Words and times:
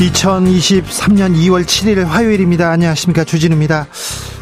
2023년 0.00 1.36
2월 1.36 1.64
7일 1.64 2.06
화요일입니다. 2.06 2.70
안녕하십니까. 2.70 3.24
주진우입니다. 3.24 3.86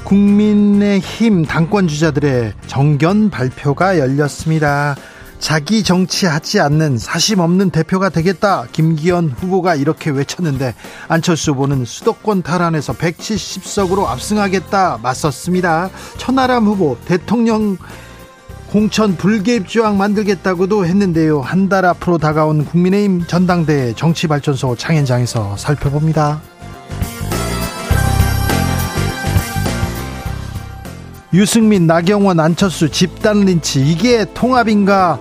국민의힘 0.05 1.47
당권 1.47 1.89
주자들의 1.89 2.53
정견 2.69 3.31
발표가 3.31 3.99
열렸습니다. 3.99 4.95
자기 5.41 5.83
정치하지 5.83 6.61
않는 6.61 6.99
사심 6.99 7.41
없는 7.41 7.71
대표가 7.71 8.09
되겠다. 8.09 8.67
김기현 8.71 9.31
후보가 9.31 9.75
이렇게 9.75 10.11
외쳤는데 10.11 10.75
안철수 11.09 11.51
후보는 11.51 11.85
수도권 11.85 12.43
탈환에서 12.43 12.93
170석으로 12.93 14.07
압승하겠다 14.07 15.01
맞섰습니다. 15.03 15.91
천하람 16.19 16.67
후보 16.67 16.97
대통령 17.05 17.79
공천 18.71 19.17
불개입 19.17 19.67
조항 19.67 19.97
만들겠다고도 19.97 20.85
했는데요. 20.85 21.41
한 21.41 21.69
달 21.69 21.85
앞으로 21.85 22.17
다가온 22.19 22.65
국민의힘 22.65 23.27
전당대회 23.27 23.93
정치발전소 23.95 24.77
장현장에서 24.77 25.57
살펴봅니다. 25.59 26.41
유승민, 31.35 31.87
나경원, 31.87 32.41
안철수 32.41 32.89
집단 32.91 33.41
린치 33.41 33.81
이게 33.87 34.25
통합인가? 34.33 35.19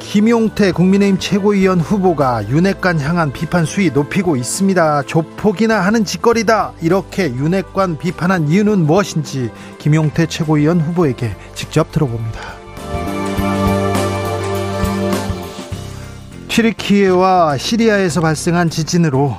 김용태 0.00 0.72
국민의힘 0.72 1.18
최고위원 1.18 1.80
후보가 1.80 2.48
윤핵관 2.50 3.00
향한 3.00 3.32
비판 3.32 3.64
수위 3.64 3.90
높이고 3.90 4.36
있습니다. 4.36 5.02
조폭이나 5.04 5.80
하는 5.80 6.04
짓거리다. 6.04 6.72
이렇게 6.82 7.24
윤핵관 7.34 7.96
비판한 7.98 8.48
이유는 8.48 8.86
무엇인지 8.86 9.50
김용태 9.78 10.26
최고위원 10.26 10.80
후보에게 10.80 11.34
직접 11.54 11.90
들어봅니다. 11.90 12.65
튀르키예와 16.56 17.58
시리아에서 17.58 18.22
발생한 18.22 18.70
지진으로 18.70 19.36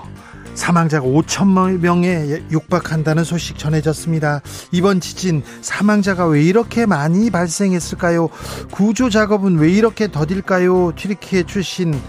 사망자가 0.53 1.03
5천 1.07 1.79
명에 1.79 2.43
육박한다는 2.51 3.23
소식 3.23 3.57
전해졌습니다. 3.57 4.41
이번 4.71 4.99
지진 4.99 5.41
사망자가 5.61 6.27
왜 6.27 6.43
이렇게 6.43 6.85
많이 6.85 7.31
발생했을까요? 7.31 8.29
구조 8.69 9.09
작업은 9.09 9.57
왜 9.57 9.71
이렇게 9.71 10.11
더딜까요? 10.11 10.93
튀르키예 10.95 11.43
출신 11.47 11.99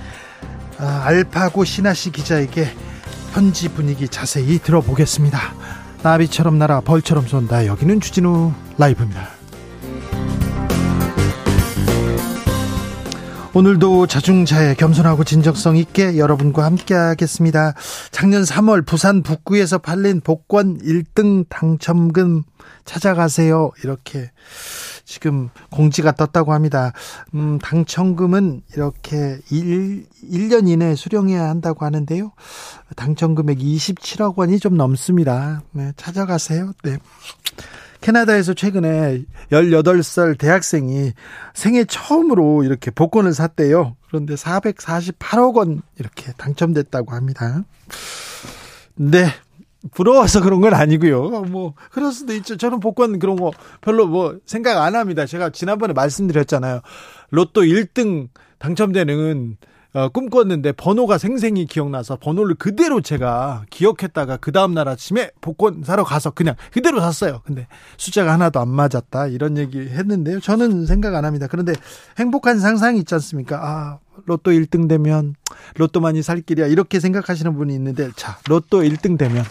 아, 0.78 1.04
알파고 1.06 1.64
시나시 1.64 2.10
기자에게 2.10 2.68
현지 3.32 3.70
분위기 3.70 4.08
자세히 4.08 4.58
들어보겠습니다. 4.58 5.40
나비처럼 6.02 6.58
날아 6.58 6.82
벌처럼 6.82 7.26
쏜다. 7.26 7.64
여기는 7.64 8.00
주진우 8.00 8.52
라이브입니다. 8.76 9.37
오늘도 13.54 14.06
자중자애 14.06 14.74
겸손하고 14.74 15.24
진정성 15.24 15.78
있게 15.78 16.18
여러분과 16.18 16.64
함께 16.64 16.94
하겠습니다. 16.94 17.72
작년 18.10 18.42
3월 18.42 18.84
부산 18.86 19.22
북구에서 19.22 19.78
팔린 19.78 20.20
복권 20.20 20.78
1등 20.78 21.46
당첨금 21.48 22.42
찾아가세요. 22.84 23.70
이렇게 23.82 24.30
지금 25.06 25.48
공지가 25.70 26.12
떴다고 26.12 26.52
합니다. 26.52 26.92
음, 27.34 27.58
당첨금은 27.58 28.62
이렇게 28.74 29.38
1, 29.50 30.04
1년 30.30 30.68
이내에 30.68 30.94
수령해야 30.94 31.48
한다고 31.48 31.86
하는데요. 31.86 32.32
당첨금액 32.96 33.58
27억 33.58 34.36
원이 34.36 34.60
좀 34.60 34.76
넘습니다. 34.76 35.62
네, 35.72 35.92
찾아가세요. 35.96 36.72
네. 36.84 36.98
캐나다에서 38.00 38.54
최근에 38.54 39.24
18살 39.50 40.38
대학생이 40.38 41.12
생애 41.54 41.84
처음으로 41.84 42.64
이렇게 42.64 42.90
복권을 42.90 43.32
샀대요. 43.34 43.96
그런데 44.08 44.34
448억 44.34 45.56
원 45.56 45.82
이렇게 45.98 46.32
당첨됐다고 46.36 47.12
합니다. 47.12 47.64
네. 48.94 49.26
부러워서 49.92 50.40
그런 50.42 50.60
건 50.60 50.74
아니고요. 50.74 51.28
뭐 51.42 51.74
그럴 51.92 52.12
수도 52.12 52.34
있죠. 52.34 52.56
저는 52.56 52.80
복권 52.80 53.18
그런 53.18 53.36
거 53.36 53.52
별로 53.80 54.06
뭐 54.06 54.36
생각 54.44 54.82
안 54.82 54.96
합니다. 54.96 55.24
제가 55.24 55.50
지난번에 55.50 55.92
말씀드렸잖아요. 55.92 56.80
로또 57.30 57.62
1등 57.62 58.28
당첨되는 58.58 59.56
어, 59.94 60.08
꿈꿨는데 60.10 60.72
번호가 60.72 61.16
생생히 61.16 61.64
기억나서 61.64 62.16
번호를 62.16 62.56
그대로 62.56 63.00
제가 63.00 63.64
기억했다가 63.70 64.36
그 64.36 64.52
다음날 64.52 64.86
아침에 64.86 65.30
복권 65.40 65.82
사러 65.82 66.04
가서 66.04 66.30
그냥 66.30 66.56
그대로 66.72 67.00
샀어요. 67.00 67.40
근데 67.44 67.66
숫자가 67.96 68.32
하나도 68.34 68.60
안 68.60 68.68
맞았다 68.68 69.28
이런 69.28 69.56
얘기 69.56 69.78
했는데요. 69.78 70.40
저는 70.40 70.84
생각 70.84 71.14
안 71.14 71.24
합니다. 71.24 71.46
그런데 71.50 71.72
행복한 72.18 72.58
상상이 72.58 72.98
있지 73.00 73.14
않습니까? 73.14 73.56
아 73.62 73.98
로또 74.26 74.50
1등 74.50 74.88
되면 74.88 75.34
로또만이 75.76 76.22
살 76.22 76.42
길이야 76.42 76.66
이렇게 76.66 77.00
생각하시는 77.00 77.54
분이 77.54 77.72
있는데 77.74 78.10
자 78.14 78.38
로또 78.48 78.82
1등 78.82 79.16
되면 79.16 79.42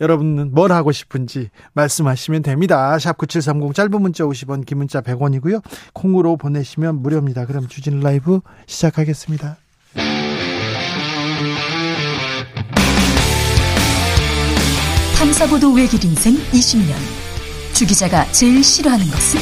여러분은 0.00 0.54
뭘 0.54 0.72
하고 0.72 0.92
싶은지 0.92 1.50
말씀하시면 1.72 2.42
됩니다. 2.42 2.96
샵9730 2.96 3.74
짧은 3.74 4.00
문자 4.00 4.24
50원 4.24 4.64
긴 4.64 4.78
문자 4.78 5.00
100원이고요. 5.00 5.62
콩으로 5.92 6.36
보내시면 6.36 7.02
무료입니다. 7.02 7.46
그럼 7.46 7.68
주진 7.68 8.00
라이브 8.00 8.40
시작하겠습니다. 8.66 9.56
탐사보도 15.18 15.72
외길 15.72 16.04
인생 16.04 16.34
20년 16.52 16.94
주 17.74 17.86
기자가 17.86 18.24
제일 18.32 18.62
싫어하는 18.62 19.04
것은? 19.06 19.40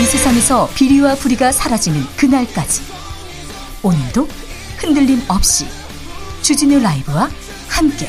이 0.00 0.04
세상에서 0.04 0.68
비리와 0.74 1.14
부리가 1.14 1.52
사라지는 1.52 2.00
그날까지 2.16 2.82
오늘도 3.82 4.28
흔들림 4.82 5.20
없이 5.28 5.64
주진우 6.42 6.80
라이브와 6.80 7.30
함께 7.68 8.08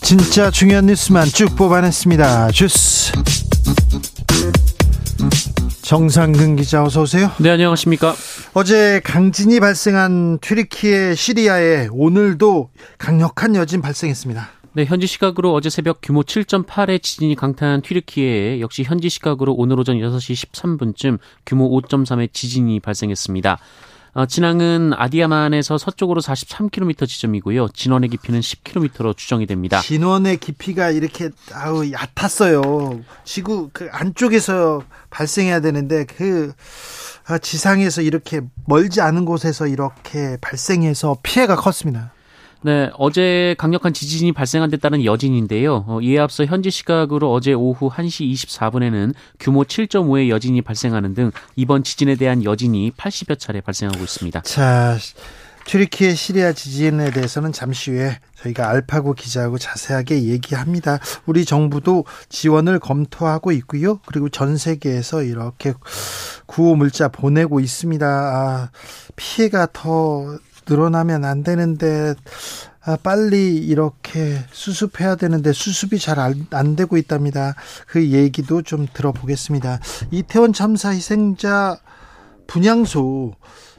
진짜 0.00 0.50
중요한 0.50 0.86
뉴스만 0.86 1.26
쭉 1.26 1.54
뽑아냈습니다. 1.54 2.52
주스 2.52 3.12
정상근 5.82 6.56
기자 6.56 6.82
어서 6.82 7.02
오세요. 7.02 7.30
네 7.40 7.50
안녕하십니까. 7.50 8.14
어제 8.54 9.02
강진이 9.04 9.60
발생한 9.60 10.38
튀르키예 10.40 11.14
시리아에 11.14 11.88
오늘도 11.92 12.70
강력한 12.96 13.54
여진 13.54 13.82
발생했습니다. 13.82 14.61
네, 14.74 14.86
현지 14.86 15.06
시각으로 15.06 15.52
어제 15.52 15.68
새벽 15.68 15.98
규모 16.02 16.22
7.8의 16.22 17.02
지진이 17.02 17.36
강타한 17.36 17.82
튀르키예에 17.82 18.60
역시 18.60 18.82
현지 18.82 19.10
시각으로 19.10 19.52
오늘 19.52 19.78
오전 19.78 19.98
6시 19.98 20.50
13분쯤 20.50 21.18
규모 21.44 21.68
5.3의 21.82 22.32
지진이 22.32 22.80
발생했습니다. 22.80 23.58
어, 24.14 24.26
진앙은 24.26 24.92
아디야만에서 24.94 25.76
서쪽으로 25.76 26.22
43km 26.22 27.06
지점이고요. 27.06 27.68
진원의 27.68 28.08
깊이는 28.08 28.40
10km로 28.40 29.14
추정이 29.14 29.44
됩니다. 29.46 29.82
진원의 29.82 30.38
깊이가 30.38 30.90
이렇게 30.90 31.28
아우 31.52 31.90
얕았어요. 31.90 33.00
지구 33.24 33.68
그 33.74 33.88
안쪽에서 33.92 34.82
발생해야 35.10 35.60
되는데 35.60 36.06
그 36.06 36.52
아, 37.26 37.36
지상에서 37.36 38.00
이렇게 38.00 38.40
멀지 38.66 39.02
않은 39.02 39.26
곳에서 39.26 39.66
이렇게 39.66 40.38
발생해서 40.40 41.18
피해가 41.22 41.56
컸습니다. 41.56 42.12
네, 42.64 42.90
어제 42.96 43.56
강력한 43.58 43.92
지진이 43.92 44.32
발생한 44.32 44.70
데 44.70 44.76
따른 44.76 45.04
여진인데요. 45.04 45.84
어, 45.88 46.00
이에 46.00 46.18
앞서 46.18 46.44
현지 46.44 46.70
시각으로 46.70 47.32
어제 47.32 47.52
오후 47.52 47.90
1시 47.90 48.32
24분에는 48.32 49.14
규모 49.40 49.64
7.5의 49.64 50.28
여진이 50.28 50.62
발생하는 50.62 51.14
등 51.14 51.32
이번 51.56 51.82
지진에 51.82 52.14
대한 52.14 52.44
여진이 52.44 52.92
80여 52.92 53.38
차례 53.38 53.60
발생하고 53.60 54.00
있습니다. 54.02 54.42
자, 54.42 54.96
튀르키예 55.64 56.14
시리아 56.14 56.52
지진에 56.52 57.10
대해서는 57.10 57.52
잠시 57.52 57.92
후에 57.92 58.18
저희가 58.36 58.68
알파고 58.68 59.14
기자하고 59.14 59.58
자세하게 59.58 60.24
얘기합니다. 60.24 60.98
우리 61.26 61.44
정부도 61.44 62.04
지원을 62.28 62.78
검토하고 62.78 63.52
있고요. 63.52 63.98
그리고 64.06 64.28
전 64.28 64.56
세계에서 64.56 65.22
이렇게 65.22 65.74
구호 66.46 66.76
물자 66.76 67.08
보내고 67.08 67.60
있습니다. 67.60 68.06
아, 68.06 68.70
피해가 69.16 69.68
더 69.72 70.38
늘어나면 70.68 71.24
안 71.24 71.42
되는데 71.42 72.14
아, 72.84 72.96
빨리 73.00 73.56
이렇게 73.56 74.38
수습해야 74.50 75.14
되는데 75.14 75.52
수습이 75.52 75.98
잘 75.98 76.18
안 76.50 76.76
되고 76.76 76.96
있답니다. 76.96 77.54
그 77.86 78.10
얘기도 78.10 78.62
좀 78.62 78.86
들어보겠습니다. 78.92 79.78
이태원 80.10 80.52
참사 80.52 80.90
희생자 80.90 81.78
분향소 82.46 83.34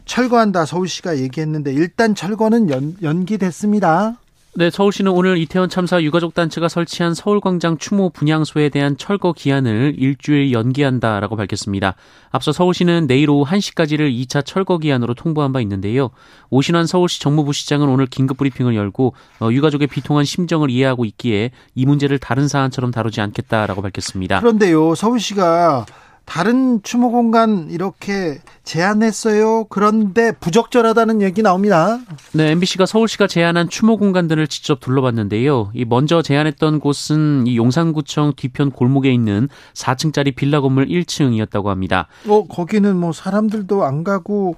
철거한다 0.06 0.66
서울시가 0.66 1.18
얘기했는데 1.18 1.72
일단 1.74 2.16
철거는 2.16 2.70
연, 2.70 2.96
연기됐습니다. 3.02 4.20
네, 4.56 4.70
서울시는 4.70 5.12
오늘 5.12 5.40
이태원 5.40 5.68
참사 5.68 6.00
유가족 6.00 6.36
단체가 6.36 6.68
설치한 6.68 7.16
서울광장 7.16 7.80
추모 7.80 8.12
분향소에 8.12 8.70
대한 8.70 8.96
철거 8.98 9.34
기한을 9.34 9.96
일주일 9.98 10.52
연기한다라고 10.52 11.36
밝혔습니다. 11.36 11.96
앞서 12.30 12.52
서울시는 12.52 13.08
내일 13.08 13.32
오후 13.32 13.50
1시까지를 13.50 14.14
2차 14.14 14.46
철거 14.46 14.78
기한으로 14.78 15.16
통보한 15.16 15.54
바 15.54 15.62
있는데요. 15.62 16.12
오신환 16.52 16.86
서울시 16.86 17.20
정무부 17.20 17.52
시장은 17.52 17.88
오늘 17.88 18.06
긴급 18.06 18.38
브리핑을 18.38 18.76
열고 18.76 19.16
어, 19.40 19.50
유가족의 19.52 19.88
비통한 19.88 20.24
심정을 20.24 20.70
이해하고 20.70 21.06
있기에 21.06 21.50
이 21.74 21.86
문제를 21.88 22.20
다른 22.20 22.48
사안처럼 22.48 22.92
다루지 22.92 23.22
않겠다라고 23.22 23.82
밝혔습니다. 23.82 24.40
그런데요, 24.40 24.94
서울시가 24.94 25.88
다른 26.26 26.82
추모 26.84 27.12
공간 27.12 27.70
이렇게 27.70 28.40
제안했어요. 28.64 29.66
그런데 29.66 30.32
부적절하다는 30.32 31.22
얘기 31.22 31.42
나옵니다. 31.42 32.00
네, 32.32 32.52
MBC가 32.52 32.86
서울시가 32.86 33.28
제안한 33.28 33.70
추모 33.70 33.98
공간들을 33.98 34.48
직접 34.48 34.80
둘러봤는데요. 34.80 35.72
이 35.74 35.86
먼저 35.86 36.22
제안했던 36.22 36.80
곳은 36.80 37.46
이 37.46 37.58
용산구청 37.58 38.34
뒤편 38.36 38.72
골목에 38.72 39.12
있는 39.12 39.50
4층짜리 39.74 40.36
빌라 40.36 40.62
건물 40.62 40.88
1층이었다고 40.88 41.66
합니다. 41.66 42.08
어, 42.28 42.46
거기는 42.48 42.96
뭐 42.96 43.12
사람들도 43.12 43.84
안 43.84 44.04
가고 44.04 44.56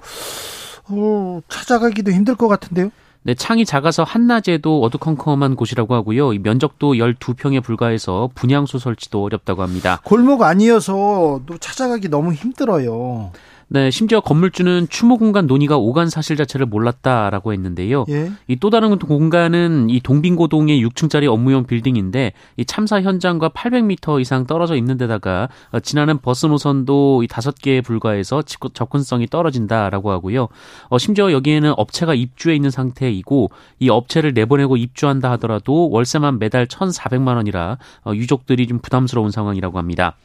어, 0.88 1.40
찾아가기도 1.48 2.12
힘들 2.12 2.36
것 2.36 2.48
같은데요. 2.48 2.90
네, 3.26 3.34
창이 3.34 3.64
작아서 3.64 4.04
한낮에도 4.04 4.82
어두컴컴한 4.82 5.56
곳이라고 5.56 5.96
하고요. 5.96 6.30
면적도 6.44 6.92
12평에 6.92 7.60
불과해서 7.60 8.30
분향소 8.36 8.78
설치도 8.78 9.20
어렵다고 9.20 9.62
합니다. 9.62 10.00
골목 10.04 10.42
아니어서 10.42 11.40
또 11.44 11.58
찾아가기 11.58 12.08
너무 12.08 12.32
힘들어요. 12.32 13.32
네, 13.68 13.90
심지어 13.90 14.20
건물주는 14.20 14.86
추모 14.88 15.18
공간 15.18 15.48
논의가 15.48 15.76
오간 15.76 16.08
사실 16.08 16.36
자체를 16.36 16.66
몰랐다라고 16.66 17.52
했는데요. 17.52 18.04
예? 18.08 18.30
이또 18.46 18.70
다른 18.70 18.96
공간은 18.96 19.90
이 19.90 19.98
동빙고동의 20.00 20.84
6층짜리 20.86 21.26
업무용 21.28 21.64
빌딩인데 21.66 22.32
이 22.56 22.64
참사 22.64 23.00
현장과 23.00 23.48
800m 23.48 24.20
이상 24.20 24.46
떨어져 24.46 24.76
있는 24.76 24.96
데다가 24.96 25.48
어, 25.72 25.80
지나는 25.80 26.18
버스 26.18 26.46
노선도 26.46 27.24
이 27.24 27.26
5개에 27.26 27.82
불과해서 27.82 28.42
접근성이 28.42 29.26
떨어진다라고 29.26 30.12
하고요. 30.12 30.46
어, 30.88 30.98
심지어 30.98 31.32
여기에는 31.32 31.74
업체가 31.76 32.14
입주해 32.14 32.54
있는 32.54 32.70
상태이고 32.70 33.50
이 33.80 33.90
업체를 33.90 34.32
내보내고 34.32 34.76
입주한다 34.76 35.32
하더라도 35.32 35.90
월세만 35.90 36.38
매달 36.38 36.66
1,400만 36.66 37.34
원이라 37.34 37.78
어, 38.04 38.12
유족들이 38.14 38.68
좀 38.68 38.78
부담스러운 38.78 39.32
상황이라고 39.32 39.76
합니다. 39.76 40.16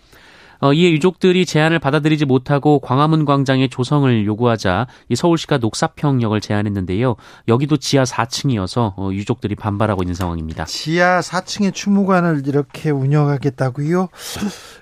어, 0.61 0.73
이에 0.73 0.91
유족들이 0.91 1.45
제안을 1.45 1.79
받아들이지 1.79 2.25
못하고 2.25 2.79
광화문 2.79 3.25
광장의 3.25 3.69
조성을 3.69 4.25
요구하자 4.25 4.87
이 5.09 5.15
서울시가 5.15 5.57
녹사평역을 5.57 6.39
제안했는데요. 6.39 7.15
여기도 7.47 7.77
지하 7.77 8.03
4층이어서 8.03 8.93
어, 8.95 9.09
유족들이 9.11 9.55
반발하고 9.55 10.03
있는 10.03 10.13
상황입니다. 10.13 10.65
지하 10.65 11.19
4층의 11.19 11.73
추모관을 11.73 12.43
이렇게 12.45 12.91
운영하겠다고요? 12.91 14.09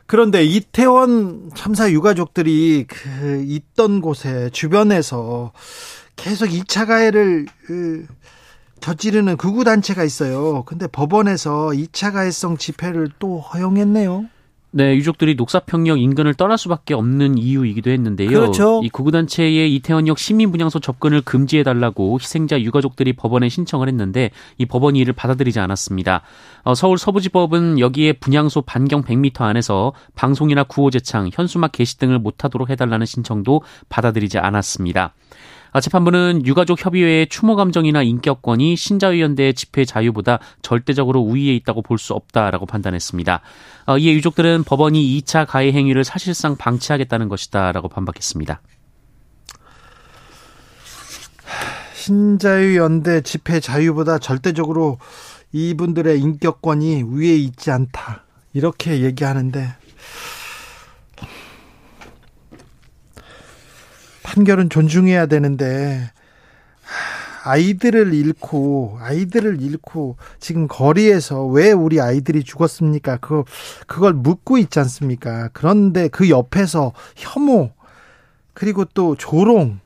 그런데 0.06 0.44
이태원 0.44 1.52
참사 1.56 1.90
유가족들이 1.90 2.86
그 2.88 3.44
있던 3.48 4.02
곳에 4.02 4.50
주변에서 4.52 5.54
계속 6.18 6.48
2차 6.48 6.88
가해를 6.88 7.46
그 7.66 8.06
저지르는 8.82 9.38
극우 9.38 9.64
단체가 9.64 10.04
있어요. 10.04 10.64
근데 10.66 10.88
법원에서 10.88 11.68
2차 11.68 12.12
가해성 12.12 12.58
집회를 12.58 13.10
또 13.20 13.40
허용했네요. 13.40 14.26
네, 14.72 14.96
유족들이 14.96 15.34
녹사평역 15.34 16.00
인근을 16.00 16.36
떠날 16.36 16.58
수밖에 16.60 16.94
없는 16.94 17.40
이유이기도 17.40 17.90
했는데요. 17.90 18.30
그렇죠. 18.30 18.82
이 18.84 18.90
구구단체의 18.90 19.74
이태원역 19.76 20.20
시민분향소 20.20 20.80
접근을 20.80 21.22
금지해달라고 21.22 22.20
희생자 22.20 22.62
유가족들이 22.62 23.14
법원에 23.14 23.50
신청을 23.50 23.88
했는데 23.88 24.30
이 24.60 24.66
법원이 24.66 25.00
이를 25.00 25.14
받아들이지 25.14 25.60
않았습니다. 25.60 26.22
어, 26.64 26.76
서울 26.76 27.00
서부지법은 27.00 27.80
여기에 27.80 28.14
분향소 28.14 28.62
반경 28.62 29.04
100m 29.04 29.42
안에서 29.42 29.94
방송이나 30.14 30.64
구호제창, 30.64 31.32
현수막 31.34 31.72
게시 31.72 31.98
등을 31.98 32.20
못하도록 32.20 32.70
해달라는 32.70 33.08
신청도 33.08 33.64
받아들이지 33.90 34.38
않았습니다. 34.38 35.14
아, 35.72 35.80
재판부는 35.80 36.46
유가족 36.46 36.84
협의회의 36.84 37.28
추모 37.28 37.56
감정이나 37.56 38.02
인격권이 38.02 38.76
신자유연대의 38.76 39.54
집회 39.54 39.86
자유보다 39.86 40.40
절대적으로 40.62 41.20
우위에 41.22 41.54
있다고 41.56 41.82
볼 41.84 42.00
수 42.00 42.14
없다라고 42.14 42.66
판단했습니다. 42.66 43.42
아, 43.86 43.98
이에 43.98 44.14
유족들은 44.14 44.64
법원이 44.64 45.22
2차 45.22 45.46
가해 45.46 45.72
행위를 45.74 46.04
사실상 46.06 46.56
방치하겠다는 46.56 47.28
것이다라고 47.28 47.90
반박했습니다. 47.90 48.62
신자유연대 51.94 53.22
집회 53.22 53.60
자유보다 53.60 54.20
절대적으로 54.20 54.98
이분들의 55.52 56.20
인격권이 56.20 57.04
위에 57.12 57.36
있지 57.36 57.72
않다. 57.72 58.24
이렇게 58.54 59.02
얘기하는데 59.02 59.68
판결은 64.30 64.70
존중해야 64.70 65.26
되는데 65.26 66.12
아이들을 67.44 68.14
잃고 68.14 69.00
아이들을 69.02 69.60
잃고 69.60 70.18
지금 70.40 70.68
거리에서 70.68 71.48
왜 71.48 71.72
우리 71.72 72.00
아이들이 72.00 72.44
죽었습니까? 72.44 73.18
그 73.18 73.44
그걸 73.88 74.14
묻고 74.14 74.60
있지 74.60 74.78
않습니까? 74.80 75.50
그런데 75.54 76.10
그 76.10 76.30
옆에서 76.30 76.94
혐오 77.16 77.72
그리고 78.54 78.86
또 78.86 79.16
조롱 79.16 79.80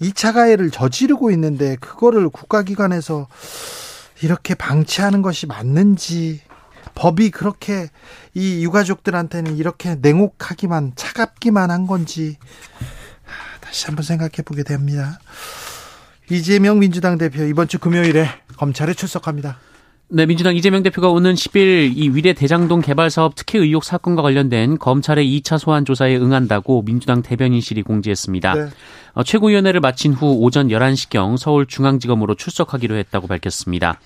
2차 0.00 0.34
가해를 0.34 0.70
저지르고 0.70 1.32
있는데 1.32 1.74
그거를 1.76 2.28
국가기관에서 2.28 3.26
이렇게 4.22 4.54
방치하는 4.54 5.20
것이 5.20 5.46
맞는지 5.46 6.42
법이 6.94 7.30
그렇게 7.30 7.88
이 8.34 8.62
유가족들한테는 8.62 9.56
이렇게 9.56 9.96
냉혹하기만 9.96 10.92
차갑기만 10.94 11.70
한 11.70 11.86
건지 11.88 12.36
다시 13.70 13.86
한번 13.86 14.02
생각해 14.02 14.42
보게 14.44 14.64
됩니다. 14.64 15.20
이재명 16.28 16.80
민주당 16.80 17.18
대표 17.18 17.44
이번 17.44 17.68
주 17.68 17.78
금요일에 17.78 18.26
검찰에 18.56 18.94
출석합니다. 18.94 19.58
네, 20.08 20.26
민주당 20.26 20.56
이재명 20.56 20.82
대표가 20.82 21.08
오는 21.08 21.34
10일 21.34 21.92
이 21.96 22.08
위례 22.08 22.32
대장동 22.32 22.80
개발 22.80 23.10
사업 23.10 23.36
특혜 23.36 23.60
의혹 23.60 23.84
사건과 23.84 24.22
관련된 24.22 24.78
검찰의 24.78 25.24
2차 25.24 25.58
소환 25.58 25.84
조사에 25.84 26.16
응한다고 26.16 26.82
민주당 26.82 27.22
대변인실이 27.22 27.82
공지했습니다. 27.82 28.54
네. 28.54 28.66
어, 29.12 29.22
최고위원회를 29.22 29.78
마친 29.78 30.14
후 30.14 30.38
오전 30.40 30.66
11시경 30.66 31.36
서울중앙지검으로 31.38 32.34
출석하기로 32.34 32.96
했다고 32.96 33.28
밝혔습니다. 33.28 34.00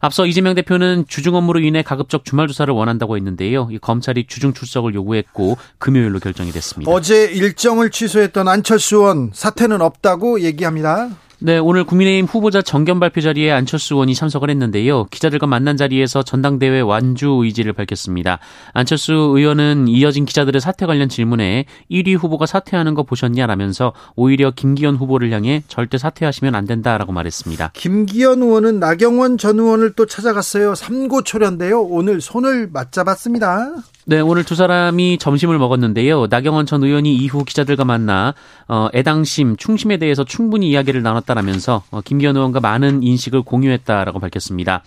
앞서 0.00 0.24
이재명 0.24 0.54
대표는 0.54 1.04
주중 1.08 1.34
업무로 1.34 1.60
인해 1.60 1.82
가급적 1.82 2.24
주말 2.24 2.48
조사를 2.48 2.72
원한다고 2.72 3.16
했는데요. 3.16 3.68
검찰이 3.82 4.26
주중 4.26 4.54
출석을 4.54 4.94
요구했고 4.94 5.58
금요일로 5.78 6.20
결정이 6.20 6.52
됐습니다. 6.52 6.90
어제 6.90 7.26
일정을 7.26 7.90
취소했던 7.90 8.48
안철수 8.48 8.96
의원 8.96 9.30
사퇴는 9.34 9.82
없다고 9.82 10.40
얘기합니다. 10.40 11.10
네, 11.42 11.56
오늘 11.56 11.84
국민의힘 11.84 12.26
후보자 12.26 12.60
정견 12.60 13.00
발표 13.00 13.22
자리에 13.22 13.50
안철수 13.50 13.94
의원이 13.94 14.14
참석을 14.14 14.50
했는데요. 14.50 15.06
기자들과 15.06 15.46
만난 15.46 15.78
자리에서 15.78 16.22
전당대회 16.22 16.80
완주 16.80 17.40
의지를 17.42 17.72
밝혔습니다. 17.72 18.40
안철수 18.74 19.14
의원은 19.14 19.88
이어진 19.88 20.26
기자들의 20.26 20.60
사퇴 20.60 20.84
관련 20.84 21.08
질문에 21.08 21.64
1위 21.90 22.18
후보가 22.18 22.44
사퇴하는 22.44 22.92
거 22.92 23.04
보셨냐라면서 23.04 23.94
오히려 24.16 24.50
김기현 24.50 24.96
후보를 24.96 25.32
향해 25.32 25.62
절대 25.66 25.96
사퇴하시면 25.96 26.54
안 26.54 26.66
된다라고 26.66 27.12
말했습니다. 27.12 27.70
김기현 27.72 28.42
의원은 28.42 28.78
나경원 28.78 29.38
전 29.38 29.58
의원을 29.58 29.94
또 29.94 30.04
찾아갔어요. 30.04 30.74
삼고초려인데요. 30.74 31.80
오늘 31.80 32.20
손을 32.20 32.68
맞잡았습니다. 32.70 33.76
네, 34.04 34.20
오늘 34.20 34.44
두 34.44 34.54
사람이 34.56 35.18
점심을 35.18 35.58
먹었는데요. 35.58 36.26
나경원 36.26 36.66
전 36.66 36.82
의원이 36.82 37.14
이후 37.14 37.44
기자들과 37.44 37.84
만나 37.84 38.34
어, 38.68 38.88
애당심, 38.92 39.56
충심에 39.56 39.96
대해서 39.96 40.24
충분히 40.24 40.68
이야기를 40.70 41.02
나눴다 41.02 41.29
라면서 41.34 41.82
어, 41.90 42.00
김기현 42.00 42.36
의원과 42.36 42.60
많은 42.60 43.02
인식을 43.02 43.42
공유했다라고 43.42 44.20
밝혔습니다. 44.20 44.82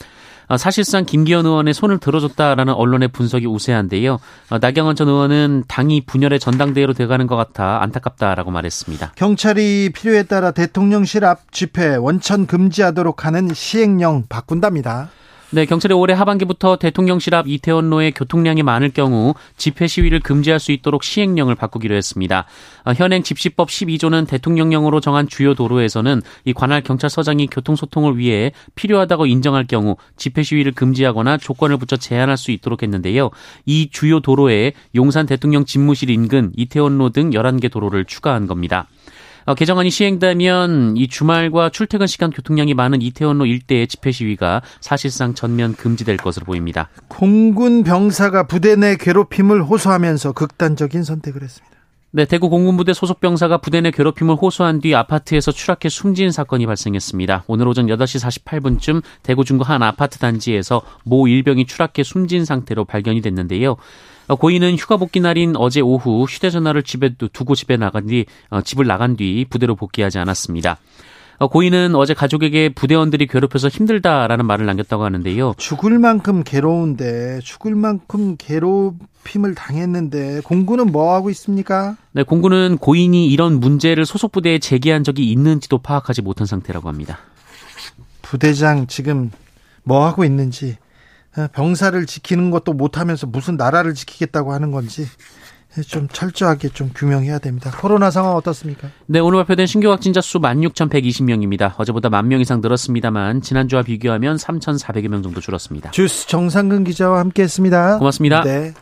어, 0.48 0.58
사실상 0.58 1.06
김기현 1.06 1.46
의원의 1.46 1.74
손을 1.74 2.00
들어줬다라는 2.00 2.74
언론의 2.74 3.10
분석이 3.10 3.46
우세한데요. 3.46 4.20
어, 4.50 4.58
나경원 4.60 4.96
전 4.96 5.08
의원은 5.08 5.64
당이 5.68 6.02
분열의 6.06 6.40
전당대회로 6.40 6.94
돼가는 6.94 7.26
것 7.28 7.36
같아 7.36 7.82
안타깝다라고 7.82 8.52
말했습니다. 8.52 9.14
경찰이 9.16 9.92
필요에 9.94 10.24
따라 10.24 10.52
대통령실 10.52 11.26
앞 11.26 11.52
집회 11.52 11.96
원천 11.96 12.46
금지하도록 12.46 13.26
하는 13.26 13.54
시행령 13.54 14.26
바꾼답니다. 14.28 15.10
네, 15.54 15.68
경찰이 15.68 15.94
올해 15.94 16.16
하반기부터 16.16 16.78
대통령실 16.78 17.36
앞 17.36 17.48
이태원로에 17.48 18.10
교통량이 18.10 18.64
많을 18.64 18.90
경우 18.90 19.36
집회 19.56 19.86
시위를 19.86 20.20
금지할 20.20 20.60
수 20.60 20.72
있도록 20.72 21.04
시행령을 21.04 21.54
바꾸기로 21.54 21.94
했습니다. 21.94 22.46
어, 22.86 22.94
현행 22.94 23.22
집시법 23.22 23.68
12조는 23.68 24.28
대통령령으로 24.28 25.00
정한 25.00 25.28
주요 25.28 25.54
도로에서는 25.54 26.24
이 26.46 26.54
관할 26.54 26.82
경찰서장이 26.82 27.50
교통소통을 27.52 28.18
위해 28.18 28.52
필요하다고 28.74 29.28
인정할 29.28 29.68
경우 29.68 29.96
집회 30.18 30.42
시위를 30.42 30.72
금지하거나 30.72 31.38
조건을 31.38 31.78
붙여 31.78 31.98
제한할 31.98 32.36
수 32.36 32.50
있도록 32.50 32.82
했는데요. 32.82 33.30
이 33.68 33.90
주요 33.92 34.22
도로에 34.22 34.74
용산 34.96 35.28
대통령 35.28 35.66
집무실 35.66 36.10
인근 36.10 36.52
이태원로 36.58 37.12
등 37.12 37.30
11개 37.30 37.72
도로를 37.72 38.06
추가한 38.06 38.48
겁니다. 38.48 38.88
어, 39.46 39.56
개정안이 39.56 39.90
시행되면 39.90 40.98
이 40.98 41.08
주말과 41.08 41.70
출퇴근 41.70 42.08
시간 42.08 42.30
교통량이 42.30 42.74
많은 42.74 43.02
이태원로 43.02 43.46
일대의 43.46 43.88
집회 43.88 44.12
시위가 44.12 44.62
사실상 44.80 45.34
전면 45.34 45.76
금지될 45.76 46.18
것으로 46.18 46.46
보입니다. 46.46 46.90
공군 47.08 47.84
병사가 47.84 48.48
부대 48.48 48.76
내 48.76 48.96
괴롭힘을 48.96 49.64
호소하면서 49.64 50.34
극단적인 50.34 51.04
선택을 51.04 51.44
했습니다. 51.44 51.74
네, 52.16 52.26
대구 52.26 52.48
공군부대 52.50 52.94
소속 52.94 53.20
병사가 53.22 53.58
부대 53.58 53.82
내 53.82 53.90
괴롭힘을 53.90 54.36
호소한 54.36 54.82
뒤 54.82 54.94
아파트에서 54.94 55.52
추락해 55.52 55.90
숨진 55.90 56.30
사건이 56.32 56.68
발생했습니다. 56.68 57.46
오늘 57.48 57.68
오전 57.68 57.88
8시 57.88 58.44
48분쯤 58.46 59.02
대구 59.24 59.44
중구 59.44 59.64
한 59.64 59.82
아파트 59.82 60.20
단지에서 60.20 60.84
모 61.06 61.28
일병이 61.28 61.66
추락해 61.66 62.04
숨진 62.04 62.46
상태로 62.46 62.86
발견이 62.86 63.22
됐는데요. 63.22 63.78
어, 64.28 64.36
고인은 64.36 64.78
휴가 64.78 64.98
복귀 64.98 65.20
날인 65.20 65.56
어제 65.58 65.82
오후 65.82 66.24
휴대전화를 66.24 66.84
집에 66.84 67.16
두고 67.16 67.56
집에 67.56 67.78
나간 67.78 68.08
뒤 68.08 68.26
어, 68.50 68.62
집을 68.62 68.88
나간 68.88 69.16
뒤 69.16 69.46
부대로 69.50 69.76
복귀하지 69.76 70.20
않았습니다. 70.20 70.78
어, 71.40 71.48
고인은 71.48 71.96
어제 71.96 72.14
가족에게 72.14 72.70
부대원들이 72.70 73.28
괴롭혀서 73.28 73.68
힘들다라는 73.68 74.46
말을 74.46 74.66
남겼다고 74.66 75.04
하는데요. 75.04 75.56
죽을 75.58 76.00
만큼 76.00 76.44
괴로운데 76.44 77.40
죽을 77.44 77.76
만큼 77.76 78.36
괴롭힘을 78.38 79.56
당했는데 79.56 80.42
공군은 80.42 80.92
뭐 80.92 81.14
하고 81.14 81.30
있습니까? 81.32 81.98
네, 82.14 82.24
공군은 82.24 82.78
고인이 82.78 83.28
이런 83.28 83.60
문제를 83.60 84.06
소속 84.06 84.32
부대에 84.32 84.60
제기한 84.60 85.04
적이 85.04 85.32
있는지도 85.32 85.80
파악하지 85.80 86.22
못한 86.22 86.48
상태라고 86.48 86.88
합니다. 86.88 87.20
부대장 88.22 88.88
지금 88.88 89.32
뭐 89.84 90.06
하고 90.06 90.24
있는지 90.24 90.78
어, 90.78 90.83
병사를 91.54 92.06
지키는 92.06 92.52
것도 92.52 92.74
못하면서 92.74 93.28
무슨 93.28 93.58
나라를 93.58 93.94
지키겠다고 93.94 94.54
하는 94.54 94.72
건지 94.72 95.08
좀 95.88 96.08
철저하게 96.08 96.70
좀 96.70 96.92
규명해야 96.94 97.40
됩니다. 97.40 97.72
코로나 97.80 98.12
상황 98.12 98.36
어떻습니까? 98.36 98.90
네, 99.08 99.20
오늘 99.20 99.40
발표된 99.40 99.66
신규 99.66 99.90
확진자 99.90 100.22
수 100.22 100.40
16,120명입니다. 100.40 101.74
어제보다 101.78 102.10
만명 102.10 102.42
이상 102.42 102.62
늘었습니다만 102.62 103.42
지난주와 103.42 103.82
비교하면 103.82 104.38
3,400여 104.38 105.08
명 105.08 105.24
정도 105.24 105.42
줄었습니다. 105.42 105.90
주스 105.92 106.28
정상근 106.28 106.84
기자와 106.84 107.20
함께했습니다. 107.20 107.98
고맙습니다. 107.98 108.44
네. 108.44 108.74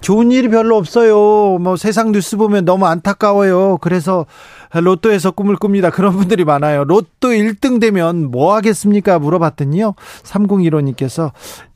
좋은 0.00 0.32
일이 0.32 0.48
별로 0.48 0.76
없어요. 0.76 1.58
뭐 1.58 1.76
세상 1.76 2.10
뉴스 2.10 2.36
보면 2.36 2.64
너무 2.64 2.84
안타까워요. 2.86 3.78
그래서 3.80 4.26
로또에서 4.72 5.30
꿈을 5.30 5.56
꿉니다. 5.56 5.90
그런 5.90 6.14
분들이 6.16 6.44
많아요. 6.44 6.84
로또 6.84 7.28
1등 7.28 7.80
되면 7.80 8.30
뭐 8.30 8.54
하겠습니까? 8.56 9.20
물어봤더니요. 9.20 9.94
3015님께서 10.24 11.32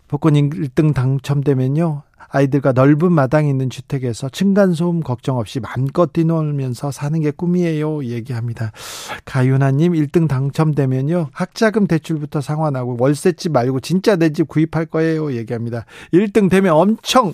복권 0.09 0.35
1등 0.35 0.95
당첨되면요. 0.95 2.03
아이들과 2.31 2.73
넓은 2.73 3.11
마당이 3.13 3.49
있는 3.49 3.71
주택에서 3.71 4.29
층간소음 4.29 5.01
걱정 5.01 5.39
없이 5.39 5.61
맘껏 5.61 6.13
뛰놀면서 6.13 6.91
사는 6.91 7.19
게 7.21 7.31
꿈이에요. 7.31 8.05
얘기합니다. 8.05 8.73
가윤아님 9.25 9.93
1등 9.93 10.29
당첨되면요. 10.29 11.29
학자금 11.33 11.87
대출부터 11.87 12.41
상환하고 12.43 12.97
월세집 12.99 13.53
말고 13.53 13.81
진짜 13.81 14.17
내 14.17 14.29
집 14.31 14.47
구입할 14.49 14.87
거예요. 14.87 15.33
얘기합니다. 15.33 15.87
1등 16.13 16.51
되면 16.51 16.75
엄청 16.75 17.33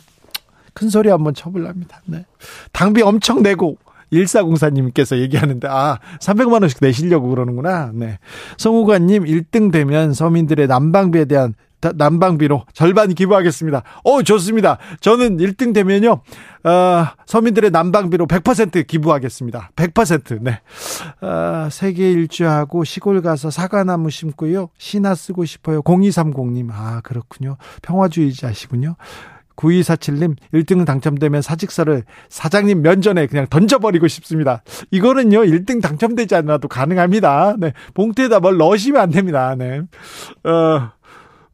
큰 0.75 0.89
소리 0.89 1.09
한번 1.09 1.35
쳐볼랍니다. 1.35 2.01
네. 2.07 2.25
당비 2.73 3.03
엄청 3.03 3.43
내고 3.43 3.77
1404님께서 4.15 5.19
얘기하는데, 5.19 5.69
아, 5.69 5.99
300만원씩 6.21 6.79
내시려고 6.81 7.29
그러는구나. 7.29 7.91
네. 7.93 8.19
송우관님, 8.57 9.25
1등 9.25 9.73
되면 9.73 10.15
서민들의 10.15 10.67
난방비에 10.67 11.27
대한 11.27 11.55
난방비로 11.93 12.65
절반 12.73 13.15
기부하겠습니다. 13.15 13.83
어, 14.05 14.23
좋습니다. 14.23 14.79
저는 15.01 15.37
1등 15.37 15.75
되면요, 15.75 16.23
어, 16.65 17.07
서민들의 17.27 17.71
난방비로 17.71 18.27
100% 18.27 18.87
기부하겠습니다. 18.87 19.71
100%. 19.77 20.39
네. 20.41 20.61
어, 21.21 21.69
세계 21.71 22.11
일주하고 22.13 22.85
시골 22.85 23.21
가서 23.23 23.51
사과나무 23.51 24.11
심고요. 24.11 24.71
신화 24.79 25.15
쓰고 25.15 25.45
싶어요. 25.45 25.83
0230님. 25.83 26.71
아, 26.73 27.01
그렇군요. 27.03 27.57
평화주의자시군요. 27.83 28.97
9247님 29.57 30.37
1등 30.53 30.85
당첨되면 30.85 31.43
사직서를 31.43 32.05
사장님 32.29 32.83
면전에 32.83 33.27
그냥 33.27 33.47
던져버리고 33.49 34.09
싶습니다. 34.09 34.63
이거는요 34.91 35.41
1등 35.41 35.81
당첨되지 35.83 36.35
않아도 36.37 36.69
가능합니다. 36.69 37.57
네 37.59 37.73
봉투에다 37.95 38.41
뭘 38.41 38.57
넣으시면 38.57 39.01
안 39.01 39.11
됩니다. 39.11 39.55
네. 39.57 39.83
어, 40.45 40.91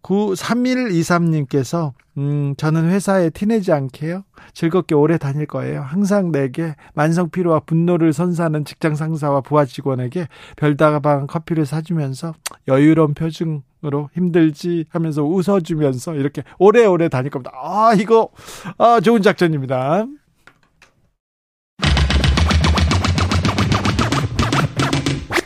93123님께서 0.02 1.92
음, 2.18 2.54
저는 2.56 2.90
회사에 2.90 3.30
티내지 3.30 3.72
않게요. 3.72 4.24
즐겁게 4.52 4.94
오래 4.94 5.16
다닐 5.18 5.46
거예요. 5.46 5.80
항상 5.82 6.32
내게 6.32 6.74
만성 6.94 7.30
피로와 7.30 7.60
분노를 7.60 8.12
선사하는 8.12 8.64
직장 8.64 8.94
상사와 8.94 9.40
부하 9.40 9.64
직원에게 9.64 10.28
별다방 10.56 11.26
커피를 11.26 11.66
사주면서 11.66 12.34
여유로운 12.68 13.14
표정으로 13.14 14.10
힘들지 14.14 14.86
하면서 14.90 15.22
웃어주면서 15.22 16.14
이렇게 16.16 16.42
오래오래 16.58 17.08
다닐 17.08 17.30
겁니다. 17.30 17.52
아, 17.54 17.94
이거, 17.94 18.30
아, 18.78 19.00
좋은 19.00 19.22
작전입니다. 19.22 20.06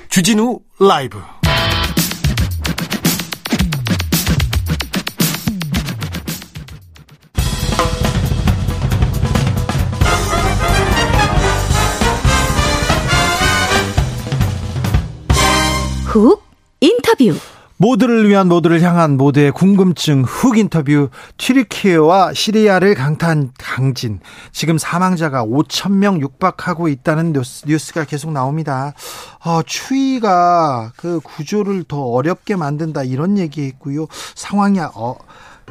주진우 0.09 0.61
라이브 0.79 1.19
훅 16.15 16.45
인터뷰 16.81 17.35
모두를 17.77 18.29
위한 18.29 18.47
모두를 18.47 18.81
향한 18.83 19.17
모두의 19.17 19.51
궁금증 19.51 20.23
훅 20.23 20.59
인터뷰 20.59 21.09
튀르키예와 21.39 22.35
시리아를 22.35 22.95
강타한 22.95 23.51
강진 23.59 24.21
지금 24.53 24.79
사망자가 24.79 25.45
5천 25.45 25.91
명 25.91 26.21
육박하고 26.21 26.87
있다는 26.87 27.33
뉴스, 27.33 27.93
가 27.95 28.05
계속 28.05 28.31
나옵니다. 28.31 28.95
어, 29.45 29.63
추위가 29.67 30.93
그 30.95 31.19
구조를 31.19 31.83
더 31.89 32.01
어렵게 32.01 32.55
만든다 32.55 33.03
이런 33.03 33.37
얘기했고요. 33.37 34.07
상황이 34.37 34.79
어, 34.79 35.17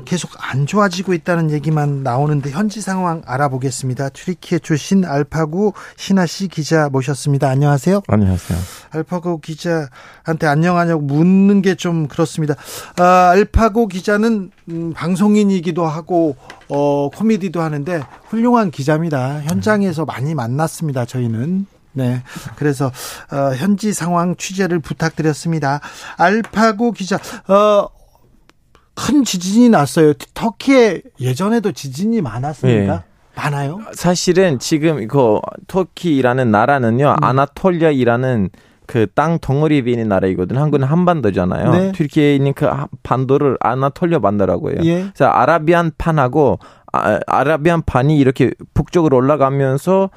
계속 0.06 0.32
안 0.40 0.66
좋아지고 0.66 1.14
있다는 1.14 1.52
얘기만 1.52 2.04
나오는데 2.04 2.50
현지 2.52 2.82
상황 2.82 3.22
알아보겠습니다. 3.26 4.10
튀르키예 4.10 4.60
출신 4.60 5.06
알파고 5.06 5.74
신하 5.98 6.26
씨 6.26 6.48
기자 6.48 6.90
모셨습니다. 6.90 7.50
안녕하세요. 7.50 8.02
안녕하세요. 8.08 8.60
알파고 8.92 9.40
기자한테 9.40 10.48
안녕하냐고 10.48 11.02
묻는 11.02 11.62
게 11.62 11.74
좀 11.76 12.08
그렇습니다. 12.08 12.56
아, 12.98 13.30
알파고 13.32 13.88
기자는 13.88 14.52
음, 14.70 14.94
방송인이기도 14.94 15.86
하고 15.86 16.36
어, 16.70 17.10
코미디도 17.10 17.62
하는데 17.62 18.04
훌륭한 18.30 18.72
기자입니다. 18.72 19.42
현장에서 19.42 20.06
많이 20.06 20.34
만났습니다. 20.36 21.06
저희는. 21.06 21.66
네. 21.94 22.24
그래서 22.56 22.88
어, 23.32 23.54
현지 23.56 23.94
상황 23.94 24.36
취재를 24.36 24.80
부탁드렸습니다. 24.80 25.80
알파고 26.18 26.92
기자, 26.92 27.18
어, 27.48 27.88
큰 28.96 29.24
지진이 29.24 29.70
났어요. 29.70 30.14
터키에 30.34 31.02
예전에도 31.20 31.72
지진이 31.72 32.22
많았습니까? 32.22 32.94
네. 32.96 33.04
많아요? 33.36 33.80
사실은 33.94 34.60
지금 34.60 35.08
그 35.08 35.40
터키라는 35.68 36.52
나라는요, 36.52 37.16
음. 37.20 37.24
아나톨리아이라는 37.24 38.50
그 38.86 39.08
땅 39.16 39.40
덩어리에 39.40 39.80
있는 39.86 40.08
나라이거든. 40.10 40.58
한국은 40.58 40.86
한반도잖아요. 40.86 41.72
네. 41.72 41.92
튀르키에 41.94 42.36
있는 42.36 42.54
그 42.54 42.70
반도를 43.02 43.58
아나톨리아 43.60 44.20
반도라고 44.20 44.72
해요. 44.72 44.78
예. 44.84 44.96
그래서 45.14 45.26
아라비안 45.26 45.94
판하고 45.98 46.60
아, 46.92 47.20
아라비안 47.26 47.84
판이 47.86 48.18
이렇게 48.18 48.52
북쪽으로 48.74 49.18
올라가면서 49.18 50.10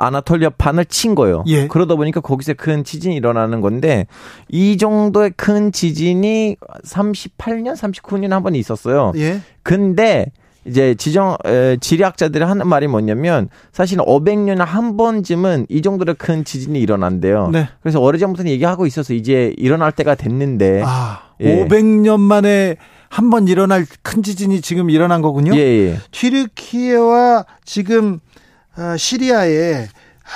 아나톨리아 0.00 0.50
반을 0.56 0.86
친 0.86 1.14
거예요. 1.14 1.44
예. 1.46 1.68
그러다 1.68 1.94
보니까 1.94 2.20
거기서 2.20 2.54
큰 2.54 2.82
지진이 2.84 3.14
일어나는 3.14 3.60
건데 3.60 4.06
이 4.48 4.76
정도의 4.78 5.32
큰 5.36 5.70
지진이 5.72 6.56
38년, 6.84 7.74
39년 7.76 8.30
한 8.30 8.42
번 8.42 8.54
있었어요. 8.54 9.12
예. 9.16 9.40
근데 9.62 10.26
이제 10.66 10.94
지정 10.94 11.36
에, 11.46 11.76
지리학자들이 11.80 12.42
하는 12.44 12.66
말이 12.66 12.86
뭐냐면 12.86 13.48
사실 13.72 13.98
500년에 13.98 14.58
한 14.64 14.96
번쯤은 14.96 15.66
이 15.68 15.82
정도로 15.82 16.14
큰 16.18 16.44
지진이 16.44 16.78
일어난대요. 16.80 17.48
네. 17.50 17.68
그래서 17.82 18.00
오래전부터 18.00 18.48
얘기하고 18.48 18.86
있어서 18.86 19.12
이제 19.14 19.54
일어날 19.56 19.92
때가 19.92 20.14
됐는데 20.14 20.82
아, 20.84 21.20
예. 21.40 21.64
500년 21.66 22.20
만에 22.20 22.76
한 23.08 23.28
번 23.30 23.48
일어날 23.48 23.86
큰 24.02 24.22
지진이 24.22 24.60
지금 24.60 24.88
일어난 24.88 25.20
거군요. 25.20 25.54
예, 25.56 25.58
예. 25.58 25.96
튀르키예와 26.12 27.44
지금 27.64 28.14
아, 28.14 28.29
시리아에 28.96 29.86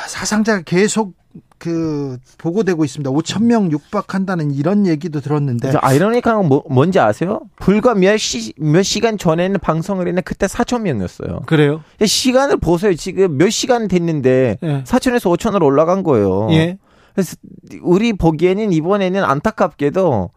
사상자가 0.09 0.63
계속 0.63 1.15
그 1.59 2.19
보고되고 2.37 2.85
있습니다. 2.85 3.11
5천 3.11 3.45
명 3.45 3.71
육박한다는 3.73 4.51
이런 4.51 4.87
얘기도 4.87 5.21
들었는데 5.21 5.73
아이러니한 5.81 6.23
건 6.23 6.49
뭐, 6.49 6.63
뭔지 6.69 7.01
아세요? 7.01 7.41
불과 7.57 7.95
몇, 7.95 8.19
시, 8.19 8.53
몇 8.59 8.83
시간 8.83 9.17
전에는 9.17 9.61
방송을 9.61 10.07
했는데 10.07 10.21
그때 10.21 10.47
4천 10.47 10.83
명이었어요. 10.83 11.41
그래요? 11.47 11.83
시간을 12.05 12.59
보세요. 12.59 12.95
지금 12.95 13.39
몇 13.39 13.49
시간 13.49 13.89
됐는데 13.89 14.59
예. 14.63 14.83
4천에서 14.85 15.35
5천으로 15.35 15.63
올라간 15.65 16.03
거예요. 16.03 16.49
예. 16.51 16.77
그래서 17.15 17.37
우리 17.81 18.13
보기에는 18.13 18.73
이번에는 18.73 19.25
안타깝게도 19.25 20.31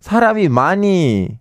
사람이 0.00 0.48
많이 0.48 1.38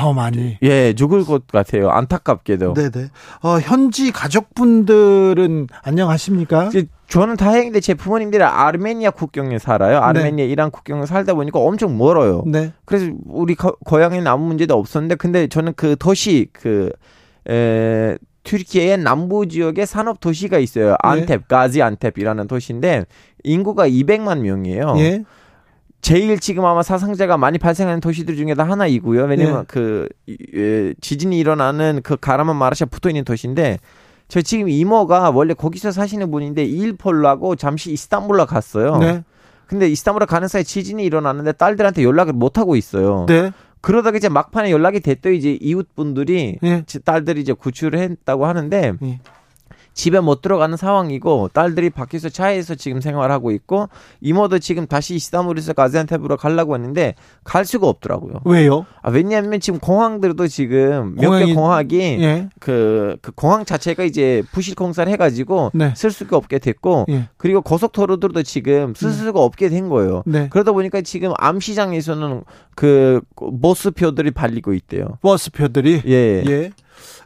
더 0.00 0.14
많이. 0.14 0.56
예 0.62 0.94
죽을 0.94 1.24
것 1.24 1.46
같아요. 1.46 1.90
안타깝게도. 1.90 2.72
네네. 2.72 3.08
어, 3.42 3.58
현지 3.60 4.10
가족분들은 4.10 5.66
안녕하십니까? 5.82 6.70
저는 7.08 7.36
다행인데 7.36 7.80
제 7.80 7.92
부모님들이 7.92 8.42
아르메니아 8.42 9.10
국경에 9.10 9.58
살아요. 9.58 9.98
아르메니아 9.98 10.46
이란 10.46 10.70
국경에 10.70 11.04
살다 11.04 11.34
보니까 11.34 11.58
엄청 11.58 11.98
멀어요. 11.98 12.44
네. 12.46 12.72
그래서 12.86 13.10
우리 13.26 13.54
거, 13.54 13.76
고향에는 13.84 14.26
아무 14.26 14.46
문제도 14.46 14.74
없었는데 14.74 15.16
근데 15.16 15.48
저는 15.48 15.74
그 15.76 15.96
도시 15.98 16.48
그 16.52 16.90
에, 17.48 18.16
튀르키예의 18.44 18.98
남부 18.98 19.46
지역에 19.48 19.84
산업 19.84 20.20
도시가 20.20 20.58
있어요. 20.58 20.96
안텝, 21.00 21.46
가지 21.46 21.82
안텝이라는 21.82 22.46
도시인데 22.46 23.04
인구가 23.44 23.86
200만 23.86 24.40
명이에요. 24.40 24.94
예. 24.98 25.24
제일 26.00 26.38
지금 26.40 26.64
아마 26.64 26.82
사상자가 26.82 27.36
많이 27.36 27.58
발생하는 27.58 28.00
도시들 28.00 28.36
중에도 28.36 28.62
하나이고요. 28.62 29.24
왜냐면 29.24 29.60
예. 29.60 29.64
그 29.68 30.08
에, 30.28 30.94
지진이 31.00 31.38
일어나는 31.38 32.00
그 32.02 32.16
가라만 32.16 32.56
마라샤 32.56 32.86
붙어 32.86 33.10
있는 33.10 33.24
도시인데 33.24 33.78
저 34.28 34.40
지금 34.40 34.68
이모가 34.68 35.30
원래 35.30 35.54
거기서 35.54 35.90
사시는 35.90 36.30
분인데 36.30 36.64
일 36.64 36.94
보려고 36.96 37.56
잠시 37.56 37.92
이스탄불로 37.92 38.46
갔어요. 38.46 38.96
네. 38.98 39.24
근데 39.66 39.88
이스탄불에 39.88 40.26
가는 40.26 40.48
사이 40.48 40.64
지진이 40.64 41.04
일어났는데 41.04 41.52
딸들한테 41.52 42.02
연락을 42.02 42.32
못 42.32 42.58
하고 42.58 42.76
있어요. 42.76 43.26
네. 43.28 43.52
그러다가 43.80 44.16
이제 44.16 44.28
막판에 44.28 44.70
연락이 44.70 45.00
됐더니 45.00 45.36
이제 45.38 45.56
이웃 45.60 45.88
분들이 45.94 46.58
예. 46.62 46.82
지- 46.86 47.00
딸들이 47.02 47.40
이제 47.40 47.52
구출을 47.52 47.98
했다고 47.98 48.46
하는데 48.46 48.92
예. 49.02 49.20
집에 50.00 50.18
못 50.18 50.40
들어가는 50.40 50.78
상황이고 50.78 51.50
딸들이 51.52 51.90
밖에서 51.90 52.30
차에서 52.30 52.74
지금 52.74 53.02
생활하고 53.02 53.50
있고 53.50 53.90
이모도 54.22 54.58
지금 54.58 54.86
다시 54.86 55.14
이스탄불에서 55.14 55.74
가지안테프로 55.74 56.38
가려고 56.38 56.74
했는데 56.74 57.14
갈 57.44 57.66
수가 57.66 57.86
없더라고요. 57.86 58.40
왜요? 58.46 58.86
아, 59.02 59.10
왜냐하면 59.10 59.60
지금 59.60 59.78
공항들도 59.78 60.46
지금 60.48 61.16
몇 61.16 61.38
개 61.38 61.44
공항이- 61.52 61.54
공항이 61.54 61.98
예. 62.22 62.48
그, 62.60 63.18
그 63.20 63.30
공항 63.32 63.66
자체가 63.66 64.04
이제 64.04 64.42
부실 64.52 64.74
공사를 64.74 65.12
해가지고 65.12 65.72
네. 65.74 65.92
쓸 65.94 66.10
수가 66.10 66.34
없게 66.38 66.58
됐고 66.60 67.04
예. 67.10 67.28
그리고 67.36 67.60
고속도로들도 67.60 68.42
지금 68.44 68.94
쓸 68.94 69.10
수가 69.12 69.40
없게 69.40 69.68
된 69.68 69.90
거예요. 69.90 70.22
네. 70.24 70.48
그러다 70.48 70.72
보니까 70.72 71.02
지금 71.02 71.32
암시장에서는 71.36 72.42
그 72.74 73.20
버스표들이 73.60 74.30
발리고 74.30 74.72
있대요. 74.72 75.18
버스표들이 75.20 76.02
예. 76.06 76.42
예. 76.48 76.70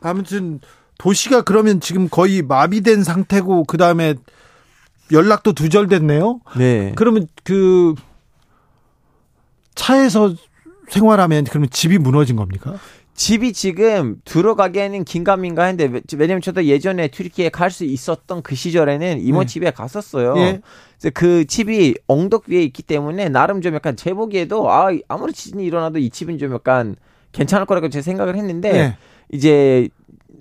아무튼 0.00 0.58
도시가 0.98 1.42
그러면 1.42 1.80
지금 1.80 2.08
거의 2.08 2.42
마비된 2.42 3.02
상태고 3.04 3.64
그 3.64 3.76
다음에 3.76 4.14
연락도 5.12 5.52
두절됐네요. 5.52 6.40
네. 6.56 6.92
그러면 6.96 7.26
그 7.42 7.94
차에서 9.74 10.34
생활하면 10.88 11.44
그러면 11.44 11.68
집이 11.70 11.98
무너진 11.98 12.36
겁니까? 12.36 12.78
집이 13.14 13.52
지금 13.52 14.16
들어가기에는 14.24 15.04
긴가민가한데 15.04 15.84
왜- 15.84 16.00
왜냐면 16.16 16.42
저도 16.42 16.64
예전에 16.64 17.08
튀르키예 17.08 17.48
갈수 17.50 17.84
있었던 17.84 18.42
그 18.42 18.54
시절에는 18.56 19.20
이모 19.20 19.40
네. 19.40 19.46
집에 19.46 19.70
갔었어요. 19.70 20.34
예. 20.38 20.60
그래서 20.98 21.12
그 21.14 21.44
집이 21.46 21.94
엉덕 22.08 22.44
위에 22.48 22.62
있기 22.64 22.82
때문에 22.82 23.28
나름 23.28 23.60
좀 23.60 23.74
약간 23.74 23.94
제 23.96 24.12
보기에도 24.14 24.70
아 24.70 24.88
아무리 25.06 25.32
지진이 25.32 25.64
일어나도 25.64 25.98
이 26.00 26.10
집은 26.10 26.38
좀 26.38 26.52
약간 26.54 26.96
괜찮을 27.32 27.66
거라고 27.66 27.88
제 27.88 28.02
생각을 28.02 28.36
했는데 28.36 28.74
예. 28.74 28.96
이제 29.32 29.88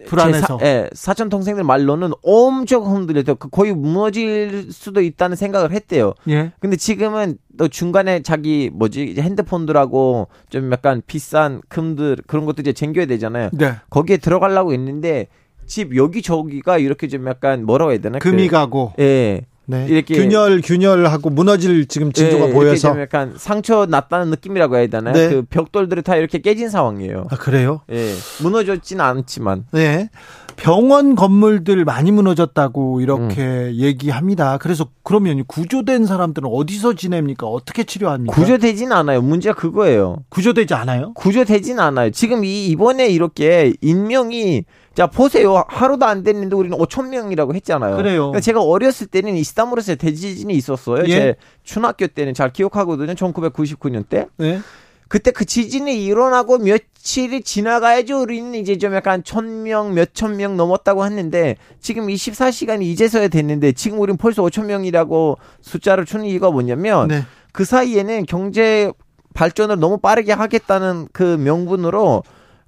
불안해서. 0.07 0.57
제 0.57 0.65
사, 0.65 0.69
예, 0.69 0.89
사촌 0.93 1.29
동생들 1.29 1.63
말로는 1.63 2.11
엄청 2.21 2.85
흔들려서 2.85 3.35
그 3.35 3.49
거의 3.49 3.73
무너질 3.73 4.71
수도 4.71 5.01
있다는 5.01 5.35
생각을 5.35 5.71
했대요. 5.71 6.13
예. 6.29 6.51
근데 6.59 6.75
지금은 6.75 7.37
또 7.57 7.67
중간에 7.67 8.21
자기 8.21 8.69
뭐지 8.73 9.03
이제 9.03 9.21
핸드폰들하고 9.21 10.27
좀 10.49 10.71
약간 10.71 11.01
비싼 11.05 11.61
금들 11.69 12.17
그런 12.27 12.45
것도 12.45 12.61
이제 12.61 12.73
챙겨야 12.73 13.05
되잖아요. 13.05 13.49
네. 13.53 13.75
거기에 13.89 14.17
들어가려고 14.17 14.73
했는데 14.73 15.27
집 15.65 15.95
여기 15.95 16.21
저기가 16.21 16.77
이렇게 16.77 17.07
좀 17.07 17.27
약간 17.27 17.65
뭐라고 17.65 17.91
해야 17.91 17.99
되나? 17.99 18.19
금이 18.19 18.47
그, 18.47 18.51
가고 18.51 18.93
예. 18.99 19.45
네. 19.65 19.85
이렇게- 19.89 20.15
균열 20.15 20.61
균열하고 20.61 21.29
무너질 21.29 21.85
지금 21.87 22.11
징조가 22.11 22.35
예, 22.35 22.47
이렇게 22.47 22.53
보여서 22.53 22.91
좀 22.91 22.99
약간 23.01 23.33
상처 23.37 23.85
났다는 23.85 24.29
느낌이라고 24.31 24.75
해야 24.77 24.87
되나요? 24.87 25.13
네. 25.13 25.29
그 25.29 25.43
벽돌들이 25.49 26.01
다 26.01 26.15
이렇게 26.15 26.39
깨진 26.39 26.69
상황이에요. 26.69 27.27
아 27.29 27.35
그래요? 27.37 27.81
예. 27.91 28.13
무너졌지는 28.41 29.03
않지만. 29.03 29.65
네. 29.71 30.09
병원 30.55 31.15
건물들 31.15 31.83
많이 31.83 32.11
무너졌다고 32.11 33.01
이렇게 33.01 33.41
음. 33.41 33.71
얘기합니다. 33.75 34.57
그래서 34.59 34.87
그러면 35.01 35.43
구조된 35.47 36.05
사람들은 36.05 36.47
어디서 36.51 36.93
지냅니까? 36.93 37.47
어떻게 37.47 37.83
치료합니까? 37.83 38.35
구조되진 38.35 38.91
않아요. 38.91 39.21
문제가 39.23 39.55
그거예요. 39.55 40.17
구조되지 40.29 40.75
않아요? 40.75 41.13
구조되진 41.15 41.79
않아요. 41.79 42.11
지금 42.11 42.45
이 42.45 42.67
이번에 42.67 43.07
이렇게 43.07 43.73
인명이 43.81 44.65
자 44.93 45.07
보세요. 45.07 45.63
하루도 45.67 46.05
안 46.05 46.23
됐는데 46.23 46.55
우리는 46.55 46.77
5천 46.77 47.09
명이라고 47.09 47.55
했잖아요. 47.55 47.97
그래요. 47.97 48.27
그러니까 48.27 48.41
제가 48.41 48.61
어렸을 48.61 49.07
때는 49.07 49.35
이스탄불에서 49.35 49.95
대지진이 49.95 50.53
있었어요. 50.53 51.03
예. 51.05 51.09
제 51.09 51.35
초등학교 51.63 52.05
때는 52.07 52.33
잘 52.33 52.53
기억하거든요. 52.53 53.13
1999년 53.13 54.07
때. 54.07 54.27
네. 54.37 54.59
그때 55.07 55.31
그 55.31 55.45
지진이 55.45 56.05
일어나고 56.05 56.59
며칠이 56.59 57.43
지나가야지 57.43 58.13
우리는 58.13 58.55
이제 58.55 58.77
좀 58.77 58.95
약간 58.95 59.23
천 59.23 59.63
명, 59.63 59.93
몇천 59.93 60.37
명 60.37 60.57
넘었다고 60.57 61.05
했는데 61.05 61.55
지금 61.79 62.07
24시간이 62.07 62.81
이제서야 62.83 63.27
됐는데 63.27 63.73
지금 63.73 63.99
우리는 63.99 64.17
벌써 64.17 64.41
5천 64.43 64.65
명이라고 64.65 65.37
숫자를 65.61 66.05
주는 66.05 66.25
이유가 66.25 66.49
뭐냐면 66.49 67.09
네. 67.09 67.23
그 67.51 67.65
사이에는 67.65 68.25
경제 68.25 68.91
발전을 69.35 69.79
너무 69.79 69.97
빠르게 69.99 70.31
하겠다는 70.33 71.09
그 71.11 71.37
명분으로 71.37 72.23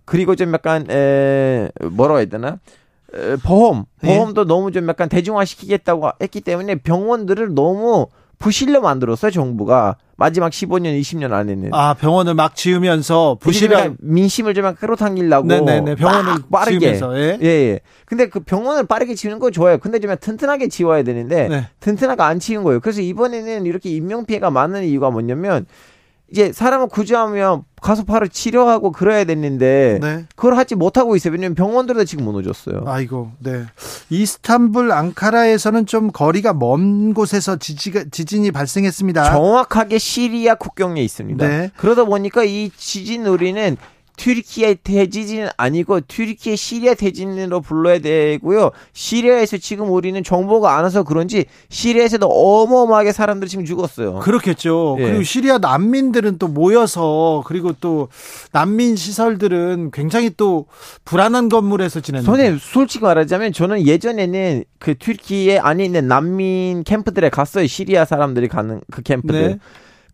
그리고 0.06 0.36
좀 0.36 0.54
약간 0.54 0.90
에 0.90 1.70
뭐라고 1.92 2.20
해야 2.20 2.26
되나 2.26 2.60
에, 3.14 3.36
보험 3.38 3.86
예. 4.04 4.08
보험도 4.08 4.46
너무 4.46 4.72
좀 4.72 4.88
약간 4.88 5.10
대중화시키겠다고 5.10 6.12
했기 6.22 6.42
때문에 6.42 6.76
병원들을 6.76 7.54
너무 7.54 8.08
부실로 8.38 8.82
만들었어요 8.82 9.32
정부가 9.32 9.96
마지막 10.18 10.52
15년 10.52 11.00
20년 11.00 11.32
안에는 11.34 11.74
아 11.74 11.94
병원을 11.94 12.36
막 12.36 12.56
지으면서 12.56 13.38
부실한 13.40 13.98
민심을 14.00 14.54
좀 14.54 14.74
끌어당기려고 14.76 15.48
네네네 15.48 15.96
병원을 15.96 16.34
막 16.50 16.52
빠르게 16.52 16.80
지으면서 16.80 17.18
예. 17.18 17.38
예, 17.42 17.48
예. 17.48 17.80
근데 18.06 18.30
그 18.30 18.40
병원을 18.40 18.86
빠르게 18.86 19.16
지우는 19.16 19.40
거 19.40 19.52
좋아요. 19.52 19.78
근데 19.78 20.00
좀 20.00 20.16
튼튼하게 20.16 20.70
지워야 20.70 21.04
되는데 21.04 21.48
네. 21.48 21.68
튼튼하게 21.80 22.22
안 22.22 22.40
지운 22.40 22.64
거예요. 22.64 22.80
그래서 22.80 23.02
이번에는 23.02 23.66
이렇게 23.66 23.90
인명 23.90 24.26
피해가 24.26 24.52
많은 24.52 24.84
이유가 24.84 25.10
뭐냐면 25.10 25.66
이제 26.36 26.52
사람을 26.52 26.90
구조하면 26.90 27.64
가서 27.82 28.04
바로 28.04 28.28
치료하고 28.28 28.92
그래야 28.92 29.24
됐는데 29.24 30.00
네. 30.02 30.26
그걸 30.36 30.58
하지 30.58 30.76
못하고 30.76 31.16
있어요. 31.16 31.32
왜냐면 31.32 31.56
병원들도 31.56 32.04
지금 32.04 32.26
무너졌어요. 32.26 32.84
아이고, 32.88 33.32
네. 33.40 33.64
이스탄불 34.10 34.92
앙카라에서는 34.92 35.86
좀 35.86 36.12
거리가 36.12 36.52
먼 36.54 37.14
곳에서 37.14 37.56
지지가, 37.56 38.06
지진이 38.12 38.52
발생했습니다. 38.52 39.32
정확하게 39.32 39.98
시리아 39.98 40.56
국경에 40.56 41.02
있습니다. 41.02 41.48
네. 41.48 41.72
그러다 41.78 42.04
보니까 42.04 42.44
이 42.44 42.70
지진 42.76 43.26
우리는 43.28 43.78
튀르키예 44.18 44.76
대지진은 44.76 45.50
아니고 45.58 46.02
튀르키예 46.08 46.56
시리아 46.56 46.94
대지진으로 46.94 47.62
불러야 47.62 48.00
되고요. 48.00 48.72
시리아에서 48.94 49.58
지금 49.58 49.92
우리는 49.92 50.24
정보가 50.24 50.78
안 50.78 50.84
와서 50.84 51.04
그런지 51.04 51.46
시리아에서도 51.70 52.26
어마어마하게 52.28 53.12
사람들이 53.12 53.50
지금 53.50 53.66
죽었어요. 53.66 54.20
그렇겠죠. 54.20 54.98
예. 55.00 55.04
그리고 55.04 55.24
시리아 55.24 55.58
난민들은 55.58 56.38
또 56.38 56.48
모여서 56.48 57.44
그리고 57.46 57.74
또 57.80 58.10
난민 58.52 58.96
시설들은 58.96 59.92
굉장히 59.92 60.32
또 60.36 60.66
불안한 61.04 61.50
건물에서 61.50 62.00
지내는. 62.00 62.26
선생님 62.26 62.60
솔직히 62.60 63.04
말하자면 63.04 63.54
저는 63.54 63.86
예전에는 63.86 64.64
그 64.80 64.98
튀르키예 64.98 65.60
안에 65.60 65.86
있는 65.86 66.08
난민 66.08 66.84
캠프들에 66.84 67.30
갔어요. 67.30 67.68
시리아 67.68 68.06
사람들이 68.06 68.48
가는 68.48 68.82
그 68.92 69.02
캠프들. 69.02 69.48
네. 69.48 69.58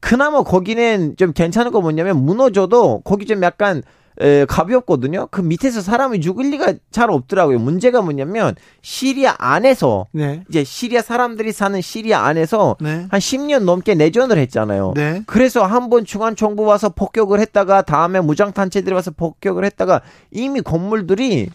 그나마 0.01 0.43
거기는 0.43 1.15
좀 1.17 1.31
괜찮은 1.31 1.71
거 1.71 1.79
뭐냐면 1.79 2.17
무너져도 2.25 3.01
거기 3.05 3.25
좀 3.25 3.41
약간 3.43 3.81
에, 4.19 4.45
가볍거든요. 4.45 5.29
그 5.31 5.39
밑에서 5.41 5.79
사람이 5.81 6.19
죽을 6.19 6.51
리가 6.51 6.73
잘 6.91 7.09
없더라고요. 7.09 7.59
문제가 7.59 8.01
뭐냐면 8.01 8.55
시리아 8.81 9.35
안에서 9.37 10.07
네. 10.11 10.43
이제 10.49 10.63
시리아 10.65 11.01
사람들이 11.01 11.53
사는 11.53 11.79
시리아 11.79 12.25
안에서 12.25 12.75
네. 12.81 13.07
한 13.09 13.19
10년 13.19 13.63
넘게 13.63 13.95
내전을 13.95 14.37
했잖아요. 14.37 14.93
네. 14.97 15.23
그래서 15.27 15.65
한 15.65 15.89
번 15.89 16.03
중앙 16.03 16.35
정부 16.35 16.63
와서 16.63 16.89
폭격을 16.89 17.39
했다가 17.39 17.83
다음에 17.83 18.19
무장 18.19 18.51
단체들이 18.51 18.93
와서 18.93 19.11
폭격을 19.11 19.63
했다가 19.65 20.01
이미 20.31 20.61
건물들이 20.61 21.49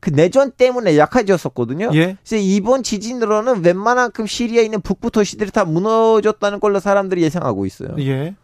그 0.00 0.10
내전 0.10 0.50
때문에 0.52 0.96
약해졌었거든요. 0.96 1.90
예? 1.94 2.16
그래서 2.24 2.36
이번 2.36 2.82
지진으로는 2.82 3.64
웬만한큼 3.64 4.26
시리아에 4.26 4.64
있는 4.64 4.80
북부 4.80 5.10
도시들이 5.10 5.50
다 5.50 5.64
무너졌다는 5.64 6.58
걸로 6.60 6.80
사람들이 6.80 7.22
예상하고 7.22 7.66
있어요. 7.66 7.90
예. 7.98 8.34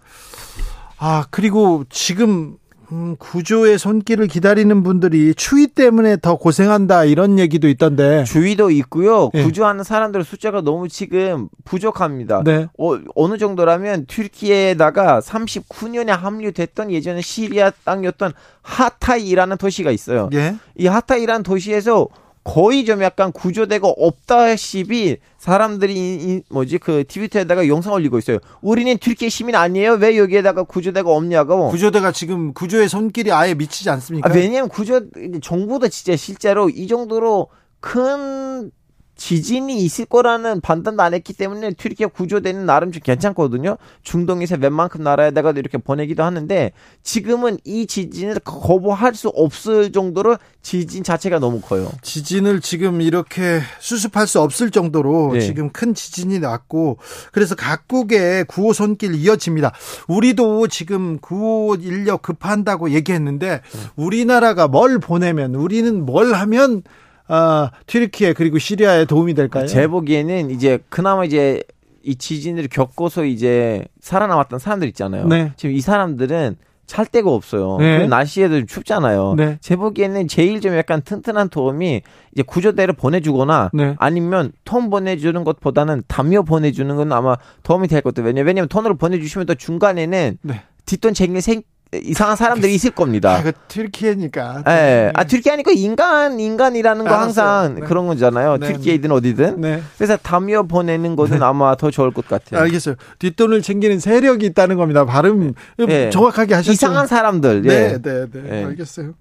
아 0.98 1.26
그리고 1.30 1.84
지금 1.88 2.56
음, 2.92 3.16
구조의 3.18 3.78
손길을 3.78 4.26
기다리는 4.28 4.82
분들이 4.82 5.34
추위 5.34 5.66
때문에 5.66 6.18
더 6.20 6.36
고생한다 6.36 7.04
이런 7.04 7.38
얘기도 7.38 7.68
있던데. 7.68 8.24
추위도 8.24 8.70
있고요. 8.70 9.30
예. 9.34 9.42
구조하는 9.42 9.84
사람들 9.84 10.24
숫자가 10.24 10.60
너무 10.60 10.88
지금 10.88 11.48
부족합니다. 11.64 12.42
네. 12.44 12.68
어, 12.78 12.98
어느 13.14 13.38
정도라면 13.38 14.06
튀르키에다가 14.06 15.20
39년에 15.20 16.08
합류됐던 16.08 16.90
예전에 16.90 17.20
시리아 17.20 17.70
땅이었던 17.84 18.32
하타이라는 18.62 19.56
도시가 19.56 19.90
있어요. 19.90 20.28
예. 20.34 20.56
이 20.76 20.86
하타이라는 20.86 21.42
도시에서 21.42 22.08
거의 22.46 22.84
좀 22.84 23.02
약간 23.02 23.32
구조되고 23.32 24.06
없다시피 24.06 25.16
사람들이 25.36 25.94
이, 25.96 26.42
뭐지 26.48 26.78
그 26.78 27.02
트위터에다가 27.08 27.66
영상 27.66 27.92
올리고 27.92 28.18
있어요. 28.18 28.38
우리는 28.62 28.96
튀르키예 28.96 29.28
시민 29.28 29.56
아니에요? 29.56 29.94
왜 29.94 30.16
여기에다가 30.16 30.62
구조대가 30.62 31.10
없냐고. 31.10 31.68
구조대가 31.70 32.12
지금 32.12 32.54
구조의 32.54 32.88
손길이 32.88 33.32
아예 33.32 33.54
미치지 33.54 33.90
않습니까? 33.90 34.30
아, 34.30 34.32
왜냐면 34.32 34.68
구조 34.68 35.00
정부도 35.42 35.88
진짜 35.88 36.14
실제로 36.14 36.68
이 36.70 36.86
정도로 36.86 37.48
큰 37.80 38.70
지진이 39.16 39.78
있을 39.78 40.04
거라는 40.04 40.60
판단도 40.60 41.02
안 41.02 41.14
했기 41.14 41.32
때문에 41.32 41.72
튀르키예 41.72 42.06
구조되는 42.08 42.66
나름 42.66 42.92
좀 42.92 43.02
괜찮거든요. 43.02 43.78
중동에서 44.02 44.56
웬만큼 44.60 45.02
나라에다가 45.02 45.52
이렇게 45.52 45.78
보내기도 45.78 46.22
하는데 46.22 46.72
지금은 47.02 47.58
이 47.64 47.86
지진을 47.86 48.40
거부할 48.44 49.14
수 49.14 49.28
없을 49.28 49.90
정도로 49.90 50.36
지진 50.60 51.02
자체가 51.02 51.38
너무 51.38 51.60
커요. 51.60 51.90
지진을 52.02 52.60
지금 52.60 53.00
이렇게 53.00 53.60
수습할 53.80 54.26
수 54.26 54.40
없을 54.40 54.70
정도로 54.70 55.32
네. 55.32 55.40
지금 55.40 55.70
큰 55.70 55.94
지진이 55.94 56.40
났고 56.40 56.98
그래서 57.32 57.54
각국의 57.54 58.44
구호 58.44 58.74
손길 58.74 59.14
이어집니다. 59.14 59.72
우리도 60.08 60.68
지금 60.68 61.18
구호 61.18 61.76
인력 61.76 62.22
급한다고 62.22 62.90
얘기했는데 62.90 63.62
우리나라가 63.96 64.68
뭘 64.68 64.98
보내면 64.98 65.54
우리는 65.54 66.04
뭘 66.04 66.34
하면 66.34 66.82
아, 67.28 67.70
튀르키예 67.86 68.32
그리고 68.32 68.58
시리아에 68.58 69.04
도움이 69.04 69.34
될까요? 69.34 69.66
제 69.66 69.86
보기에는 69.86 70.50
이제 70.50 70.78
그나마 70.88 71.24
이제 71.24 71.62
이 72.02 72.14
지진을 72.14 72.68
겪고서 72.68 73.24
이제 73.24 73.84
살아남았던 74.00 74.58
사람들 74.58 74.88
있잖아요. 74.88 75.26
네. 75.26 75.52
지금 75.56 75.74
이 75.74 75.80
사람들은 75.80 76.56
찰 76.86 77.04
데가 77.04 77.30
없어요. 77.32 77.78
네. 77.78 78.06
날씨에도 78.06 78.64
춥잖아요. 78.64 79.34
네. 79.36 79.58
제 79.60 79.74
보기에는 79.74 80.28
제일 80.28 80.60
좀 80.60 80.76
약간 80.76 81.02
튼튼한 81.02 81.48
도움이 81.48 82.02
이제 82.32 82.42
구조대를 82.42 82.94
보내주거나 82.94 83.70
네. 83.74 83.96
아니면 83.98 84.52
톤 84.64 84.88
보내주는 84.88 85.42
것보다는 85.42 86.04
담요 86.06 86.44
보내주는 86.44 86.94
건 86.94 87.12
아마 87.12 87.36
도움이 87.64 87.88
될것 87.88 88.14
같아요. 88.14 88.28
왜냐면, 88.28 88.46
왜냐면 88.46 88.68
톤으로 88.68 88.96
보내주시면 88.96 89.46
또 89.46 89.56
중간에는 89.56 90.38
네. 90.42 90.62
뒷돈 90.86 91.14
챙길 91.14 91.42
생, 91.42 91.62
이상한 92.02 92.36
사람들이 92.36 92.74
있을 92.74 92.90
겁니다. 92.90 93.36
아, 93.36 93.42
그 93.42 93.52
튀르키예니까. 93.68 94.64
예. 94.66 94.70
네. 94.70 95.12
아, 95.14 95.24
튀르키예니까 95.24 95.72
인간, 95.72 96.40
인간이라는 96.40 97.04
거 97.04 97.14
항상 97.14 97.76
네. 97.76 97.80
그런 97.82 98.06
거잖아요. 98.06 98.58
네. 98.58 98.68
튀르키예든 98.68 99.10
어디든. 99.12 99.60
네. 99.60 99.82
그래서 99.96 100.16
담요 100.16 100.66
보내는 100.66 101.16
것은 101.16 101.38
네. 101.38 101.44
아마 101.44 101.76
더 101.76 101.90
좋을 101.90 102.10
것 102.12 102.26
같아요. 102.28 102.60
알겠어요. 102.60 102.96
뒷돈을 103.18 103.62
챙기는 103.62 103.98
세력이 103.98 104.46
있다는 104.46 104.76
겁니다. 104.76 105.04
발음 105.04 105.54
네. 105.78 106.10
정확하게 106.10 106.54
하셨죠. 106.54 106.72
이상한 106.72 107.06
사람들. 107.06 107.62
네, 107.62 107.74
예. 107.74 107.98
네, 108.02 108.26
네, 108.32 108.42
네. 108.42 108.64
알겠어요. 108.64 109.14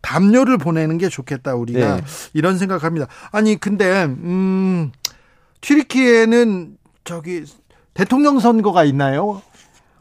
담요를 0.00 0.58
보내는 0.58 0.98
게 0.98 1.08
좋겠다 1.08 1.54
우리가 1.54 2.00
이런 2.34 2.58
생각합니다. 2.58 3.06
아니 3.32 3.58
근데 3.58 4.04
음 4.04 4.92
튀르키예는 5.62 6.76
저기 7.04 7.44
대통령 7.94 8.38
선거가 8.38 8.84
있나요? 8.84 9.40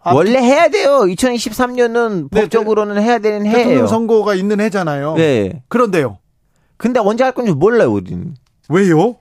아, 0.04 0.14
원래 0.14 0.40
해야 0.40 0.68
돼요. 0.70 1.02
2023년은 1.02 2.30
네, 2.32 2.42
법적으로는 2.42 3.02
해야 3.02 3.20
되는 3.20 3.46
해예요. 3.46 3.58
대통령 3.58 3.88
선거가 3.88 4.36
있는 4.36 4.60
해잖아요. 4.60 5.16
네. 5.16 5.64
그런데요. 5.70 6.18
근데 6.78 7.00
언제 7.00 7.24
할 7.24 7.32
건지 7.34 7.52
몰라요, 7.52 7.92
우리는. 7.94 8.34
왜요? 8.70 9.16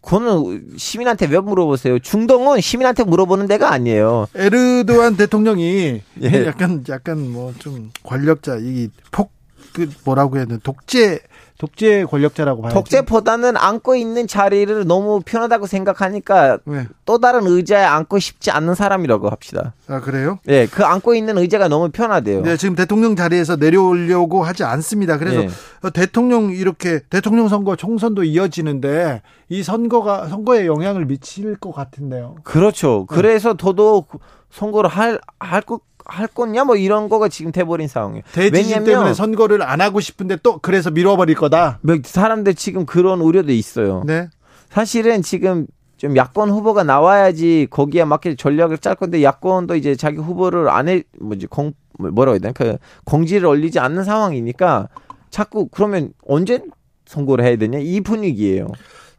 그거는 0.00 0.76
시민한테 0.78 1.26
왜 1.26 1.38
물어보세요? 1.40 1.98
중동은 1.98 2.60
시민한테 2.62 3.04
물어보는 3.04 3.46
데가 3.46 3.70
아니에요. 3.72 4.26
에르도안 4.34 5.16
대통령이 5.16 6.00
예. 6.22 6.46
약간 6.46 6.82
약간 6.88 7.30
뭐 7.30 7.52
좀 7.58 7.90
권력자 8.04 8.56
이폭그 8.56 9.90
뭐라고 10.04 10.36
해야 10.38 10.46
되나 10.46 10.58
독재 10.62 11.18
독재 11.58 12.04
권력자라고 12.04 12.62
봐요. 12.62 12.72
독재보다는 12.72 13.56
안고 13.56 13.96
있는 13.96 14.28
자리를 14.28 14.86
너무 14.86 15.20
편하다고 15.24 15.66
생각하니까 15.66 16.58
네. 16.64 16.86
또 17.04 17.18
다른 17.18 17.46
의자에 17.48 17.84
앉고 17.84 18.20
싶지 18.20 18.52
않는 18.52 18.76
사람이라고 18.76 19.28
합시다. 19.28 19.74
아 19.88 20.00
그래요? 20.00 20.38
네, 20.44 20.66
그 20.66 20.84
앉고 20.84 21.16
있는 21.16 21.36
의자가 21.36 21.66
너무 21.66 21.90
편하대요. 21.90 22.42
네, 22.42 22.56
지금 22.56 22.76
대통령 22.76 23.16
자리에서 23.16 23.56
내려오려고 23.56 24.44
하지 24.44 24.62
않습니다. 24.62 25.18
그래서 25.18 25.40
네. 25.40 25.90
대통령 25.92 26.52
이렇게 26.52 27.00
대통령 27.10 27.48
선거 27.48 27.74
총선도 27.74 28.22
이어지는데 28.22 29.22
이 29.48 29.64
선거가 29.64 30.28
선거에 30.28 30.66
영향을 30.66 31.06
미칠 31.06 31.56
것 31.56 31.72
같은데요. 31.72 32.36
그렇죠. 32.44 33.06
네. 33.10 33.16
그래서 33.16 33.54
더더욱 33.54 34.08
선거를 34.50 34.88
할 34.88 35.18
할 35.40 35.62
것 35.62 35.80
할 36.08 36.26
거냐 36.26 36.64
뭐 36.64 36.74
이런 36.74 37.08
거가 37.08 37.28
지금 37.28 37.52
돼버린 37.52 37.86
상황이에요. 37.86 38.22
대지진 38.32 38.84
때문에 38.84 39.14
선거를 39.14 39.62
안 39.62 39.80
하고 39.80 40.00
싶은데 40.00 40.36
또 40.42 40.58
그래서 40.58 40.90
미뤄버릴 40.90 41.36
거다. 41.36 41.78
뭐 41.82 41.96
사람들 42.02 42.54
지금 42.54 42.86
그런 42.86 43.20
우려도 43.20 43.52
있어요. 43.52 44.02
네. 44.06 44.28
사실은 44.70 45.22
지금 45.22 45.66
좀 45.98 46.16
야권 46.16 46.50
후보가 46.50 46.84
나와야지 46.84 47.66
거기에 47.70 48.04
맞게 48.04 48.36
전략을 48.36 48.78
짤 48.78 48.94
건데 48.94 49.22
야권도 49.22 49.76
이제 49.76 49.96
자기 49.96 50.16
후보를 50.16 50.70
안해 50.70 51.02
뭐지 51.20 51.46
공 51.46 51.72
뭐라고 51.98 52.34
해야 52.34 52.38
되나 52.38 52.52
그 52.52 52.78
공지를 53.04 53.46
올리지 53.46 53.78
않는 53.78 54.04
상황이니까 54.04 54.88
자꾸 55.30 55.68
그러면 55.68 56.12
언제 56.26 56.62
선거를 57.04 57.44
해야 57.44 57.56
되냐 57.56 57.78
이 57.80 58.00
분위기예요. 58.00 58.68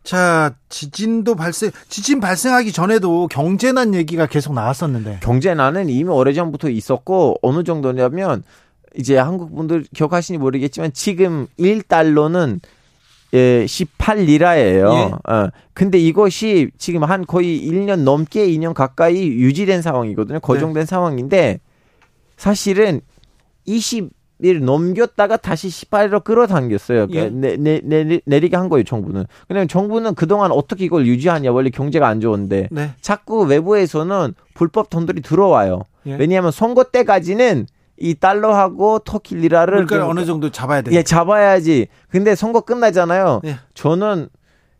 자, 0.10 0.56
지진도 0.70 1.36
발생, 1.36 1.70
지진 1.88 2.20
발생하기 2.20 2.72
전에도 2.72 3.28
경제난 3.28 3.94
얘기가 3.94 4.26
계속 4.26 4.56
나왔었는데. 4.56 5.20
경제난은 5.22 5.88
이미 5.88 6.10
오래전부터 6.10 6.70
있었고, 6.70 7.36
어느 7.44 7.64
정도냐면, 7.64 8.42
이제 8.98 9.20
한국 9.20 9.56
분들 9.56 9.86
기억하시니 9.94 10.40
모르겠지만, 10.40 10.94
지금 10.94 11.46
1달러는 11.60 12.60
예, 13.36 13.66
18리라예요. 13.66 14.94
예. 14.96 15.32
어. 15.32 15.52
근데 15.76 16.00
이것이 16.00 16.72
지금 16.80 17.04
한 17.04 17.24
거의 17.28 17.64
1년 17.70 18.00
넘게 18.00 18.48
2년 18.48 18.74
가까이 18.74 19.28
유지된 19.28 19.84
상황이거든요. 19.84 20.40
고정된 20.40 20.82
네. 20.82 20.86
상황인데 20.88 21.60
사실은 22.36 23.02
20 23.66 24.10
를 24.42 24.64
넘겼다가 24.64 25.36
다시 25.36 25.68
18로 25.68 26.24
끌어당겼어요. 26.24 27.08
그러니까 27.08 27.26
예. 27.26 27.30
내, 27.30 27.58
내, 27.58 27.82
내, 27.84 28.22
내리게 28.24 28.56
한 28.56 28.70
거예요, 28.70 28.86
정부는. 28.86 29.26
왜냐면 29.50 29.68
정부는 29.68 30.16
그동안 30.16 30.52
어떻게 30.52 30.86
이걸 30.86 31.06
유지하냐. 31.08 31.52
원래 31.52 31.70
경제가 31.70 32.08
안 32.08 32.22
좋은데. 32.22 32.70
네. 32.72 32.92
자꾸 33.02 33.42
외부에서는 33.44 34.34
불법 34.54 34.90
돈들이 34.90 35.22
들어와요. 35.22 35.82
예. 36.06 36.16
왜냐하면 36.16 36.52
선거 36.52 36.86
때까지는 36.86 37.68
이 37.98 38.16
달러하고 38.16 39.00
터키 39.00 39.36
리라를 39.36 39.86
그러니까 39.86 40.10
어느 40.10 40.26
정도 40.26 40.50
잡아야 40.50 40.84
돼. 40.84 40.94
예, 40.94 41.04
잡아야지. 41.04 41.88
근데 42.08 42.34
선거 42.34 42.62
끝나잖아요. 42.62 43.42
예. 43.44 43.58
저는 43.74 44.30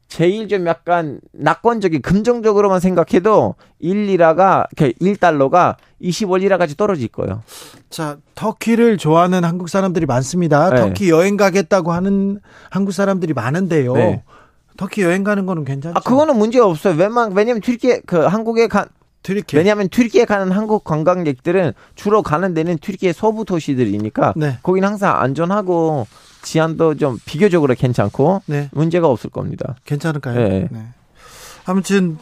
제일 0.10 0.48
좀 0.48 0.66
약간 0.68 1.22
낙관적인 1.32 2.02
긍정적으로만 2.02 2.80
생각해도 2.80 3.56
1리라가 3.82 4.68
1달러가 4.76 5.76
25리라까지 6.02 6.76
떨어질 6.76 7.08
거예요. 7.10 7.44
자, 7.92 8.18
터키를 8.34 8.98
좋아하는 8.98 9.44
한국 9.44 9.70
사람들이 9.70 10.08
많습니다. 10.08 10.72
네. 10.72 10.82
터키 10.82 11.10
여행 11.10 11.38
가겠다고 11.38 11.92
하는 11.94 12.40
한국 12.72 12.92
사람들이 12.92 13.34
많은데요. 13.34 13.94
네. 13.94 14.24
터키 14.78 15.04
여행 15.04 15.24
가는 15.24 15.46
거는 15.46 15.64
괜찮죠? 15.64 15.98
아, 15.98 16.02
그거는 16.02 16.38
문제 16.38 16.60
없어요. 16.60 16.96
왜냐면 16.96 17.32
왜냐면 17.34 17.62
튀르키예 17.62 18.02
그 18.08 18.18
한국에 18.18 18.68
간 18.68 18.88
튀르키예. 19.22 19.58
왜냐하면 19.58 19.90
튀르키예 19.90 20.26
가는 20.26 20.52
한국 20.52 20.84
관광객들은 20.86 21.74
주로 21.94 22.24
가는 22.24 22.54
데는 22.54 22.80
튀르키예의 22.80 23.14
서부 23.14 23.46
도시들이니까 23.46 24.34
네. 24.38 24.58
거기는 24.64 24.88
항상 24.88 25.20
안전하고 25.20 26.08
치안도 26.42 26.96
좀 26.96 27.20
비교적으로 27.26 27.76
괜찮고 27.76 28.44
네. 28.46 28.70
문제가 28.72 29.08
없을 29.08 29.30
겁니다. 29.30 29.76
괜찮을까요? 29.86 30.36
네. 30.36 30.68
네. 30.72 30.86
아무튼 31.66 32.18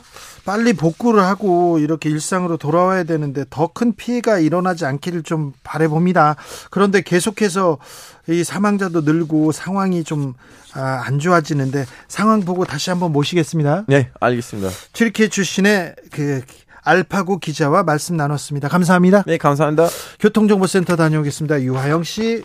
빨리 0.46 0.72
복구를 0.74 1.24
하고 1.24 1.78
이렇게 1.78 2.10
일상으로 2.10 2.56
돌아와야 2.58 3.04
되는데 3.04 3.44
더 3.50 3.68
큰 3.68 3.94
피해가 3.94 4.40
일어나지 4.40 4.86
않기를 4.86 5.24
좀 5.24 5.52
바래봅니다. 5.64 6.38
그런데 6.72 7.02
계속해서 7.02 7.78
이 8.30 8.44
사망자도 8.44 9.02
늘고 9.02 9.52
상황이 9.52 10.04
좀안 10.04 10.34
아, 10.74 11.18
좋아지는데 11.20 11.86
상황 12.08 12.42
보고 12.42 12.66
다시 12.66 12.90
한번 12.90 13.12
모시겠습니다. 13.12 13.86
네, 13.88 14.10
알겠습니다. 14.20 14.70
튀르키 14.94 15.30
출신의 15.30 15.96
그 16.12 16.42
알파고 16.82 17.40
기자와 17.40 17.84
말씀 17.84 18.16
나눴습니다. 18.16 18.70
감사합니다. 18.70 19.24
네, 19.28 19.38
감사합니다. 19.38 19.90
교통정보센터 20.22 20.96
다녀오겠습니다. 20.96 21.62
유하영 21.62 22.04
씨. 22.04 22.44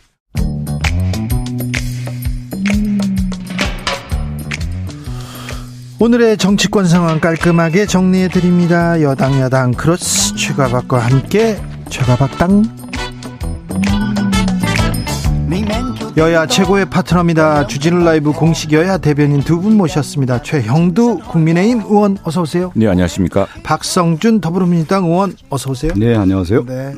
오늘의 6.03 6.37
정치권 6.37 6.87
상황 6.87 7.21
깔끔하게 7.21 7.87
정리해 7.87 8.27
드립니다. 8.27 9.01
여당 9.03 9.39
야당 9.41 9.71
크로스 9.71 10.35
최가박과 10.35 10.99
함께 10.99 11.63
최가박당 11.91 12.65
여야 16.17 16.49
최고의 16.49 16.91
파트너입니다. 16.91 17.69
주진우 17.69 18.03
라이브 18.03 18.33
공식 18.33 18.73
여야 18.73 18.99
대변인 18.99 19.43
두 19.43 19.61
분 19.61 19.77
모셨습니다. 19.77 20.43
최형두 20.43 21.21
국민의힘 21.29 21.83
의원 21.83 22.19
어서 22.25 22.43
오세요. 22.43 22.73
네, 22.75 22.89
안녕하십니까? 22.89 23.47
박성준 23.63 24.41
더불어민주당 24.41 25.05
의원 25.05 25.37
어서 25.51 25.71
오세요. 25.71 25.93
네, 25.95 26.17
안녕하세요. 26.17 26.67
네. 26.67 26.95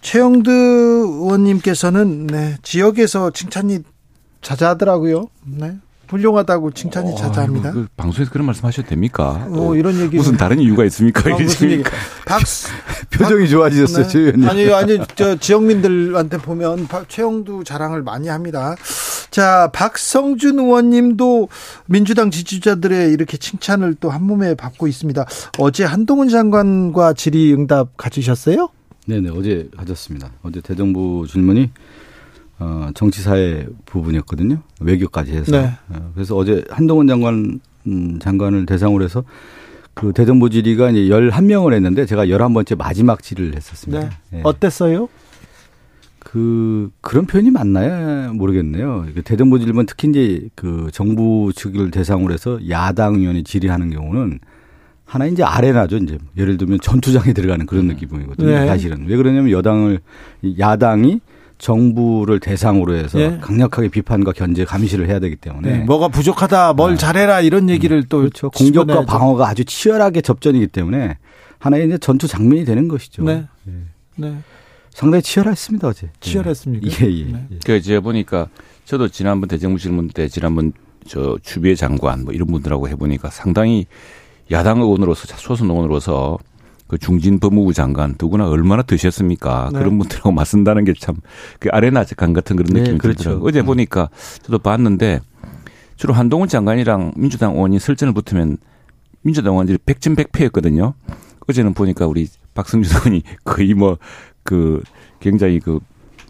최형두 0.00 0.50
의원님께서는 0.50 2.28
네, 2.28 2.56
지역에서 2.62 3.30
칭찬이 3.32 3.80
자자하더라고요. 4.40 5.26
네. 5.44 5.74
훌륭하다고 6.12 6.70
칭찬이 6.72 7.12
어, 7.12 7.16
자자합니다. 7.16 7.72
그 7.72 7.86
방송에서 7.96 8.30
그런 8.30 8.46
말씀 8.46 8.64
하셔도 8.66 8.88
됩니까? 8.88 9.46
뭐 9.50 9.74
이런 9.74 9.98
얘기 9.98 10.16
무슨 10.16 10.36
다른 10.36 10.58
이유가 10.60 10.84
있습니까? 10.84 11.34
어, 11.34 11.38
무슨 11.38 11.70
얘기? 11.70 11.82
박 12.26 12.40
표정이 13.10 13.48
좋아지셨어요, 13.48 14.06
네. 14.06 14.18
의원님. 14.18 14.48
아니 14.48 14.72
아니 14.72 14.98
저 15.16 15.36
지역민들한테 15.36 16.38
보면 16.38 16.86
최영두 17.08 17.64
자랑을 17.64 18.02
많이 18.02 18.28
합니다. 18.28 18.76
자, 19.30 19.70
박성준 19.72 20.58
의원님도 20.58 21.48
민주당 21.86 22.30
지지자들의 22.30 23.12
이렇게 23.12 23.38
칭찬을 23.38 23.94
또 23.94 24.10
한 24.12 24.22
몸에 24.24 24.54
받고 24.54 24.86
있습니다. 24.88 25.24
어제 25.58 25.84
한동훈 25.84 26.28
장관과 26.28 27.14
질의응답 27.14 27.96
가지셨어요? 27.96 28.68
네네 29.06 29.30
어제 29.30 29.70
가졌습니다. 29.74 30.30
어제 30.42 30.60
대정부 30.60 31.26
질문이 31.26 31.70
어, 32.62 32.90
정치사회 32.94 33.66
부분이었거든요. 33.86 34.58
외교까지 34.80 35.32
해서. 35.32 35.50
네. 35.50 35.72
어, 35.88 36.12
그래서 36.14 36.36
어제 36.36 36.64
한동훈 36.70 37.08
장관, 37.08 37.60
음, 37.88 38.18
장관을 38.20 38.66
대상으로 38.66 39.04
해서 39.04 39.24
그 39.94 40.12
대정부 40.12 40.48
질의가 40.48 40.90
이제 40.90 41.00
11명을 41.12 41.74
했는데 41.74 42.06
제가 42.06 42.26
11번째 42.26 42.76
마지막 42.78 43.22
질의를 43.22 43.56
했었습니다. 43.56 44.08
네. 44.08 44.10
네. 44.30 44.40
어땠어요? 44.44 45.08
그, 46.20 46.90
그런 47.00 47.26
표현이 47.26 47.50
맞나요? 47.50 48.32
모르겠네요. 48.32 49.06
그 49.12 49.22
대정부 49.22 49.58
질문 49.58 49.86
특히 49.86 50.08
이제 50.08 50.48
그 50.54 50.88
정부 50.92 51.52
측을 51.54 51.90
대상으로 51.90 52.32
해서 52.32 52.60
야당 52.70 53.16
의원이 53.16 53.42
질의하는 53.42 53.90
경우는 53.90 54.38
하나 55.04 55.26
이제 55.26 55.42
아레나죠. 55.42 55.96
이제 55.98 56.16
예를 56.38 56.56
들면 56.56 56.78
전투장에 56.80 57.32
들어가는 57.34 57.66
그런 57.66 57.86
느낌이거든요. 57.88 58.48
네. 58.48 58.66
사실은. 58.66 59.04
왜 59.08 59.16
그러냐면 59.16 59.50
여당을, 59.50 60.00
야당이 60.58 61.20
정부를 61.62 62.40
대상으로 62.40 62.96
해서 62.96 63.20
예. 63.20 63.38
강력하게 63.40 63.88
비판과 63.88 64.32
견제 64.32 64.64
감시를 64.64 65.08
해야 65.08 65.20
되기 65.20 65.36
때문에 65.36 65.78
네. 65.78 65.84
뭐가 65.84 66.08
부족하다, 66.08 66.72
뭘 66.72 66.92
네. 66.92 66.96
잘해라 66.98 67.40
이런 67.40 67.70
얘기를 67.70 67.98
음. 67.98 68.02
또 68.08 68.18
그렇죠. 68.18 68.50
공격과 68.50 69.04
방어가 69.04 69.46
아주 69.46 69.64
치열하게 69.64 70.22
접전이기 70.22 70.66
때문에 70.66 71.18
하나의 71.60 71.86
이제 71.86 71.98
전투 71.98 72.26
장면이 72.26 72.64
되는 72.64 72.88
것이죠. 72.88 73.22
네. 73.22 73.44
네. 73.62 73.74
네. 74.16 74.36
상당히 74.90 75.22
치열했습니다 75.22 75.86
어제. 75.86 76.10
치열했습니까? 76.18 77.06
예, 77.06 77.10
예. 77.12 77.24
네. 77.26 77.46
예. 77.52 77.58
그 77.64 77.80
제가 77.80 78.00
보니까 78.00 78.48
저도 78.84 79.06
지난번 79.06 79.48
대정부 79.48 79.78
질문 79.78 80.08
때 80.08 80.26
지난번 80.26 80.72
저 81.06 81.38
주비의 81.44 81.76
장관 81.76 82.24
뭐 82.24 82.34
이런 82.34 82.48
분들하고 82.48 82.88
해보니까 82.88 83.30
상당히 83.30 83.86
야당 84.50 84.80
의원으로서 84.80 85.28
소선 85.36 85.70
의원으로서 85.70 86.38
그 86.92 86.98
중진 86.98 87.40
법무부 87.40 87.72
장관 87.72 88.14
누구나 88.20 88.46
얼마나 88.48 88.82
드셨습니까? 88.82 89.70
네. 89.72 89.78
그런 89.78 89.98
분들하고 89.98 90.30
맞쓴다는 90.32 90.84
게 90.84 90.92
참 90.92 91.16
그 91.58 91.70
아레나 91.72 92.04
간 92.16 92.34
같은 92.34 92.54
그런 92.56 92.66
네, 92.74 92.80
느낌이 92.80 92.98
네, 92.98 93.00
그렇죠. 93.00 93.18
들더라고요. 93.18 93.48
어제 93.48 93.60
음. 93.60 93.66
보니까 93.66 94.10
저도 94.42 94.58
봤는데 94.58 95.20
주로 95.96 96.12
한동훈 96.12 96.48
장관이랑 96.48 97.12
민주당 97.16 97.54
의원이 97.54 97.78
설전을 97.78 98.12
붙으면 98.12 98.58
민주당 99.22 99.54
의원들이 99.54 99.78
백진백패였거든요. 99.86 100.92
어제는 101.48 101.72
보니까 101.74 102.06
우리 102.06 102.28
박승주 102.54 102.90
의원이 103.08 103.22
거의 103.44 103.74
뭐 103.74 103.96
그 104.44 104.82
굉장히 105.20 105.60
그 105.60 105.78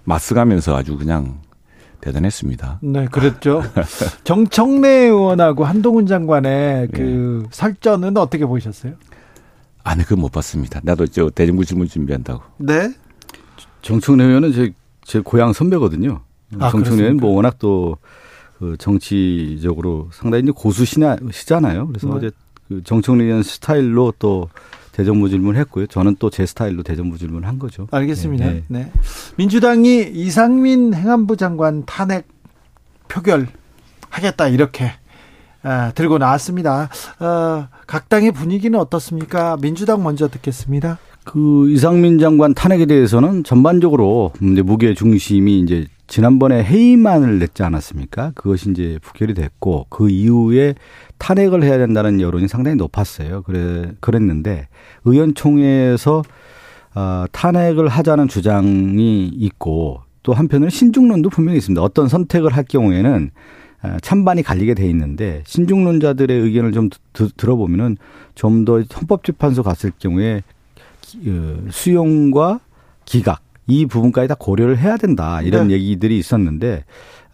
맞서가면서 0.04 0.76
아주 0.76 0.96
그냥 0.98 1.40
대단했습니다. 2.00 2.80
네, 2.82 3.06
그랬죠. 3.06 3.62
정청래 4.24 4.88
의원하고 5.06 5.64
한동훈 5.64 6.06
장관의 6.06 6.88
그 6.94 7.42
네. 7.42 7.48
설전은 7.50 8.16
어떻게 8.16 8.44
보셨어요? 8.44 8.94
아니, 9.84 10.02
그건 10.04 10.20
못 10.20 10.32
봤습니다. 10.32 10.80
나도 10.82 11.06
저 11.06 11.30
대정부 11.30 11.64
질문 11.64 11.88
준비한다고. 11.88 12.42
네. 12.58 12.92
정청래 13.82 14.24
의원은 14.24 14.52
제, 14.52 14.72
제 15.04 15.20
고향 15.20 15.52
선배거든요. 15.52 16.20
아, 16.60 16.70
정청래 16.70 17.02
의원은 17.02 17.16
뭐 17.18 17.32
워낙 17.34 17.58
또 17.58 17.96
그 18.62 18.76
정치적으로 18.78 20.08
상당히 20.12 20.44
고수시잖아요. 20.52 21.88
그래서 21.88 22.06
네. 22.06 22.14
어제 22.14 22.30
그 22.68 22.80
정청래 22.84 23.24
의원 23.24 23.42
스타일로 23.42 24.14
또 24.20 24.50
대정부 24.92 25.28
질문을 25.28 25.58
했고요. 25.62 25.88
저는 25.88 26.14
또 26.20 26.30
제 26.30 26.46
스타일로 26.46 26.84
대정부 26.84 27.18
질문을 27.18 27.48
한 27.48 27.58
거죠. 27.58 27.88
알겠습니다. 27.90 28.44
네. 28.46 28.62
네. 28.68 28.92
민주당이 29.36 30.12
이상민 30.14 30.94
행안부 30.94 31.36
장관 31.36 31.84
탄핵 31.86 32.28
표결 33.08 33.48
하겠다 34.10 34.46
이렇게 34.46 34.92
아, 35.64 35.90
들고 35.96 36.18
나왔습니다. 36.18 36.88
어, 37.18 37.66
각 37.86 38.08
당의 38.08 38.32
분위기는 38.32 38.78
어떻습니까? 38.78 39.56
민주당 39.60 40.02
먼저 40.02 40.28
듣겠습니다. 40.28 40.98
그 41.24 41.70
이상민 41.70 42.18
장관 42.18 42.54
탄핵에 42.54 42.86
대해서는 42.86 43.44
전반적으로 43.44 44.32
무게 44.40 44.94
중심이 44.94 45.60
이제 45.60 45.86
지난번에 46.08 46.62
해임안을 46.62 47.38
냈지 47.38 47.62
않았습니까? 47.62 48.32
그것이 48.34 48.70
이제 48.70 48.98
부결이 49.02 49.34
됐고 49.34 49.86
그 49.88 50.10
이후에 50.10 50.74
탄핵을 51.18 51.62
해야 51.62 51.78
된다는 51.78 52.20
여론이 52.20 52.48
상당히 52.48 52.76
높았어요. 52.76 53.42
그래 53.42 53.92
그랬는데 54.00 54.68
의원총회에서 55.04 56.22
어, 56.94 57.24
탄핵을 57.32 57.88
하자는 57.88 58.28
주장이 58.28 59.28
있고 59.28 60.02
또 60.22 60.34
한편으로는 60.34 60.70
신중론도 60.70 61.30
분명히 61.30 61.58
있습니다. 61.58 61.80
어떤 61.80 62.08
선택을 62.08 62.54
할 62.54 62.64
경우에는 62.64 63.30
어, 63.30 63.61
찬반이 64.00 64.42
갈리게 64.42 64.74
돼 64.74 64.88
있는데 64.90 65.42
신중론자들의 65.46 66.38
의견을 66.38 66.72
좀 66.72 66.88
들어보면은 67.36 67.96
좀 68.34 68.64
더 68.64 68.80
헌법재판소 68.80 69.62
갔을 69.62 69.92
경우에 69.98 70.42
어, 71.26 71.56
수용과 71.70 72.60
기각 73.04 73.42
이 73.66 73.86
부분까지 73.86 74.28
다 74.28 74.34
고려를 74.38 74.78
해야 74.78 74.96
된다 74.96 75.42
이런 75.42 75.68
네. 75.68 75.74
얘기들이 75.74 76.18
있었는데 76.18 76.84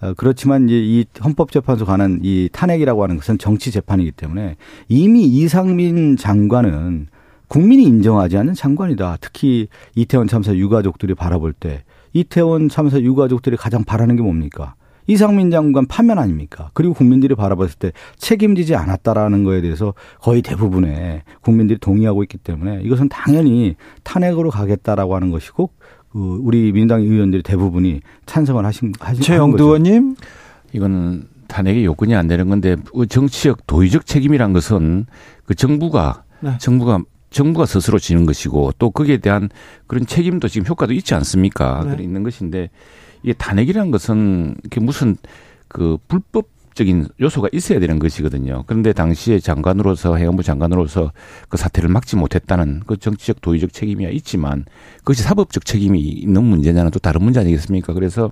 어, 0.01 0.15
그렇지만 0.17 0.69
이제 0.69 0.77
이 0.79 1.05
헌법재판소 1.23 1.85
가는 1.85 2.21
이 2.23 2.49
탄핵이라고 2.53 3.03
하는 3.03 3.17
것은 3.17 3.39
정치 3.39 3.71
재판이기 3.71 4.13
때문에 4.13 4.57
이미 4.89 5.25
이상민 5.25 6.17
장관은 6.17 7.09
국민이 7.49 7.85
인정하지 7.85 8.37
않는 8.37 8.55
장관이다. 8.55 9.19
특히 9.21 9.69
이태원 9.95 10.29
참사 10.29 10.55
유가족들이 10.55 11.15
바라볼 11.15 11.55
때 11.55 11.83
이태원 12.13 12.69
참사 12.69 13.01
유가족들이 13.01 13.57
가장 13.57 13.85
바라는 13.85 14.17
게 14.17 14.23
뭡니까? 14.23 14.75
이상민 15.09 15.51
장관 15.51 15.87
파면 15.87 16.19
아닙니까? 16.19 16.71
그리고 16.75 16.95
국민들이 16.95 17.35
바라봤을 17.35 17.75
때 17.79 17.93
책임지지 18.19 18.77
않았다라는 18.77 19.43
거에 19.43 19.63
대해서 19.63 19.95
거의 20.21 20.43
대부분의 20.43 21.23
국민들이 21.41 21.79
동의하고 21.79 22.23
있기 22.25 22.39
때문에 22.39 22.83
이것은 22.83 23.09
당연히 23.09 23.75
탄핵으로 24.05 24.51
가겠다라고 24.51 25.17
하는 25.17 25.31
것이고 25.31 25.71
그 26.11 26.39
우리 26.43 26.73
민주당 26.73 27.01
의원들이 27.01 27.43
대부분이 27.43 28.03
찬성을 28.27 28.65
하신 28.65 28.93
하신 29.01 29.23
최영두 29.23 29.65
의원님 29.65 30.15
이거는 30.73 31.25
탄핵의 31.49 31.87
요건이 31.87 32.15
안 32.15 32.29
되는 32.29 32.49
건데 32.49 32.77
그 32.95 33.07
정치적 33.07 33.67
도의적 33.67 34.05
책임이란 34.05 34.53
것은 34.53 35.07
그 35.47 35.55
정부가 35.55 36.25
네. 36.41 36.53
정부가 36.59 37.01
정부가 37.31 37.65
스스로 37.65 37.99
지는 37.99 38.27
것이고 38.27 38.73
또 38.79 38.91
거기에 38.91 39.19
대한 39.19 39.49
그런 39.87 40.07
책임도 40.07 40.49
지금 40.49 40.67
효과도 40.67 40.93
있지 40.93 41.15
않습니까? 41.15 41.85
네. 41.85 41.91
그래 41.93 42.05
있는 42.05 42.23
것인데 42.23 42.71
이게 43.23 43.33
탄핵이라는 43.33 43.91
것은 43.91 44.57
그 44.71 44.81
무슨 44.81 45.17
그 45.69 45.99
불법 46.09 46.49
적인 46.79 47.09
요소가 47.21 47.49
있어야 47.53 47.81
되는 47.81 47.99
것이거든요. 47.99 48.63
그런데 48.69 48.93
당시에 48.93 49.41
장관으로서 49.41 50.15
해양부 50.15 50.45
장관으로서 50.45 51.11
그 51.49 51.57
사태를 51.57 51.89
막지 51.89 52.15
못했다는 52.15 52.83
그 52.87 52.97
정치적 52.97 53.41
도의적 53.41 53.73
책임이야 53.73 54.11
있지만 54.11 54.65
그것이 54.99 55.25
사법적 55.25 55.65
책임이 55.65 55.99
있는 56.01 56.45
문제냐는 56.45 56.93
또 56.93 57.01
다른 57.01 57.25
문제 57.25 57.41
아니겠습니까? 57.41 57.95
그래서 57.95 58.31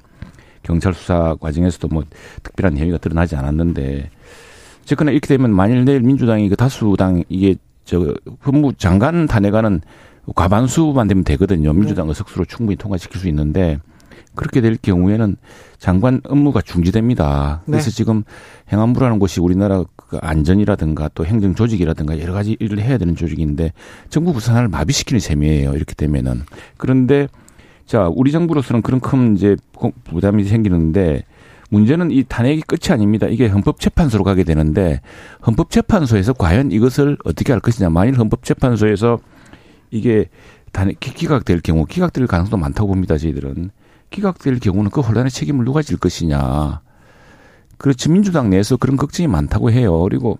경찰 0.62 0.94
수사 0.94 1.34
과정에서도 1.40 1.88
뭐 1.88 2.04
특별한 2.44 2.78
혐의가 2.78 2.98
드러나지 2.98 3.34
않았는데 3.34 4.10
어쨌거나 4.82 5.10
이렇게 5.10 5.26
되면 5.26 5.52
만일 5.52 5.84
내일 5.84 6.00
민주당이 6.00 6.48
그 6.48 6.54
다수당 6.54 7.24
이게 7.28 7.56
저 7.84 8.14
법무 8.42 8.74
장관 8.74 9.26
탄핵안은 9.26 9.80
과반수만 10.36 11.08
되면 11.08 11.24
되거든요. 11.24 11.72
민주당 11.72 12.08
의 12.08 12.14
석수로 12.14 12.44
충분히 12.44 12.76
통과시킬 12.76 13.20
수 13.20 13.28
있는데 13.28 13.78
그렇게 14.36 14.60
될 14.60 14.76
경우에는 14.76 15.36
장관 15.78 16.20
업무가 16.28 16.60
중지됩니다. 16.60 17.62
그래서 17.66 17.90
네. 17.90 17.96
지금 17.96 18.22
행안부라는 18.72 19.18
곳이 19.18 19.40
우리나라 19.40 19.82
그 19.96 20.18
안전이라든가 20.22 21.10
또 21.14 21.26
행정 21.26 21.54
조직이라든가 21.54 22.20
여러 22.20 22.32
가지 22.32 22.56
일을 22.60 22.80
해야 22.80 22.98
되는 22.98 23.16
조직인데 23.16 23.72
정부 24.08 24.32
부산을 24.32 24.68
마비시키는 24.68 25.18
셈이에요. 25.20 25.74
이렇게 25.74 25.94
되면은 25.94 26.42
그런데 26.76 27.28
자 27.86 28.08
우리 28.14 28.30
정부로서는 28.32 28.82
그런 28.82 29.00
큰 29.00 29.36
이제 29.36 29.56
부담이 30.04 30.44
생기는데 30.44 31.24
문제는 31.70 32.10
이 32.12 32.22
탄핵이 32.22 32.62
끝이 32.62 32.92
아닙니다. 32.92 33.26
이게 33.26 33.48
헌법재판소로 33.48 34.24
가게 34.24 34.44
되는데 34.44 35.00
헌법재판소에서 35.46 36.34
과연 36.34 36.70
이것을 36.70 37.16
어떻게 37.24 37.52
할 37.52 37.60
것이냐. 37.60 37.90
만일 37.90 38.18
헌법재판소에서 38.18 39.18
이게 39.90 40.28
탄핵 40.72 41.00
기각될 41.00 41.60
경우 41.62 41.84
기각될 41.86 42.26
가능성도 42.26 42.56
많다고 42.56 42.88
봅니다. 42.88 43.16
저희들은 43.18 43.70
기각될 44.10 44.60
경우는 44.60 44.90
그 44.90 45.00
혼란의 45.00 45.30
책임을 45.30 45.64
누가 45.64 45.82
질 45.82 45.96
것이냐. 45.96 46.80
그렇지 47.78 48.08
민주당 48.08 48.50
내에서 48.50 48.76
그런 48.76 48.96
걱정이 48.96 49.26
많다고 49.26 49.70
해요. 49.70 50.00
그리고 50.02 50.38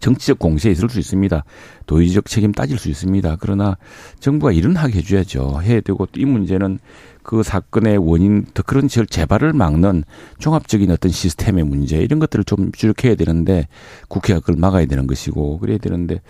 정치적 0.00 0.38
공세에 0.38 0.72
있을 0.72 0.88
수 0.88 0.98
있습니다. 0.98 1.44
도의적 1.86 2.26
책임 2.26 2.52
따질 2.52 2.78
수 2.78 2.88
있습니다. 2.88 3.36
그러나 3.40 3.76
정부가 4.20 4.52
일은 4.52 4.76
하게 4.76 4.98
해줘야죠. 4.98 5.60
해야 5.62 5.80
되고 5.80 6.06
또 6.06 6.20
이 6.20 6.24
문제는 6.24 6.78
그 7.22 7.42
사건의 7.42 7.98
원인, 7.98 8.44
더 8.52 8.62
그런 8.62 8.88
재발을 8.88 9.52
막는 9.52 10.04
종합적인 10.38 10.90
어떤 10.90 11.12
시스템의 11.12 11.64
문제 11.64 11.98
이런 11.98 12.18
것들을 12.18 12.44
좀 12.44 12.72
주력해야 12.72 13.14
되는데 13.14 13.68
국회가 14.08 14.40
그걸 14.40 14.56
막아야 14.56 14.86
되는 14.86 15.06
것이고 15.06 15.58
그래야 15.58 15.78
되는데 15.78 16.20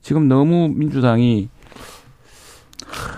지금 0.00 0.28
너무 0.28 0.68
민주당이 0.68 1.48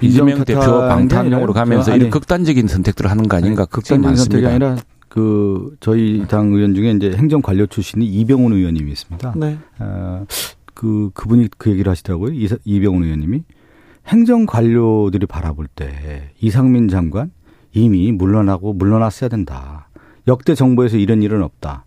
이재명 0.00 0.44
대표 0.44 0.60
방탄용으로 0.60 1.52
가면서 1.52 1.96
이런 1.96 2.10
극단적인 2.10 2.66
선택들을 2.68 3.10
하는 3.10 3.28
거 3.28 3.36
아닌가 3.36 3.64
걱정이 3.64 4.00
많습니다. 4.00 4.48
아니라 4.48 4.76
그 5.08 5.76
저희 5.80 6.24
당 6.28 6.52
의원 6.52 6.74
중에 6.74 6.90
이제 6.90 7.12
행정 7.12 7.40
관료 7.40 7.66
출신이 7.66 8.04
이병훈 8.04 8.52
의원님이 8.52 8.90
있습니다. 8.92 9.34
네. 9.36 9.58
어, 9.78 10.26
그 10.74 11.10
그분이 11.14 11.48
그 11.56 11.70
얘기를 11.70 11.90
하시더라고요. 11.90 12.32
이병훈 12.64 13.04
의원님이 13.04 13.42
행정 14.08 14.44
관료들이 14.44 15.26
바라볼 15.26 15.66
때 15.68 16.30
이상민 16.40 16.88
장관 16.88 17.30
이미 17.72 18.12
물러나고 18.12 18.72
물러났어야 18.74 19.28
된다. 19.28 19.88
역대 20.26 20.54
정부에서 20.54 20.96
이런 20.96 21.22
일은 21.22 21.42
없다. 21.42 21.84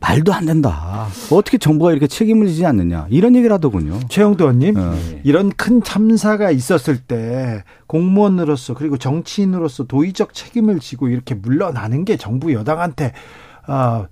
말도 0.00 0.32
안 0.32 0.46
된다. 0.46 1.08
어떻게 1.30 1.58
정부가 1.58 1.90
이렇게 1.90 2.06
책임을 2.06 2.46
지지 2.46 2.64
않느냐. 2.64 3.06
이런 3.10 3.34
얘기를 3.34 3.52
하더군요. 3.54 3.98
최영도 4.08 4.44
의원님, 4.44 4.76
어. 4.76 4.94
이런 5.24 5.50
큰 5.50 5.82
참사가 5.82 6.50
있었을 6.50 6.98
때 6.98 7.64
공무원으로서 7.86 8.74
그리고 8.74 8.96
정치인으로서 8.96 9.84
도의적 9.84 10.34
책임을 10.34 10.78
지고 10.78 11.08
이렇게 11.08 11.34
물러나는 11.34 12.04
게 12.04 12.16
정부 12.16 12.52
여당한테 12.52 13.12
어, 13.66 14.06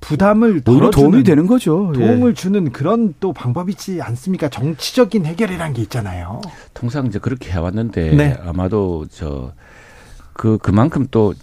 부담을 0.00 0.60
덜어 0.62 0.90
도움이 0.90 1.22
되는 1.22 1.46
거죠. 1.46 1.92
도움을 1.94 2.30
예. 2.30 2.34
주는 2.34 2.72
그런 2.72 3.14
또 3.20 3.32
방법이지 3.32 4.02
않습니까? 4.02 4.48
정치적인 4.48 5.24
해결이란 5.24 5.72
게 5.72 5.82
있잖아요. 5.82 6.40
통상 6.74 7.06
이제 7.06 7.18
그렇게 7.18 7.50
해왔는데 7.50 8.14
네. 8.16 8.36
아마도 8.44 9.06
저 9.08 9.52
그 10.38 10.56
그만큼 10.56 11.08
또 11.10 11.34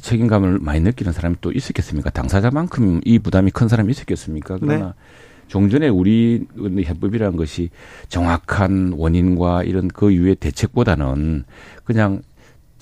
책임감을 0.00 0.58
많이 0.60 0.80
느끼는 0.80 1.12
사람이 1.12 1.36
또 1.40 1.52
있었겠습니까? 1.52 2.10
당사자만큼 2.10 3.00
이 3.04 3.18
부담이 3.18 3.50
큰 3.50 3.68
사람이 3.68 3.90
있었겠습니까? 3.90 4.58
그러나 4.60 4.86
네. 4.86 4.92
종전에 5.48 5.88
우리 5.88 6.46
해법이라는 6.58 7.36
것이 7.36 7.70
정확한 8.08 8.94
원인과 8.96 9.64
이런 9.64 9.88
그 9.88 10.10
이후의 10.10 10.36
대책보다는 10.36 11.44
그냥 11.84 12.22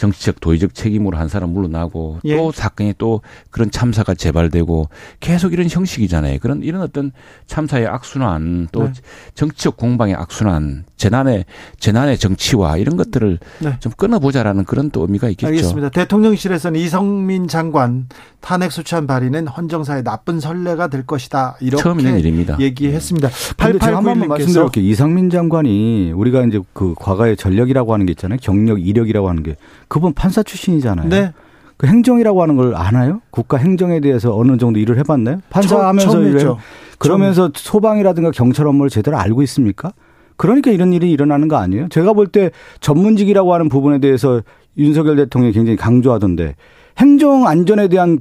정치적 0.03 0.41
도의적 0.41 0.75
책임으로 0.75 1.17
한 1.17 1.29
사람 1.29 1.51
물러나고 1.51 2.19
예. 2.25 2.37
또 2.37 2.51
사건이 2.51 2.95
또 2.99 3.21
그런 3.51 3.71
참사가 3.71 4.15
재발되고 4.15 4.89
계속 5.21 5.53
이런 5.53 5.69
형식이잖아요. 5.71 6.41
그런 6.41 6.65
이런 6.65 6.83
어떤 6.83 7.13
참사의 7.47 7.87
악순환 7.87 8.67
또 8.73 8.85
네. 8.85 8.93
정치적 9.35 9.77
공방의 9.77 10.17
악순환 10.17 10.87
재난의 10.97 11.45
재난의 11.79 12.19
정치와 12.19 12.79
이런 12.79 12.97
것들을 12.97 13.39
네. 13.61 13.77
좀 13.79 13.93
끊어보자라는 13.97 14.65
그런 14.65 14.91
또 14.91 15.03
의미가 15.03 15.29
있겠죠. 15.31 15.47
알겠습니다. 15.47 15.91
대통령실에서는 15.91 16.81
이성민 16.81 17.47
장관 17.47 18.09
탄핵 18.41 18.73
소추안 18.73 19.07
발의는 19.07 19.47
헌정사의 19.47 20.03
나쁜 20.03 20.41
선례가 20.41 20.89
될 20.89 21.07
것이다. 21.07 21.57
이렇게 21.61 21.81
처음 21.81 22.01
있는 22.01 22.19
일입니다. 22.19 22.59
얘기했습니다. 22.59 23.29
네. 23.29 23.57
8891님께서 23.57 24.27
말씀드릴게요. 24.27 24.85
이상민 24.85 25.31
장관이 25.31 26.13
우리가 26.13 26.45
이제 26.45 26.61
그 26.73 26.95
과거의 26.99 27.37
전력이라고 27.37 27.95
하는 27.95 28.07
게 28.07 28.13
있잖아요. 28.13 28.39
경력, 28.43 28.85
이력이라고 28.85 29.29
하는 29.29 29.45
게 29.45 29.57
그분 29.93 30.15
판사 30.15 30.43
출신이잖아요. 30.43 31.11
네. 31.11 31.35
그 31.77 31.87
행정이라고 31.87 32.41
하는 32.41 32.57
걸 32.57 32.75
아나요? 32.75 33.21
국가 33.31 33.59
행정에 33.59 34.01
대해서 34.01 34.35
어느 34.35 34.57
정도 34.57 34.79
일을 34.81 34.97
해봤나요? 34.97 35.43
판사하면서 35.51 36.23
일을 36.23 36.55
그러면서 36.99 37.51
소방이라든가 37.55 38.31
경찰 38.31 38.67
업무를 38.67 38.89
제대로 38.89 39.19
알고 39.19 39.43
있습니까? 39.43 39.93
그러니까 40.39 40.71
이런 40.71 40.95
일이 40.95 41.11
일어나는 41.11 41.47
거 41.49 41.57
아니에요? 41.57 41.89
제가 41.91 42.15
볼 42.15 42.29
때 42.29 42.53
전문직이라고 42.81 43.53
하는 43.53 43.69
부분에 43.69 43.99
대해서 43.99 44.41
윤석열 44.79 45.17
대통령이 45.17 45.53
굉장히 45.53 45.77
강조하던데 45.77 46.57
행정 46.97 47.47
안전에 47.47 47.89
대한 47.89 48.21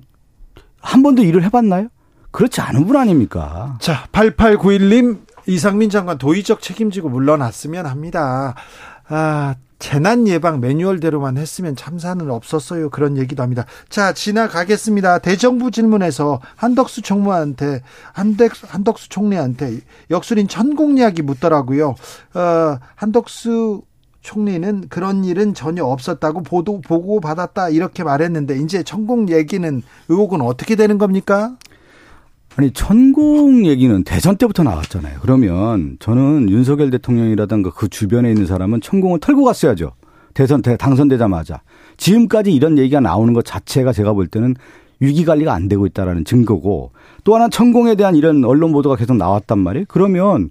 한 0.81 1.03
번도 1.03 1.23
일을 1.23 1.41
해봤나요? 1.45 1.88
그렇지 2.31 2.60
않은 2.60 2.86
분 2.86 2.97
아닙니까? 2.97 3.77
자, 3.79 4.07
8891님 4.12 5.19
이상민 5.47 5.89
장관 5.89 6.17
도의적 6.17 6.62
책임지고 6.62 7.07
물러났으면 7.07 7.86
합니다. 7.86 8.55
아, 9.07 9.55
재난 9.82 10.28
예방 10.28 10.62
매뉴얼대로만 10.62 11.38
했으면 11.38 11.76
참사는 11.76 12.30
없었어요. 12.30 12.91
그런 12.91 13.17
얘기도 13.17 13.41
합니다. 13.41 13.65
자, 13.89 14.13
지나가겠습니다. 14.13 15.17
대정부 15.17 15.72
질문에서 15.72 16.39
한덕수 16.56 17.02
총무한테 17.02 17.82
한덕 18.13 18.52
한덕수 18.67 19.10
총리한테 19.10 19.80
역술인 20.12 20.48
천공 20.48 21.00
이야기 21.00 21.24
묻더라고요. 21.24 21.96
어, 22.36 22.80
한덕수 22.94 23.82
총리는 24.22 24.88
그런 24.89 25.26
일은 25.26 25.56
전혀 25.56 25.84
없었다고 25.84 26.44
보도 26.44 26.80
보고 26.82 27.20
받았다 27.20 27.70
이렇게 27.70 28.04
말했는데 28.04 28.60
이제 28.60 28.84
천공 28.84 29.30
얘기는 29.30 29.82
의혹은 30.10 30.41
어떻게 30.41 30.76
되는 30.76 31.00
겁니까? 31.00 31.58
아니 32.58 32.72
천공 32.72 33.66
얘기는 33.66 34.04
대선 34.04 34.36
때부터 34.36 34.64
나왔잖아요. 34.64 35.20
그러면 35.22 35.98
저는 36.00 36.50
윤석열 36.50 36.90
대통령이라든가 36.92 37.72
그 37.72 37.88
주변에 37.88 38.30
있는 38.30 38.46
사람은 38.46 38.82
천공을 38.82 39.20
털고 39.20 39.44
갔어야죠. 39.44 39.94
대선 40.34 40.62
대 40.62 40.78
당선되자마자 40.78 41.62
지금까지 41.98 42.54
이런 42.54 42.78
얘기가 42.78 43.00
나오는 43.00 43.34
것 43.34 43.46
자체가 43.46 43.94
제가 43.94 44.14
볼 44.14 44.28
때는 44.28 44.56
위기 45.00 45.26
관리가 45.26 45.54
안 45.54 45.68
되고 45.68 45.86
있다라는 45.86 46.26
증거고 46.26 46.92
또 47.24 47.36
하나 47.36 47.50
천공에 47.50 47.96
대한 47.96 48.16
이런 48.16 48.44
언론 48.46 48.72
보도가 48.72 48.96
계속 48.96 49.18
나왔단 49.18 49.60
말이에요. 49.60 49.86
그러면 49.88 50.50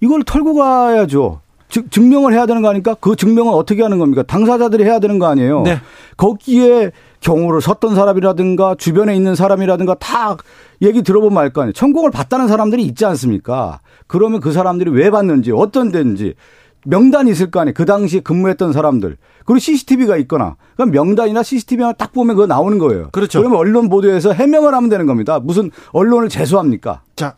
이걸 0.00 0.22
털고 0.22 0.54
가야죠. 0.54 1.40
즉 1.68 1.90
증명을 1.90 2.32
해야 2.32 2.46
되는 2.46 2.62
거 2.62 2.68
아닙니까? 2.68 2.94
그 3.00 3.16
증명은 3.16 3.52
어떻게 3.52 3.82
하는 3.82 3.98
겁니까? 3.98 4.22
당사자들이 4.22 4.84
해야 4.84 5.00
되는 5.00 5.18
거 5.18 5.26
아니에요. 5.26 5.62
네. 5.62 5.78
거기에 6.16 6.92
경호를 7.26 7.60
섰던 7.60 7.96
사람이라든가 7.96 8.76
주변에 8.76 9.16
있는 9.16 9.34
사람이라든가 9.34 9.94
다 9.94 10.36
얘기 10.80 11.02
들어보면 11.02 11.36
알 11.42 11.50
거 11.52 11.62
아니에요. 11.62 11.72
천공을 11.72 12.12
받다는 12.12 12.46
사람들이 12.46 12.84
있지 12.84 13.04
않습니까? 13.04 13.80
그러면 14.06 14.40
그 14.40 14.52
사람들이 14.52 14.90
왜 14.90 15.10
받는지 15.10 15.50
어떤 15.50 15.90
데인지 15.90 16.34
명단이 16.84 17.32
있을 17.32 17.50
거 17.50 17.58
아니에요. 17.58 17.74
그 17.74 17.84
당시에 17.84 18.20
근무했던 18.20 18.72
사람들. 18.72 19.16
그리고 19.44 19.58
CCTV가 19.58 20.16
있거나. 20.18 20.54
그럼 20.76 20.92
명단이나 20.92 21.42
CCTV만 21.42 21.94
딱 21.98 22.12
보면 22.12 22.36
그거 22.36 22.46
나오는 22.46 22.78
거예요. 22.78 23.08
그렇죠. 23.10 23.40
그러면 23.40 23.58
언론 23.58 23.88
보도에서 23.88 24.32
해명을 24.32 24.72
하면 24.72 24.88
되는 24.88 25.06
겁니다. 25.06 25.40
무슨 25.40 25.72
언론을 25.92 26.28
재수합니까? 26.28 27.02
자, 27.16 27.34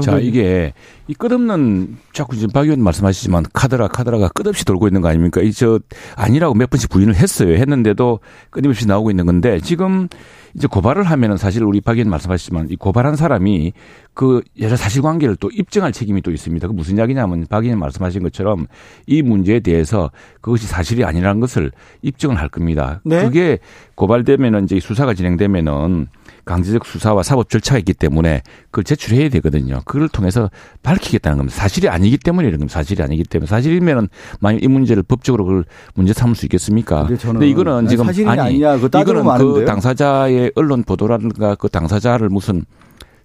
자, 0.00 0.18
이게 0.18 0.72
이 1.08 1.14
끝없는 1.14 1.96
자꾸 2.12 2.36
지금 2.36 2.50
박 2.52 2.62
의원 2.62 2.80
말씀하시지만 2.82 3.46
카드라 3.52 3.88
카드라가 3.88 4.28
끝없이 4.28 4.64
돌고 4.64 4.86
있는 4.86 5.00
거 5.00 5.08
아닙니까? 5.08 5.40
이 5.42 5.50
저 5.52 5.80
아니라고 6.16 6.54
몇 6.54 6.70
번씩 6.70 6.90
부인을 6.90 7.14
했어요. 7.16 7.54
했는데도 7.56 8.20
끊임없이 8.50 8.86
나오고 8.86 9.10
있는 9.10 9.26
건데 9.26 9.60
지금 9.60 10.08
이제 10.56 10.68
고발을 10.68 11.02
하면은 11.04 11.36
사실 11.36 11.64
우리 11.64 11.80
박 11.80 11.92
의원 11.96 12.10
말씀하셨지만 12.10 12.68
이 12.70 12.76
고발한 12.76 13.16
사람이 13.16 13.72
그 14.14 14.42
여러 14.60 14.76
사실관계를 14.76 15.36
또 15.36 15.50
입증할 15.52 15.90
책임이 15.92 16.22
또 16.22 16.30
있습니다. 16.30 16.66
그 16.68 16.72
무슨 16.72 16.96
이야기냐면 16.96 17.46
박 17.48 17.64
의원 17.64 17.80
말씀하신 17.80 18.22
것처럼 18.22 18.66
이 19.06 19.22
문제에 19.22 19.58
대해서 19.60 20.10
그것이 20.40 20.66
사실이 20.66 21.04
아니라는 21.04 21.40
것을 21.40 21.72
입증을 22.02 22.36
할 22.36 22.48
겁니다. 22.48 23.00
네? 23.04 23.24
그게 23.24 23.58
고발되면은 23.96 24.64
이제 24.64 24.78
수사가 24.78 25.14
진행되면은 25.14 26.06
강제적 26.44 26.86
수사와 26.86 27.22
사법 27.22 27.48
절차가 27.48 27.78
있기 27.78 27.94
때문에 27.94 28.42
그걸 28.66 28.84
제출해야 28.84 29.28
되거든요. 29.30 29.80
그걸 29.84 30.08
통해서 30.08 30.50
밝히겠다는 30.82 31.38
겁니다. 31.38 31.56
사실이 31.56 31.88
아니기 31.88 32.18
때문에 32.18 32.48
이런 32.48 32.60
겁니다. 32.60 32.74
사실이 32.74 33.02
아니기 33.02 33.24
때문에 33.24 33.46
사실이면은 33.46 34.08
만약 34.40 34.62
이 34.62 34.68
문제를 34.68 35.02
법적으로 35.02 35.44
그걸 35.44 35.64
문제 35.94 36.12
삼을 36.12 36.34
수 36.34 36.46
있겠습니까? 36.46 37.06
근데, 37.06 37.26
근데 37.26 37.48
이거는 37.48 37.88
지금 37.88 38.06
사실이 38.06 38.28
아니 38.28 38.40
아니야. 38.40 38.76
이거는 38.76 39.24
그 39.38 39.64
당사자의 39.64 40.52
언론 40.54 40.84
보도라든가 40.84 41.54
그 41.54 41.68
당사자를 41.68 42.28
무슨 42.28 42.64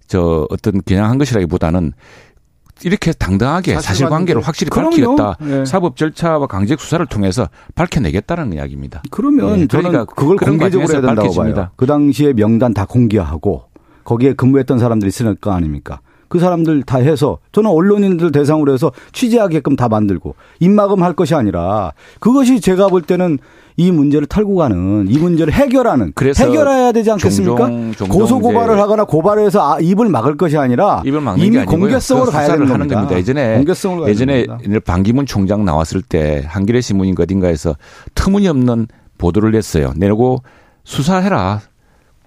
저 0.07 0.47
어떤 0.49 0.81
겨냥한 0.83 1.19
것이라기보다는 1.19 1.93
이렇게 2.83 3.11
당당하게 3.11 3.79
사실관계를 3.79 4.41
확실히 4.41 4.69
그럼요. 4.69 5.15
밝히겠다. 5.15 5.37
네. 5.41 5.65
사법 5.65 5.95
절차와 5.95 6.47
강제 6.47 6.75
수사를 6.77 7.05
통해서 7.05 7.47
밝혀내겠다는 7.75 8.53
이야기입니다. 8.53 9.01
그러면 9.11 9.59
네. 9.59 9.67
저는 9.67 10.05
그걸 10.05 10.37
공개적으로 10.37 10.91
해야 10.91 11.01
된다고 11.01 11.33
봐요. 11.33 11.69
그 11.75 11.85
당시에 11.85 12.33
명단 12.33 12.73
다 12.73 12.85
공개하고 12.85 13.63
거기에 14.03 14.33
근무했던 14.33 14.79
사람들이 14.79 15.09
있을 15.09 15.35
거 15.35 15.51
아닙니까? 15.51 16.01
그 16.29 16.39
사람들 16.39 16.83
다 16.83 16.99
해서 16.99 17.39
저는 17.51 17.69
언론인들 17.69 18.31
대상으로 18.31 18.71
해서 18.71 18.91
취재하게끔 19.11 19.75
다 19.75 19.89
만들고 19.89 20.35
입막음 20.59 21.03
할 21.03 21.13
것이 21.13 21.33
아니라 21.35 21.93
그것이 22.19 22.61
제가 22.61 22.87
볼 22.87 23.01
때는 23.01 23.39
이 23.79 23.91
문제를 23.91 24.27
털고 24.27 24.55
가는 24.55 25.05
이 25.07 25.17
문제를 25.17 25.53
해결하는 25.53 26.11
해결해야 26.19 26.91
되지 26.91 27.11
않겠습니까? 27.11 27.55
종종, 27.55 27.93
종종 27.93 28.19
고소 28.19 28.39
고발을 28.41 28.77
하거나 28.77 29.05
고발해서 29.05 29.75
아, 29.75 29.79
입을 29.79 30.09
막을 30.09 30.35
것이 30.35 30.57
아니라 30.57 31.01
입을 31.05 31.21
막는 31.21 31.45
이미 31.45 31.63
공개성으로 31.63 32.25
그 32.25 32.31
가야 32.31 32.47
되는 32.47 32.63
하는 32.63 32.77
겁니다. 32.79 32.95
겁니다. 32.95 33.17
예전에 33.17 33.55
공개성으로 33.55 34.09
예전에 34.09 34.45
반기문 34.85 35.25
총장 35.25 35.63
나왔을 35.63 36.01
때 36.01 36.43
한겨레 36.45 36.81
신문인가 36.81 37.23
어딘가에서 37.23 37.73
터무니없는 38.15 38.87
보도를 39.17 39.53
냈어요. 39.53 39.93
내고 39.95 40.43
수사해라. 40.83 41.61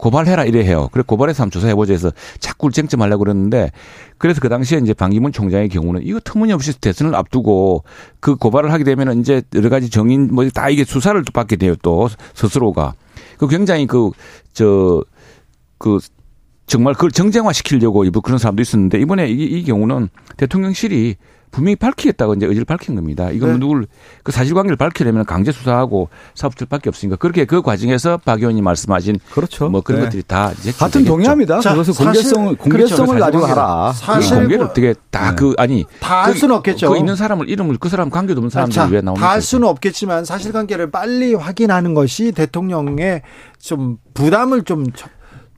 고발해라 0.03 0.47
이래 0.47 0.65
해요. 0.65 0.89
그래 0.91 1.05
고발해서 1.07 1.45
한번 1.45 1.53
조사해보자 1.53 1.93
해서 1.93 2.11
자꾸 2.41 2.73
쟁점하려고 2.73 3.23
그랬는데 3.23 3.71
그래서 4.19 4.41
그 4.41 4.49
당시에 4.49 4.79
이제 4.79 4.93
방기문 4.95 5.31
총장의 5.31 5.69
경우는 5.69 6.01
이거 6.03 6.19
터무니없이 6.19 6.81
대선을 6.81 7.15
앞두고 7.15 7.85
그 8.19 8.35
고발을 8.35 8.73
하게 8.73 8.83
되면 8.83 9.21
이제 9.21 9.43
여러 9.55 9.69
가지 9.69 9.91
정인 9.91 10.35
뭐 10.35 10.51
다 10.53 10.71
이게 10.71 10.83
수사를 10.83 11.25
또 11.25 11.31
받게 11.31 11.55
돼요 11.55 11.77
또 11.83 12.09
스스로가 12.35 12.95
그 13.39 13.47
굉장히 13.47 13.87
그 13.87 14.11
저그 14.55 15.05
그 15.79 15.99
정말 16.67 16.95
그걸 16.95 17.13
정쟁화 17.13 17.53
시키려고 17.53 18.03
그런 18.23 18.39
사람도 18.39 18.61
있었는데 18.61 18.99
이번에 18.99 19.29
이, 19.29 19.45
이 19.45 19.63
경우는 19.63 20.09
대통령실이 20.37 21.15
분명히 21.53 21.77
밝히겠다고 21.77 22.35
이제 22.35 22.47
의지를 22.47 22.65
밝힌 22.65 22.97
겁니다. 22.97 23.31
이건 23.31 23.53
네. 23.53 23.59
누굴 23.59 23.87
그 24.25 24.33
사실관계를 24.33 24.77
밝히려면 24.77 25.25
강제 25.27 25.53
수사하고 25.53 26.09
사법처밖에 26.35 26.89
없으니까 26.89 27.17
그렇게 27.17 27.45
그 27.45 27.61
과정에서 27.63 28.17
박 28.17 28.41
의원님 28.41 28.65
말씀하신 28.65 29.21
그렇죠. 29.31 29.69
뭐 29.69 29.83
그런 29.83 30.01
네. 30.01 30.07
것들이 30.07 30.23
다 30.27 30.51
이제 30.59 30.73
같은 30.73 31.05
동의합니다. 31.05 31.61
자, 31.61 31.73
그것을 31.73 31.95
공개성 31.95 32.57
공개성을 32.57 33.07
그렇죠. 33.07 33.25
가지고 33.25 33.47
하라. 33.47 33.93
사실 33.93 34.39
공개를 34.39 34.65
어떻게 34.65 34.95
다그 35.11 35.55
네. 35.57 35.63
아니 35.63 35.85
다할 36.01 36.33
그, 36.33 36.39
수는 36.39 36.57
없겠죠. 36.57 36.91
그 36.91 36.97
있는 36.97 37.15
사람을 37.15 37.49
이름을 37.49 37.77
그 37.79 37.91
사람 37.91 38.09
관계도 38.09 38.39
없는 38.39 38.51
사람들 38.51 38.91
왜 38.91 39.03
나오는 39.03 39.21
다할 39.21 39.43
수는 39.43 39.69
없겠지만 39.69 40.25
사실관계를 40.25 40.91
빨리 40.91 41.35
확인하는 41.35 41.93
것이 41.93 42.33
대통령의 42.33 43.23
좀 43.59 43.99
부담을 44.15 44.63
좀 44.63 44.87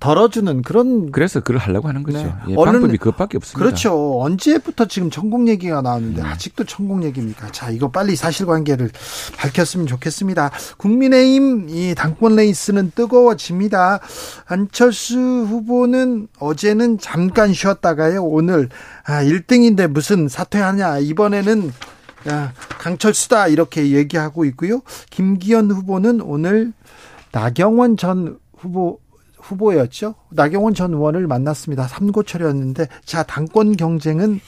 덜어주는 0.04 0.60
그런 0.60 1.10
그래서 1.12 1.40
그걸 1.40 1.56
하려고 1.56 1.88
하는 1.88 2.02
거죠. 2.02 2.18
네. 2.18 2.34
예, 2.48 2.54
언론, 2.56 2.74
방법이 2.74 2.98
그것밖에 2.98 3.38
없습니다. 3.38 3.58
그렇죠. 3.58 4.20
언제부터 4.20 4.84
지금 4.84 5.08
천공 5.08 5.48
얘기가 5.48 5.80
나오는데 5.80 6.22
네. 6.22 6.28
아직도 6.28 6.64
천공 6.64 7.04
얘기입니까? 7.04 7.50
자, 7.52 7.70
이거 7.70 7.90
빨리 7.90 8.14
사실관계를 8.14 8.90
밝혔으면 9.38 9.86
좋겠습니다. 9.86 10.50
국민의힘 10.76 11.70
이 11.70 11.94
당권 11.94 12.36
레이스는 12.36 12.92
뜨거워집니다. 12.94 14.00
안철수 14.44 15.16
후보는 15.18 16.28
어제는 16.38 16.98
잠깐 16.98 17.54
쉬었다가요. 17.54 18.24
오늘 18.24 18.68
아, 19.06 19.24
1등인데 19.24 19.86
무슨 19.86 20.28
사퇴하냐. 20.28 20.98
이번에는 20.98 21.72
야, 22.28 22.52
강철수다 22.78 23.48
이렇게 23.48 23.92
얘기하고 23.92 24.44
있고요. 24.44 24.82
김기현 25.08 25.70
후보는 25.70 26.20
오늘 26.20 26.74
나경원 27.32 27.96
전 27.96 28.38
후보 28.54 28.98
후보였죠. 29.44 30.14
나경원 30.30 30.74
전 30.74 30.94
의원을 30.94 31.26
만났습니다. 31.26 31.86
삼고철이었는데 31.86 32.88
자 33.04 33.22
당권 33.22 33.76
경쟁은 33.76 34.40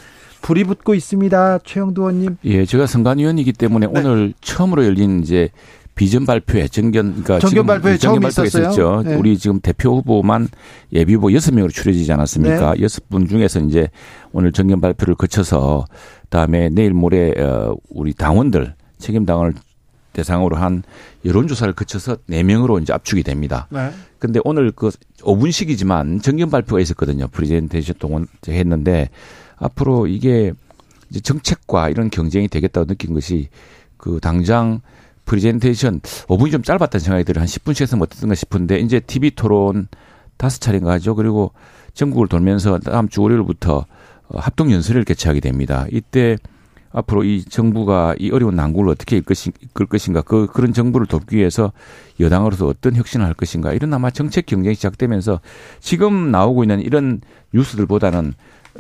불이 0.43 0.65
붙고 0.65 0.95
있습니다. 0.95 1.61
최영두 1.65 2.03
의원님. 2.03 2.37
예, 2.45 2.65
제가 2.65 2.87
선관위원이기 2.87 3.53
때문에 3.53 3.87
네. 3.87 3.93
오늘 4.01 4.33
처음으로 4.41 4.85
열린 4.85 5.23
이제 5.23 5.51
비전 5.95 6.27
발표회 6.27 6.69
정견 6.69 7.23
그러니까 7.23 7.39
정견 7.39 7.67
발표회 7.67 7.97
처음 7.97 8.23
있었어요. 8.23 8.63
있었죠. 8.65 9.03
네. 9.05 9.15
우리 9.15 9.39
지금 9.39 9.61
대표 9.61 9.97
후보만 9.97 10.49
예비 10.93 11.15
후보 11.15 11.33
여섯 11.33 11.55
명으로 11.55 11.73
추려지지 11.73 12.13
않았습니까? 12.13 12.75
네. 12.75 12.83
여섯 12.83 13.09
분 13.09 13.27
중에서 13.27 13.61
이제 13.61 13.89
오늘 14.33 14.53
정견 14.53 14.81
발표를 14.81 15.15
거쳐서 15.15 15.87
다음에 16.29 16.69
내일 16.69 16.93
모레 16.93 17.33
어 17.41 17.75
우리 17.89 18.13
당원들 18.13 18.75
책임 18.99 19.25
당원을 19.25 19.55
대상으로 20.17 20.57
한 20.57 20.83
여론조사를 21.25 21.75
거쳐서 21.75 22.17
4명으로 22.29 22.81
이제 22.81 22.93
압축이 22.93 23.23
됩니다. 23.23 23.69
네. 23.71 23.91
근데 24.19 24.41
오늘 24.45 24.73
그 24.73 24.91
5분씩이지만 25.21 26.23
정견 26.23 26.51
발표가 26.51 26.81
있었거든요. 26.81 27.29
프리젠테이션 27.29 27.97
동원 27.99 28.27
했는데 28.49 29.11
앞으로 29.57 30.07
이게 30.07 30.53
이제 31.11 31.21
정책과 31.21 31.91
이런 31.91 32.09
경쟁이 32.11 32.49
되겠다고 32.49 32.87
느낀 32.87 33.15
것이 33.15 33.49
그 33.99 34.19
당장 34.21 34.81
프리젠테이션 35.27 36.01
5분이 36.01 36.51
좀 36.51 36.63
짧았다는 36.63 37.03
생각이 37.03 37.25
들어요. 37.25 37.43
한 37.43 37.47
10분씩 37.47 37.83
했으면 37.83 38.03
어땠던가 38.03 38.35
싶은데 38.35 38.79
이제 38.79 39.01
TV 39.01 39.33
토론 39.33 39.89
다섯 40.39 40.61
차례인가 40.61 40.93
하죠. 40.93 41.15
그리고 41.15 41.53
전국을 41.95 42.29
돌면서 42.29 42.79
다음 42.79 43.09
주 43.09 43.23
월요일부터 43.23 43.85
합동 44.35 44.73
연설을 44.73 45.05
개최하게 45.05 45.41
됩니다. 45.41 45.87
이때 45.91 46.37
앞으로 46.97 47.25
이 47.25 47.45
정부가 47.45 48.15
이 48.19 48.31
어려운 48.31 48.57
난국을 48.57 48.89
어떻게 48.89 49.19
이끌 49.19 49.87
것인가 49.87 50.23
그 50.23 50.47
그런 50.47 50.73
정부를 50.73 51.07
돕기 51.07 51.37
위해서 51.37 51.73
여당으로서 52.19 52.67
어떤 52.67 52.97
혁신을 52.97 53.27
할 53.27 53.35
것인가 53.35 53.75
이런 53.75 53.93
아마 53.93 54.11
정책 54.11 54.47
경쟁이 54.47 54.75
시작되면서 54.75 55.41
지금 55.79 56.31
나오고 56.31 56.65
있는 56.65 56.81
이런 56.81 57.21
뉴스들보다는 57.53 58.33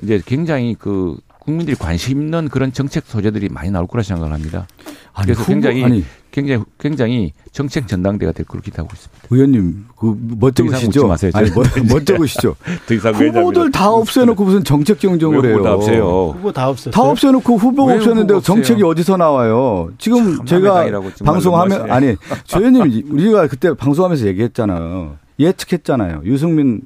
이제 0.02 0.22
굉장히 0.24 0.74
그 0.78 1.18
국민들이 1.46 1.76
관심 1.76 2.20
있는 2.20 2.48
그런 2.48 2.72
정책 2.72 3.04
소재들이 3.06 3.48
많이 3.48 3.70
나올 3.70 3.86
거라 3.86 4.02
생각을 4.02 4.32
합니다. 4.32 4.66
아니, 5.14 5.26
그래서 5.26 5.42
후보, 5.42 5.52
굉장히 5.52 5.84
아니, 5.84 6.04
굉장히 6.32 6.64
굉장히 6.78 7.32
정책 7.52 7.86
전당대가 7.86 8.32
될 8.32 8.44
거로 8.44 8.60
기대하고 8.60 8.90
있습니다. 8.92 9.28
의원님 9.30 9.86
그뭐 9.96 10.50
적으시죠? 10.50 11.06
마세요. 11.06 11.30
아니 11.34 11.48
뭐, 11.50 11.62
뭐 11.88 12.04
적으시죠? 12.04 12.56
후보들 12.88 13.70
다 13.70 13.90
없애놓고 13.92 14.44
무슨 14.44 14.64
정책 14.64 14.98
경쟁을 14.98 15.46
해요. 15.46 15.62
다 15.62 15.74
없애요. 15.74 16.34
후보 16.36 16.52
다 16.52 16.68
없었어요. 16.68 16.90
다 16.90 17.02
없애놓고 17.02 17.56
후보가 17.56 17.94
없었는데 17.94 18.40
정책이 18.40 18.82
어디서 18.82 19.16
나와요? 19.16 19.90
지금 19.98 20.44
제가 20.44 21.00
방송하면 21.24 21.90
아니 21.92 22.16
조 22.44 22.58
의원님 22.58 23.04
우리가 23.12 23.46
그때 23.46 23.72
방송하면서 23.72 24.26
얘기했잖아요. 24.26 25.16
예측했잖아요. 25.38 26.22
유승민 26.24 26.82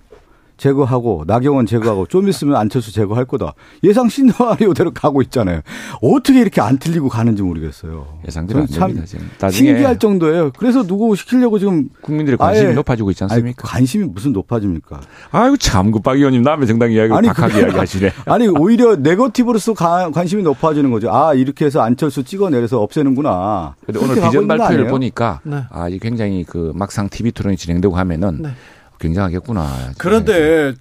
제거하고 0.60 1.24
나경원 1.26 1.64
제거하고 1.64 2.06
좀 2.06 2.28
있으면 2.28 2.56
안철수 2.56 2.92
제거할 2.92 3.24
거다. 3.24 3.54
예상 3.82 4.08
시나리오대로 4.08 4.92
가고 4.92 5.22
있잖아요. 5.22 5.62
어떻게 6.02 6.40
이렇게 6.40 6.60
안 6.60 6.78
틀리고 6.78 7.08
가는지 7.08 7.42
모르겠어요. 7.42 8.06
예상대로 8.28 8.66
참 8.66 8.94
신기할 9.50 9.98
정도예요. 9.98 10.50
그래서 10.58 10.86
누구 10.86 11.16
시키려고 11.16 11.58
지금 11.58 11.88
국민들의 12.02 12.36
관심이 12.36 12.74
높아지고 12.74 13.10
있지 13.10 13.24
않습니까? 13.24 13.46
아니, 13.46 13.56
관심이 13.56 14.04
무슨 14.04 14.32
높아집니까? 14.32 15.00
아유 15.30 15.56
참그 15.58 16.00
박 16.00 16.16
의원님 16.16 16.42
남의 16.42 16.66
정당 16.66 16.92
이야기 16.92 17.12
아니, 17.12 17.28
박하게 17.28 17.60
이야기 17.60 17.76
하시네. 17.76 18.10
아니 18.26 18.48
오히려 18.48 18.96
네거티브로서 18.96 19.72
관심이 19.72 20.42
높아지는 20.42 20.90
거죠. 20.90 21.10
아 21.10 21.32
이렇게 21.32 21.64
해서 21.64 21.80
안철수 21.80 22.22
찍어내려서 22.22 22.82
없애는구나. 22.82 23.76
근데 23.86 23.98
오늘 23.98 24.16
비전 24.16 24.46
발표를 24.46 24.88
보니까 24.88 25.40
네. 25.44 25.64
아 25.70 25.88
굉장히 26.02 26.44
그 26.44 26.72
막상 26.74 27.08
TV 27.08 27.32
토론이 27.32 27.56
진행되고 27.56 27.96
하면은 27.96 28.42
네. 28.42 28.50
굉장하겠구나. 29.00 29.66
그런데 29.98 30.74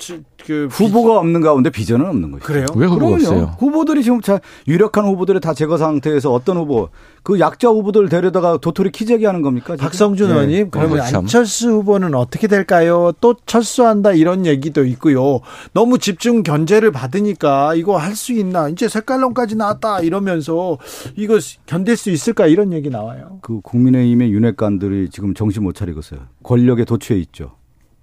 그 0.46 0.68
후보가 0.72 1.20
없는 1.20 1.42
가운데 1.42 1.70
비전은 1.70 2.06
없는 2.08 2.32
거죠. 2.32 2.44
그래요? 2.46 2.66
왜 2.76 2.86
후보가 2.88 3.06
그럼요. 3.06 3.16
없어요? 3.16 3.56
후보들이 3.60 4.04
지금 4.04 4.20
자 4.22 4.40
유력한 4.68 5.06
후보들을 5.06 5.40
다 5.42 5.54
제거 5.54 5.78
상태에서 5.78 6.32
어떤 6.34 6.58
후보 6.58 6.90
그 7.24 7.40
약자 7.40 7.68
후보들 7.70 8.10
데려다가 8.10 8.58
도토리 8.58 8.92
키재기 8.92 9.26
하는 9.26 9.42
겁니까? 9.42 9.76
지금? 9.76 9.78
박성준 9.84 10.28
네. 10.30 10.34
의원님 10.34 10.70
그러면 10.72 11.00
어, 11.02 11.04
안철수 11.04 11.70
후보는 11.72 12.16
어떻게 12.16 12.48
될까요? 12.48 13.12
또 13.22 13.36
철수한다 13.46 14.14
이런 14.14 14.46
얘기도 14.46 14.86
있고요. 14.86 15.40
너무 15.74 15.98
집중 16.00 16.42
견제를 16.44 16.92
받으니까 16.92 17.76
이거 17.76 17.98
할 17.98 18.16
수 18.20 18.34
있나? 18.34 18.68
이제 18.70 18.90
색깔론까지 18.90 19.56
나왔다 19.56 20.02
이러면서 20.02 20.78
이거 21.16 21.38
견딜 21.68 21.96
수 21.96 22.10
있을까 22.10 22.48
이런 22.48 22.74
얘기 22.74 22.90
나와요. 22.90 23.38
그 23.42 23.62
국민의힘의 23.62 24.32
윤핵관들이 24.34 25.10
지금 25.10 25.34
정신 25.34 25.64
못 25.64 25.74
차리고 25.74 26.00
있어요. 26.02 26.22
권력에 26.44 26.84
도취해 26.86 27.18
있죠. 27.20 27.52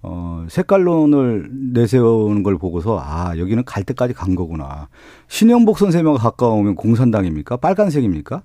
어, 0.01 0.45
색깔론을 0.49 1.49
내세우는 1.73 2.43
걸 2.43 2.57
보고서 2.57 2.99
아, 3.01 3.37
여기는 3.37 3.65
갈 3.65 3.83
때까지 3.83 4.13
간 4.13 4.35
거구나. 4.35 4.87
신영복 5.27 5.77
선생님과 5.77 6.19
가까우면 6.19 6.75
공산당입니까? 6.75 7.57
빨간색입니까? 7.57 8.43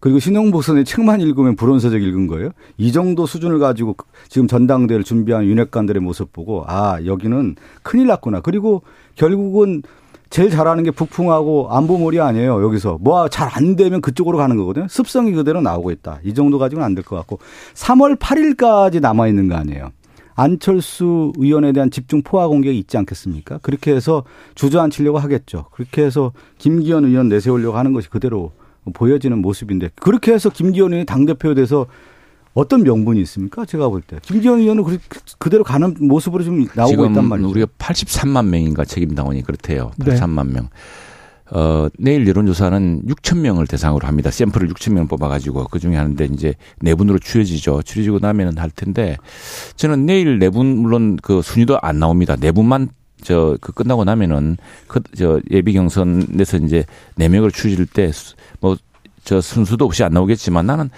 그리고 0.00 0.18
신영복 0.18 0.62
선생님 0.62 0.84
책만 0.84 1.20
읽으면 1.20 1.56
불온서적 1.56 2.02
읽은 2.02 2.26
거예요. 2.26 2.50
이 2.76 2.92
정도 2.92 3.26
수준을 3.26 3.58
가지고 3.58 3.96
지금 4.28 4.46
전당대회를 4.48 5.04
준비한 5.04 5.44
윤핵관들의 5.44 6.00
모습 6.02 6.32
보고 6.32 6.64
아, 6.66 6.98
여기는 7.04 7.56
큰일 7.82 8.06
났구나. 8.08 8.40
그리고 8.40 8.82
결국은 9.14 9.82
제일 10.28 10.50
잘하는 10.50 10.82
게 10.82 10.90
북풍하고 10.90 11.68
안보몰이 11.70 12.20
아니에요. 12.20 12.62
여기서 12.64 12.98
뭐 13.00 13.28
잘 13.28 13.48
안 13.52 13.76
되면 13.76 14.00
그쪽으로 14.00 14.38
가는 14.38 14.56
거거든요. 14.56 14.86
습성이 14.88 15.32
그대로 15.32 15.60
나오고 15.60 15.90
있다. 15.92 16.18
이 16.24 16.34
정도 16.34 16.58
가지고는 16.58 16.84
안 16.84 16.94
될 16.94 17.04
것 17.04 17.14
같고 17.16 17.38
3월 17.74 18.18
8일까지 18.18 19.00
남아 19.00 19.28
있는 19.28 19.48
거 19.48 19.54
아니에요. 19.54 19.90
안철수 20.36 21.32
의원에 21.38 21.72
대한 21.72 21.90
집중 21.90 22.22
포화 22.22 22.46
공격이 22.46 22.78
있지 22.78 22.96
않겠습니까? 22.98 23.58
그렇게 23.58 23.94
해서 23.94 24.24
주저앉히려고 24.54 25.18
하겠죠. 25.18 25.66
그렇게 25.72 26.04
해서 26.04 26.32
김기현 26.58 27.06
의원 27.06 27.28
내세우려고 27.28 27.76
하는 27.78 27.92
것이 27.92 28.08
그대로 28.10 28.52
보여지는 28.92 29.38
모습인데 29.38 29.90
그렇게 29.96 30.32
해서 30.32 30.50
김기현 30.50 30.92
의원이 30.92 31.06
당대표에 31.06 31.54
대해서 31.54 31.86
어떤 32.52 32.82
명분이 32.82 33.20
있습니까? 33.22 33.64
제가 33.64 33.88
볼 33.88 34.00
때. 34.02 34.18
김기현 34.22 34.60
의원은 34.60 34.84
그대로 35.38 35.64
가는 35.64 35.94
모습으로 36.00 36.44
좀 36.44 36.66
나오고 36.74 37.06
있단 37.06 37.28
말이죠. 37.28 37.50
우리가 37.50 37.66
83만 37.78 38.46
명인가 38.46 38.84
책임당원이 38.84 39.42
그렇대요. 39.42 39.90
83만 39.98 40.46
네. 40.46 40.52
명. 40.54 40.68
어, 41.50 41.88
내일 41.98 42.26
여론조사는 42.26 43.02
6천 43.06 43.38
명을 43.38 43.66
대상으로 43.66 44.06
합니다. 44.06 44.30
샘플을 44.30 44.68
6천 44.68 44.92
명을 44.92 45.08
뽑아가지고 45.08 45.68
그 45.70 45.78
중에 45.78 45.96
하는데 45.96 46.24
이제 46.32 46.54
내분으로 46.80 47.18
추려지죠. 47.18 47.82
추려지고 47.82 48.18
나면은 48.20 48.58
할 48.58 48.70
텐데 48.70 49.16
저는 49.76 50.06
내일 50.06 50.38
내분 50.38 50.66
물론 50.78 51.16
그 51.22 51.42
순위도 51.42 51.78
안 51.82 51.98
나옵니다. 51.98 52.36
내분만 52.36 52.88
저 53.22 53.56
그 53.60 53.72
끝나고 53.72 54.04
나면은 54.04 54.56
그 54.88 55.00
저 55.16 55.40
예비 55.50 55.72
경선에서 55.72 56.58
이제 56.58 56.84
네 57.14 57.28
명을 57.28 57.50
추질 57.52 57.86
때뭐 57.86 58.76
저 59.24 59.40
순수도 59.40 59.84
없이 59.86 60.04
안 60.04 60.12
나오겠지만 60.12 60.66
나는 60.66 60.90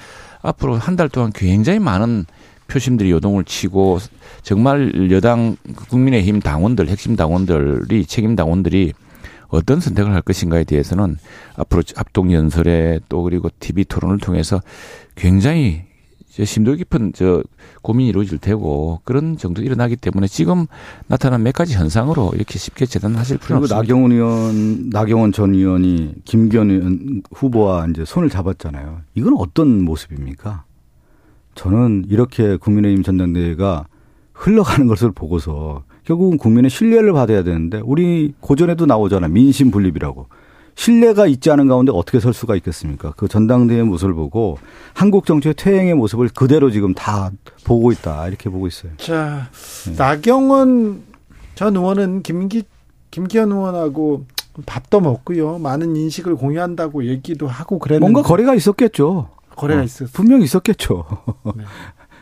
앞으로 0.43 0.77
한 0.77 0.97
달 0.97 1.09
동안 1.09 1.31
굉장히 1.35 1.79
많은 1.79 2.25
표심들이 2.67 3.11
요동을 3.13 3.45
치고 3.45 3.99
정말 4.43 5.11
여당 5.11 5.57
국민의힘 5.89 6.41
당원들 6.41 6.89
핵심 6.89 7.17
당원들이 7.17 8.05
책임 8.07 8.35
당원들이 8.37 8.93
어떤 9.49 9.81
선택을 9.81 10.13
할 10.13 10.23
것인가에 10.23 10.65
대해서는 10.65 11.17
앞으로 11.57 11.83
합동 11.97 12.33
연설에 12.33 13.01
또 13.09 13.23
그리고 13.23 13.49
TV 13.59 13.85
토론을 13.85 14.19
통해서 14.19 14.61
굉장히 15.15 15.85
심도 16.45 16.75
깊은 16.75 17.15
저 17.17 17.43
고민이 17.83 18.11
이루어질 18.11 18.39
테고 18.39 19.01
그런 19.05 19.37
정도 19.37 19.63
일어나기 19.63 19.97
때문에 19.97 20.29
지금 20.29 20.67
나타난 21.09 21.43
몇 21.43 21.53
가지 21.53 21.75
현상으로 21.75 22.31
이렇게 22.35 22.59
쉽게 22.59 22.87
재단하실 22.87 23.39
필요는 23.39 23.63
없습니다. 23.63 23.77
나경원 23.77 24.13
의원, 24.13 24.89
나경원 24.91 25.33
전 25.33 25.55
의원이 25.55 26.15
김기현 26.25 26.71
의원 26.71 27.23
후보와 27.33 27.89
이제 27.89 28.05
손을 28.05 28.31
잡았잖아요. 28.31 29.01
이건 29.15 29.35
어떤 29.39 29.83
모습입니까? 29.83 30.65
저는 31.57 32.05
이렇게 32.09 32.57
국민의힘 32.57 33.03
전당대회가 33.03 33.89
흘러가는 34.33 34.87
것을 34.87 35.11
보고서 35.11 35.83
결국은 36.09 36.39
국민의 36.39 36.71
신뢰를 36.71 37.13
받아야 37.13 37.43
되는데 37.43 37.83
우리 37.85 38.33
고전에도 38.41 38.87
나오잖아 38.87 39.29
민심 39.29 39.71
분립이라고 39.71 40.27
신뢰가 40.75 41.27
있지 41.27 41.51
않은 41.51 41.69
가운데 41.69 41.93
어떻게 41.95 42.19
설 42.19 42.33
수가 42.33 42.57
있겠습니까? 42.57 43.13
그 43.19 43.29
전당대회 43.29 43.83
모습을 43.83 44.15
보고 44.15 44.59
한국 44.95 45.27
정치의 45.27 45.55
퇴행의 45.55 45.95
모습을 45.95 46.31
그대로 46.31 46.71
지금 46.71 46.95
다 46.95 47.31
보고 47.65 47.93
있다 47.93 48.27
이렇게 48.27 48.49
보고 48.49 48.67
있어요. 48.67 48.93
자 48.97 49.51
네. 49.85 49.97
나경원 49.99 51.03
전 51.55 51.77
의원은 51.77 52.23
김기 52.23 52.63
김기현 53.11 53.53
의원하고 53.53 54.25
밥도 54.65 55.01
먹고요 55.01 55.59
많은 55.59 55.95
인식을 55.95 56.37
공유한다고 56.37 57.05
얘기도 57.05 57.49
하고 57.49 57.79
그랬는데 57.79 58.11
뭔가 58.11 58.27
거래가 58.27 58.55
있었겠죠. 58.55 59.29
거래가 59.57 59.83
어, 59.83 59.85
있었 59.85 60.11
분명 60.15 60.41
있었겠죠. 60.41 61.05
네. 61.55 61.65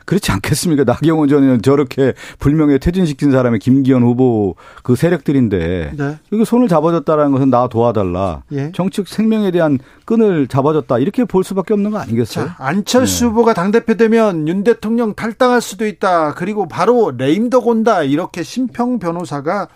그렇지 0.06 0.32
않겠습니까? 0.32 0.84
나경원 0.90 1.28
전 1.28 1.42
의원 1.42 1.60
저렇게 1.60 2.14
불명예 2.38 2.78
퇴진시킨 2.78 3.30
사람이 3.30 3.58
김기현 3.58 4.02
후보 4.02 4.54
그 4.82 4.96
세력들인데 4.96 5.92
네. 5.96 6.18
여기 6.32 6.44
손을 6.44 6.68
잡아줬다라는 6.68 7.32
것은 7.32 7.50
나 7.50 7.68
도와달라. 7.68 8.42
예. 8.52 8.72
정책 8.72 9.08
생명에 9.08 9.50
대한 9.50 9.78
끈을 10.06 10.46
잡아줬다. 10.46 10.98
이렇게 11.00 11.24
볼 11.24 11.44
수밖에 11.44 11.74
없는 11.74 11.90
거 11.90 11.98
아니겠어요? 11.98 12.46
자, 12.46 12.56
안철수 12.58 13.24
네. 13.24 13.30
후보가 13.30 13.52
당대표 13.52 13.94
되면 13.94 14.48
윤 14.48 14.64
대통령 14.64 15.14
탈당할 15.14 15.60
수도 15.60 15.86
있다. 15.86 16.34
그리고 16.34 16.66
바로 16.66 17.12
레임덕 17.16 17.66
온다. 17.66 18.02
이렇게 18.02 18.42
심평 18.42 18.98
변호사가 18.98 19.68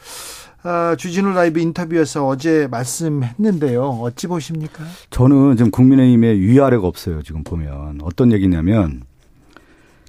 어, 0.63 0.95
주진우 0.97 1.33
라이브 1.33 1.59
인터뷰에서 1.59 2.27
어제 2.27 2.69
말씀했는데요. 2.71 3.83
어찌 4.03 4.27
보십니까? 4.27 4.85
저는 5.09 5.57
지금 5.57 5.71
국민의힘에 5.71 6.39
위아래가 6.39 6.87
없어요. 6.87 7.23
지금 7.23 7.43
보면 7.43 8.01
어떤 8.03 8.31
얘기냐면 8.33 9.03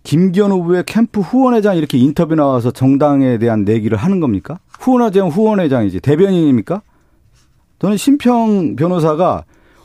김기현 0.04 0.52
후보의 0.52 0.84
캠프 0.86 1.22
후원회장 1.22 1.78
이렇게 1.78 1.98
인터뷰 1.98 2.36
나와서 2.36 2.72
정당에 2.72 3.38
대한 3.38 3.64
내기를 3.64 3.98
하는 3.98 4.20
겁니까? 4.20 4.60
후원회장 4.80 5.28
후원회장이지 5.30 6.00
대변인입니까? 6.02 6.82
저는 7.80 7.98
심평 7.98 8.76
변호사가 8.76 9.44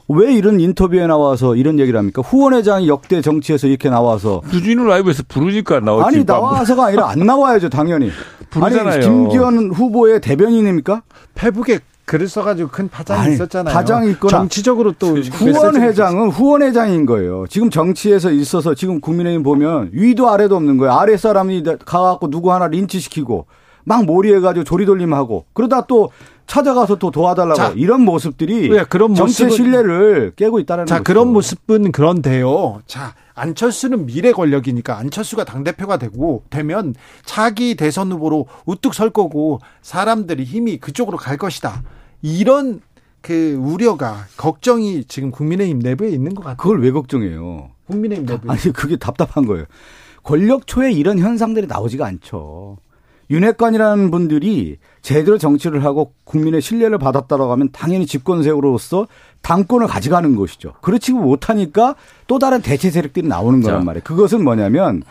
왜 0.08 0.32
이런 0.34 0.60
인터뷰에 0.60 1.06
나와서 1.06 1.56
이런 1.56 1.78
얘기를 1.78 1.98
합니까? 1.98 2.22
후원회장이 2.22 2.88
역대 2.88 3.20
정치에서 3.20 3.66
이렇게 3.66 3.90
나와서 3.90 4.40
주진우 4.50 4.84
라이브에서 4.84 5.24
부르니까 5.28 5.80
나오지. 5.80 6.04
아니 6.16 6.24
나와서가 6.24 6.86
아니라 6.86 7.10
안 7.10 7.18
나와야죠 7.20 7.68
당연히. 7.68 8.10
부르잖아요. 8.50 8.94
아니 8.94 9.04
김기현 9.04 9.70
후보의 9.72 10.20
대변인입니까? 10.20 11.02
페북에 11.34 11.80
글을 12.06 12.28
써가지고 12.28 12.70
큰 12.70 12.88
파장이 12.88 13.20
아니, 13.20 13.34
있었잖아요. 13.34 13.74
파장이 13.74 14.10
있거나 14.12 14.38
정치적으로 14.38 14.92
또 14.92 15.16
후원 15.16 15.82
회장은 15.82 16.30
후원 16.30 16.62
회장인 16.62 17.04
거예요. 17.04 17.46
지금 17.48 17.68
정치에서 17.68 18.30
있어서 18.30 18.74
지금 18.74 19.00
국민의힘 19.00 19.42
보면 19.42 19.90
위도 19.92 20.30
아래도 20.30 20.54
없는 20.56 20.76
거예요. 20.78 20.92
아래 20.94 21.16
사람이 21.16 21.64
가갖고 21.84 22.30
누구 22.30 22.52
하나 22.52 22.68
린치시키고 22.68 23.46
막 23.84 24.04
몰이해가지고 24.04 24.64
조리돌림하고 24.64 25.46
그러다 25.52 25.86
또 25.86 26.10
찾아가서 26.46 26.96
또 26.96 27.10
도와달라고 27.10 27.54
자, 27.56 27.72
이런 27.76 28.02
모습들이 28.02 28.68
네, 28.68 28.84
그런 28.84 29.14
정치의 29.14 29.50
신뢰를 29.50 30.32
깨고 30.36 30.60
있다는 30.60 30.86
자 30.86 30.96
거죠. 30.96 31.04
그런 31.04 31.32
모습은 31.32 31.92
그런데요. 31.92 32.82
자 32.86 33.14
안철수는 33.34 34.06
미래 34.06 34.32
권력이니까 34.32 34.96
안철수가 34.98 35.44
당대표가 35.44 35.98
되고 35.98 36.44
되면 36.50 36.94
차기 37.24 37.74
대선 37.74 38.12
후보로 38.12 38.46
우뚝 38.64 38.94
설 38.94 39.10
거고 39.10 39.60
사람들이 39.82 40.44
힘이 40.44 40.78
그쪽으로 40.78 41.18
갈 41.18 41.36
것이다. 41.36 41.82
이런 42.22 42.80
그 43.20 43.54
우려가 43.60 44.24
걱정이 44.36 45.04
지금 45.04 45.30
국민의힘 45.30 45.80
내부에 45.80 46.10
있는 46.10 46.34
것 46.34 46.42
같아요. 46.42 46.56
그걸 46.56 46.80
왜 46.80 46.92
걱정해요? 46.92 47.70
국민의힘 47.88 48.26
내부에. 48.26 48.50
아니 48.50 48.72
그게 48.72 48.96
답답한 48.96 49.46
거예요. 49.46 49.64
권력 50.22 50.66
초에 50.66 50.92
이런 50.92 51.18
현상들이 51.18 51.66
나오지가 51.66 52.06
않죠. 52.06 52.78
윤핵관이라는 53.30 54.10
분들이 54.10 54.78
제대로 55.02 55.38
정치를 55.38 55.84
하고 55.84 56.12
국민의 56.24 56.60
신뢰를 56.60 56.98
받았다라고 56.98 57.50
하면 57.52 57.70
당연히 57.72 58.06
집권 58.06 58.42
세력으로서 58.42 59.08
당권을 59.42 59.86
가져가는 59.86 60.34
것이죠. 60.36 60.74
그렇지 60.80 61.12
못하니까 61.12 61.94
또 62.26 62.38
다른 62.38 62.62
대체 62.62 62.90
세력들이 62.90 63.26
나오는 63.26 63.60
거란 63.60 63.84
말이에요. 63.84 64.02
그것은 64.04 64.44
뭐냐면 64.44 65.02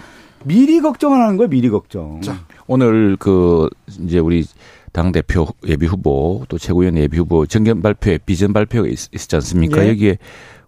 미리 0.43 0.79
걱정을 0.79 1.19
하는 1.19 1.37
거예요. 1.37 1.49
미리 1.49 1.69
걱정. 1.69 2.21
자, 2.21 2.39
오늘 2.67 3.17
그 3.17 3.67
이제 3.99 4.19
우리 4.19 4.45
당 4.91 5.11
대표 5.11 5.47
예비 5.67 5.85
후보 5.87 6.45
또 6.47 6.57
최고위원 6.57 6.97
예비 6.97 7.17
후보 7.17 7.45
정견 7.45 7.81
발표에 7.81 8.19
비전 8.19 8.53
발표가 8.53 8.87
있, 8.87 9.13
었지 9.13 9.35
않습니까? 9.35 9.81
네. 9.81 9.89
여기에 9.89 10.17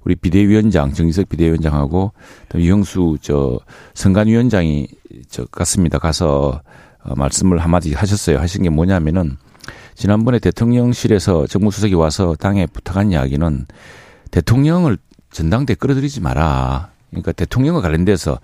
우리 0.04 0.16
비대위원장 0.16 0.94
정기석 0.94 1.30
비대위원장하고 1.30 2.12
유영수 2.56 3.18
저 3.22 3.60
선관위원장이 3.94 4.88
저 5.30 5.46
갔습니다. 5.46 6.00
가서 6.00 6.50
어, 6.50 6.62
말씀을 7.16 7.60
한마디 7.60 7.94
하셨어요. 7.94 8.40
하신 8.40 8.64
게 8.64 8.70
뭐냐면은 8.70 9.38
지난번에 9.96 10.40
대통령실에서 10.40 11.48
정무수석이 11.48 11.96
와서 11.96 12.36
당에 12.36 12.68
부탁한 12.68 13.12
이야기는 13.12 13.66
대통령을 14.32 14.98
전당대 15.32 15.76
끌어들이지 15.76 16.22
마라. 16.22 16.90
그러니까 17.10 17.32
대통령과 17.32 17.80
관련돼서 17.80 18.38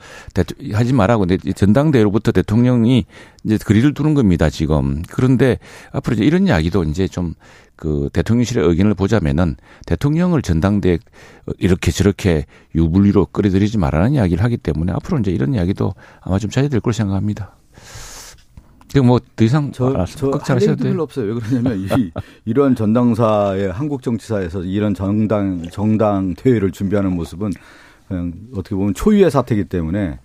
하지 0.72 0.93
말라고 0.93 1.26
전당대회로부터 1.53 2.32
대통령이 2.32 3.05
이제 3.43 3.57
거리를 3.57 3.93
두는 3.93 4.14
겁니다 4.14 4.49
지금 4.49 5.03
그런데 5.09 5.59
앞으로 5.91 6.14
이제 6.14 6.24
이런 6.24 6.47
이야기도 6.47 6.84
이제 6.84 7.07
좀 7.07 7.34
그 7.76 8.09
대통령실의 8.14 8.66
의견을 8.66 8.93
보자면은 8.93 9.55
대통령을 9.86 10.41
전당대 10.41 10.99
이렇게 11.57 11.91
저렇게 11.91 12.45
유불리로 12.76 13.28
끌어들이지 13.28 13.78
말라는 13.78 14.14
이야기를 14.14 14.43
하기 14.43 14.57
때문에 14.57 14.93
앞으로 14.93 15.20
이제 15.20 15.32
이런 15.32 15.53
이야기도 15.53 15.93
아마 16.22 16.39
좀 16.39 16.49
자제될 16.49 16.80
걸 16.82 16.93
생각합니다. 16.93 17.57
뭐더 19.01 19.43
이상 19.43 19.71
저, 19.71 20.05
저할 20.05 20.61
얘기도 20.61 20.83
별로 20.83 21.03
없어요. 21.03 21.33
왜 21.33 21.39
그러냐면 21.39 21.79
이, 21.79 22.11
이런 22.45 22.75
전당사의 22.75 23.71
한국 23.71 24.01
정치사에서 24.03 24.63
이런 24.63 24.93
정당 24.93 25.63
정당 25.71 26.33
대회를 26.35 26.71
준비하는 26.71 27.15
모습은 27.15 27.51
그냥 28.07 28.33
어떻게 28.53 28.75
보면 28.75 28.93
초유의 28.93 29.31
사태이기 29.31 29.65
때문에 29.65 30.19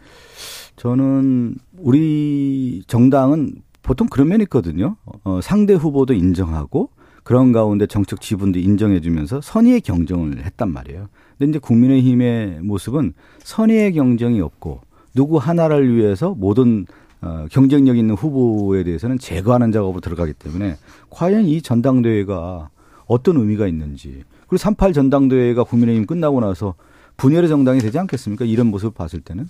저는 0.76 1.56
우리 1.78 2.82
정당은 2.86 3.62
보통 3.82 4.06
그런 4.08 4.28
면이 4.28 4.44
있거든요. 4.44 4.96
어, 5.24 5.40
상대 5.42 5.74
후보도 5.74 6.12
인정하고 6.14 6.90
그런 7.24 7.52
가운데 7.52 7.86
정책 7.86 8.20
지분도 8.20 8.58
인정해주면서 8.58 9.40
선의의 9.42 9.80
경쟁을 9.80 10.44
했단 10.44 10.72
말이에요. 10.72 11.08
근데 11.38 11.50
이제 11.50 11.58
국민의힘의 11.58 12.60
모습은 12.62 13.12
선의의 13.38 13.92
경쟁이 13.92 14.40
없고 14.40 14.80
누구 15.14 15.38
하나를 15.38 15.94
위해서 15.94 16.34
모든 16.36 16.86
어, 17.20 17.46
경쟁력 17.50 17.96
있는 17.96 18.14
후보에 18.14 18.84
대해서는 18.84 19.18
제거하는 19.18 19.72
작업으로 19.72 20.00
들어가기 20.00 20.34
때문에 20.34 20.76
과연 21.10 21.46
이 21.46 21.60
전당대회가 21.62 22.70
어떤 23.06 23.36
의미가 23.36 23.66
있는지 23.66 24.24
그리고 24.42 24.56
38 24.56 24.92
전당대회가 24.92 25.64
국민의힘 25.64 26.06
끝나고 26.06 26.40
나서 26.40 26.74
분열의 27.16 27.48
정당이 27.48 27.80
되지 27.80 27.98
않겠습니까? 27.98 28.44
이런 28.44 28.68
모습을 28.68 28.92
봤을 28.94 29.20
때는. 29.20 29.48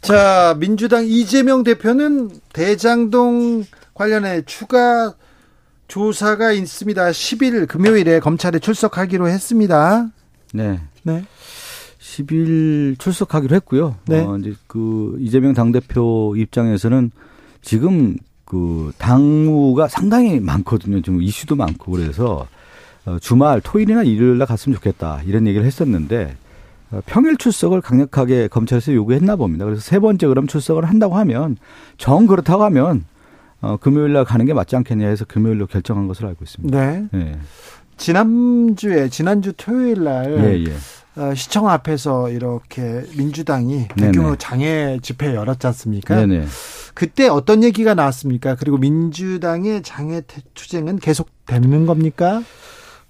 자, 0.00 0.56
민주당 0.60 1.04
이재명 1.06 1.64
대표는 1.64 2.30
대장동 2.52 3.64
관련해 3.94 4.42
추가 4.42 5.14
조사가 5.88 6.52
있습니다. 6.52 7.10
10일 7.10 7.66
금요일에 7.66 8.20
검찰에 8.20 8.58
출석하기로 8.58 9.28
했습니다. 9.28 10.08
네. 10.52 10.80
네. 11.02 11.24
10일 12.08 12.98
출석하기로 12.98 13.54
했고요. 13.56 13.96
네. 14.06 14.20
어, 14.20 14.36
이제 14.38 14.54
그 14.66 15.16
이재명 15.20 15.52
당대표 15.52 16.34
입장에서는 16.36 17.10
지금 17.62 18.16
그 18.44 18.92
당무가 18.98 19.88
상당히 19.88 20.40
많거든요. 20.40 21.02
좀 21.02 21.22
이슈도 21.22 21.54
많고 21.56 21.92
그래서 21.92 22.46
어, 23.04 23.18
주말 23.20 23.60
토요일이나 23.60 24.04
일요일 24.04 24.38
날 24.38 24.46
갔으면 24.46 24.76
좋겠다. 24.76 25.22
이런 25.26 25.46
얘기를 25.46 25.66
했었는데 25.66 26.36
어, 26.90 27.00
평일 27.04 27.36
출석을 27.36 27.82
강력하게 27.82 28.48
검찰에서 28.48 28.94
요구했나 28.94 29.36
봅니다. 29.36 29.66
그래서 29.66 29.82
세 29.82 29.98
번째 29.98 30.26
그럼 30.28 30.46
출석을 30.46 30.86
한다고 30.86 31.16
하면 31.18 31.56
정 31.98 32.26
그렇다고 32.26 32.64
하면 32.64 33.04
어, 33.60 33.76
금요일 33.76 34.12
날 34.14 34.24
가는 34.24 34.46
게 34.46 34.54
맞지 34.54 34.76
않겠냐 34.76 35.06
해서 35.08 35.24
금요일로 35.26 35.66
결정한 35.66 36.08
것으로 36.08 36.28
알고 36.28 36.44
있습니다. 36.44 36.80
네. 36.80 37.08
네. 37.12 37.38
지난주에 37.98 39.08
지난주 39.08 39.52
토요일 39.56 40.04
날 40.04 40.38
예, 40.38 40.70
예. 40.70 40.76
어, 41.18 41.34
시청 41.34 41.68
앞에서 41.68 42.30
이렇게 42.30 43.02
민주당이 43.16 43.88
대규모 43.96 44.36
장애 44.36 44.98
집회 45.02 45.34
열었지 45.34 45.66
않습니까? 45.66 46.14
네네. 46.14 46.46
그때 46.94 47.28
어떤 47.28 47.64
얘기가 47.64 47.94
나왔습니까? 47.94 48.54
그리고 48.54 48.78
민주당의 48.78 49.82
장애 49.82 50.22
투쟁은 50.54 50.98
계속 50.98 51.28
되는 51.46 51.86
겁니까? 51.86 52.42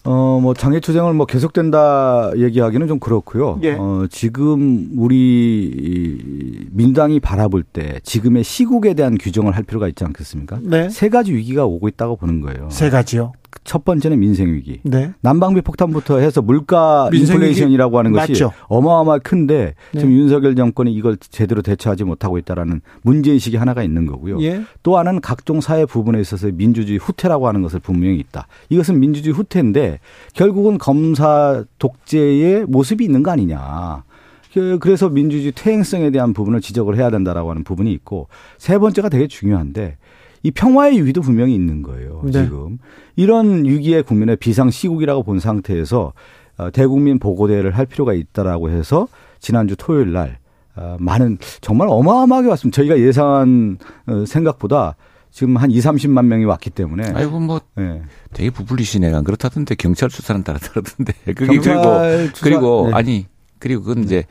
어, 0.04 0.40
뭐, 0.40 0.54
장애 0.54 0.80
투쟁을 0.80 1.12
뭐 1.12 1.26
계속된다 1.26 2.30
얘기하기는 2.36 2.86
좀 2.86 2.98
그렇고요. 2.98 3.58
예. 3.62 3.74
어, 3.74 4.06
지금 4.10 4.88
우리 4.96 6.66
민당이 6.70 7.20
바라볼 7.20 7.62
때 7.62 8.00
지금의 8.04 8.42
시국에 8.44 8.94
대한 8.94 9.18
규정을 9.18 9.54
할 9.54 9.64
필요가 9.64 9.86
있지 9.86 10.04
않겠습니까? 10.04 10.60
네. 10.62 10.88
세 10.88 11.10
가지 11.10 11.34
위기가 11.34 11.66
오고 11.66 11.88
있다고 11.88 12.16
보는 12.16 12.40
거예요. 12.40 12.70
세 12.70 12.88
가지요? 12.88 13.32
첫 13.64 13.84
번째는 13.84 14.18
민생 14.18 14.52
위기. 14.52 14.80
네. 14.82 15.12
난방비 15.20 15.60
폭탄부터 15.62 16.18
해서 16.18 16.40
물가 16.40 17.10
인플레이션이라고 17.12 17.98
하는 17.98 18.12
것이 18.12 18.32
맞죠. 18.32 18.52
어마어마하게 18.68 19.22
큰데 19.22 19.74
네. 19.92 20.00
지금 20.00 20.14
윤석열 20.14 20.56
정권이 20.56 20.92
이걸 20.92 21.16
제대로 21.18 21.62
대처하지 21.62 22.04
못하고 22.04 22.38
있다라는 22.38 22.80
문제 23.02 23.32
의식이 23.32 23.56
하나가 23.56 23.82
있는 23.82 24.06
거고요. 24.06 24.40
예. 24.42 24.62
또 24.82 24.96
하나는 24.96 25.20
각종 25.20 25.60
사회 25.60 25.84
부분에 25.84 26.20
있어서 26.20 26.48
민주주의 26.52 26.98
후퇴라고 26.98 27.46
하는 27.48 27.62
것을 27.62 27.80
분명히 27.80 28.18
있다. 28.18 28.46
이것은 28.70 29.00
민주주의 29.00 29.34
후퇴인데 29.34 30.00
결국은 30.34 30.78
검사 30.78 31.64
독재의 31.78 32.66
모습이 32.66 33.04
있는 33.04 33.22
거 33.22 33.30
아니냐. 33.30 34.04
그, 34.52 34.78
그래서 34.80 35.08
민주주의 35.08 35.52
퇴행성에 35.52 36.10
대한 36.10 36.32
부분을 36.32 36.60
지적을 36.60 36.96
해야 36.96 37.10
된다라고 37.10 37.50
하는 37.50 37.64
부분이 37.64 37.92
있고 37.92 38.28
세 38.56 38.78
번째가 38.78 39.08
되게 39.08 39.26
중요한데 39.26 39.98
이 40.42 40.50
평화의 40.50 41.00
위기도 41.00 41.20
분명히 41.20 41.54
있는 41.54 41.82
거예요. 41.82 42.22
네. 42.24 42.32
지금 42.32 42.78
이런 43.16 43.64
위기의 43.64 44.02
국민의 44.02 44.36
비상 44.36 44.70
시국이라고 44.70 45.22
본 45.22 45.40
상태에서 45.40 46.12
어, 46.58 46.70
대국민 46.70 47.18
보고대회를 47.18 47.76
할 47.76 47.86
필요가 47.86 48.12
있다라고 48.12 48.70
해서 48.70 49.08
지난주 49.40 49.76
토요일 49.76 50.12
날 50.12 50.38
어, 50.76 50.96
많은 51.00 51.38
정말 51.60 51.88
어마어마하게 51.90 52.48
왔습니다. 52.48 52.76
저희가 52.76 52.98
예상한 52.98 53.78
어, 54.06 54.24
생각보다 54.26 54.96
지금 55.30 55.56
한 55.56 55.70
2, 55.70 55.78
30만 55.78 56.26
명이 56.26 56.44
왔기 56.44 56.70
때문에. 56.70 57.12
아이고 57.14 57.38
뭐 57.38 57.60
네. 57.76 58.02
되게 58.32 58.50
부풀리시네가 58.50 59.22
그렇다던데 59.22 59.74
경찰 59.74 60.10
수사는 60.10 60.42
따르던데. 60.42 61.12
그게 61.34 61.46
그리고 61.46 61.62
수사, 61.62 62.44
그리고 62.44 62.88
네. 62.90 62.94
아니 62.94 63.26
그리고 63.58 63.82
그건 63.82 63.98
네. 63.98 64.02
이제 64.04 64.24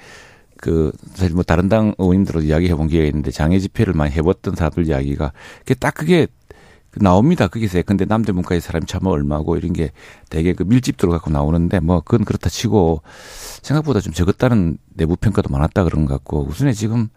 그 0.58 0.92
사실 1.14 1.34
뭐 1.34 1.44
다른 1.44 1.70
당 1.70 1.94
의원님들도 1.98 2.42
이야기해 2.42 2.76
본 2.76 2.88
기회가 2.88 3.08
있는데 3.08 3.32
장애 3.32 3.60
집회를 3.60 3.94
많이 3.94 4.14
해봤던 4.14 4.56
사람들 4.56 4.88
이야기가 4.88 5.32
그게 5.60 5.74
딱 5.76 5.94
그게 5.94 6.28
나옵니다. 7.00 7.48
거기서 7.48 7.82
근데 7.84 8.06
남대 8.06 8.32
문과의 8.32 8.62
사람이 8.62 8.86
참 8.88 9.06
얼마고 9.06 9.58
이런 9.58 9.74
게 9.74 9.92
되게 10.30 10.54
그 10.54 10.64
밀집 10.64 10.98
들어갖고 10.98 11.30
나오는데 11.30 11.80
뭐 11.80 12.02
그건 12.02 12.26
그렇다 12.26 12.50
치고 12.50 13.02
생각보다 13.62 14.00
좀 14.00 14.14
적었다는 14.14 14.78
내부 14.96 15.16
평가도 15.16 15.50
많았다 15.50 15.84
그런 15.84 16.06
것 16.06 16.14
같고 16.16 16.48
우선에 16.50 16.74
지금 16.74 17.10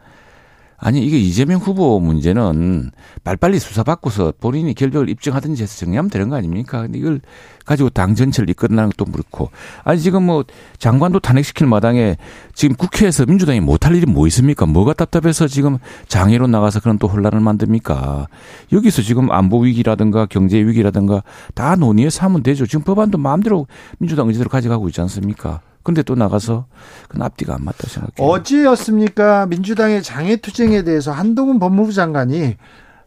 아니 0.80 1.04
이게 1.04 1.18
이재명 1.18 1.60
후보 1.60 2.00
문제는 2.00 2.90
빨리빨리 3.22 3.58
수사받고서 3.58 4.32
본인이 4.40 4.74
결벽을 4.74 5.10
입증하든지 5.10 5.62
해서 5.62 5.76
정리하면 5.78 6.10
되는 6.10 6.30
거 6.30 6.36
아닙니까? 6.36 6.82
근데 6.82 6.98
이걸 6.98 7.20
가지고 7.66 7.90
당 7.90 8.14
전체를 8.14 8.48
이끌어나는 8.50 8.90
것도 8.90 9.10
그렇고 9.12 9.50
아니 9.84 10.00
지금 10.00 10.24
뭐 10.24 10.44
장관도 10.78 11.20
탄핵시킬 11.20 11.66
마당에 11.66 12.16
지금 12.54 12.74
국회에서 12.76 13.26
민주당이 13.26 13.60
못할 13.60 13.94
일이 13.94 14.06
뭐 14.06 14.26
있습니까? 14.28 14.64
뭐가 14.64 14.94
답답해서 14.94 15.46
지금 15.46 15.78
장애로 16.08 16.46
나가서 16.46 16.80
그런 16.80 16.98
또 16.98 17.06
혼란을 17.08 17.40
만듭니까? 17.40 18.26
여기서 18.72 19.02
지금 19.02 19.30
안보 19.30 19.60
위기라든가 19.60 20.26
경제 20.26 20.58
위기라든가 20.58 21.22
다 21.54 21.76
논의해 21.76 22.08
서 22.08 22.24
하면 22.24 22.42
되죠. 22.42 22.66
지금 22.66 22.82
법안도 22.82 23.18
마음대로 23.18 23.66
민주당 23.98 24.28
의지대로 24.28 24.48
가져가고 24.48 24.88
있지 24.88 25.00
않습니까? 25.02 25.60
근데 25.82 26.02
또 26.02 26.14
나가서 26.14 26.66
그건 27.08 27.22
앞뒤가 27.22 27.54
안 27.54 27.64
맞다 27.64 27.88
생각해요. 27.88 28.30
어제였습니까? 28.32 29.46
민주당의 29.46 30.02
장애투쟁에 30.02 30.82
대해서 30.82 31.12
한동훈 31.12 31.58
법무부 31.58 31.92
장관이 31.92 32.56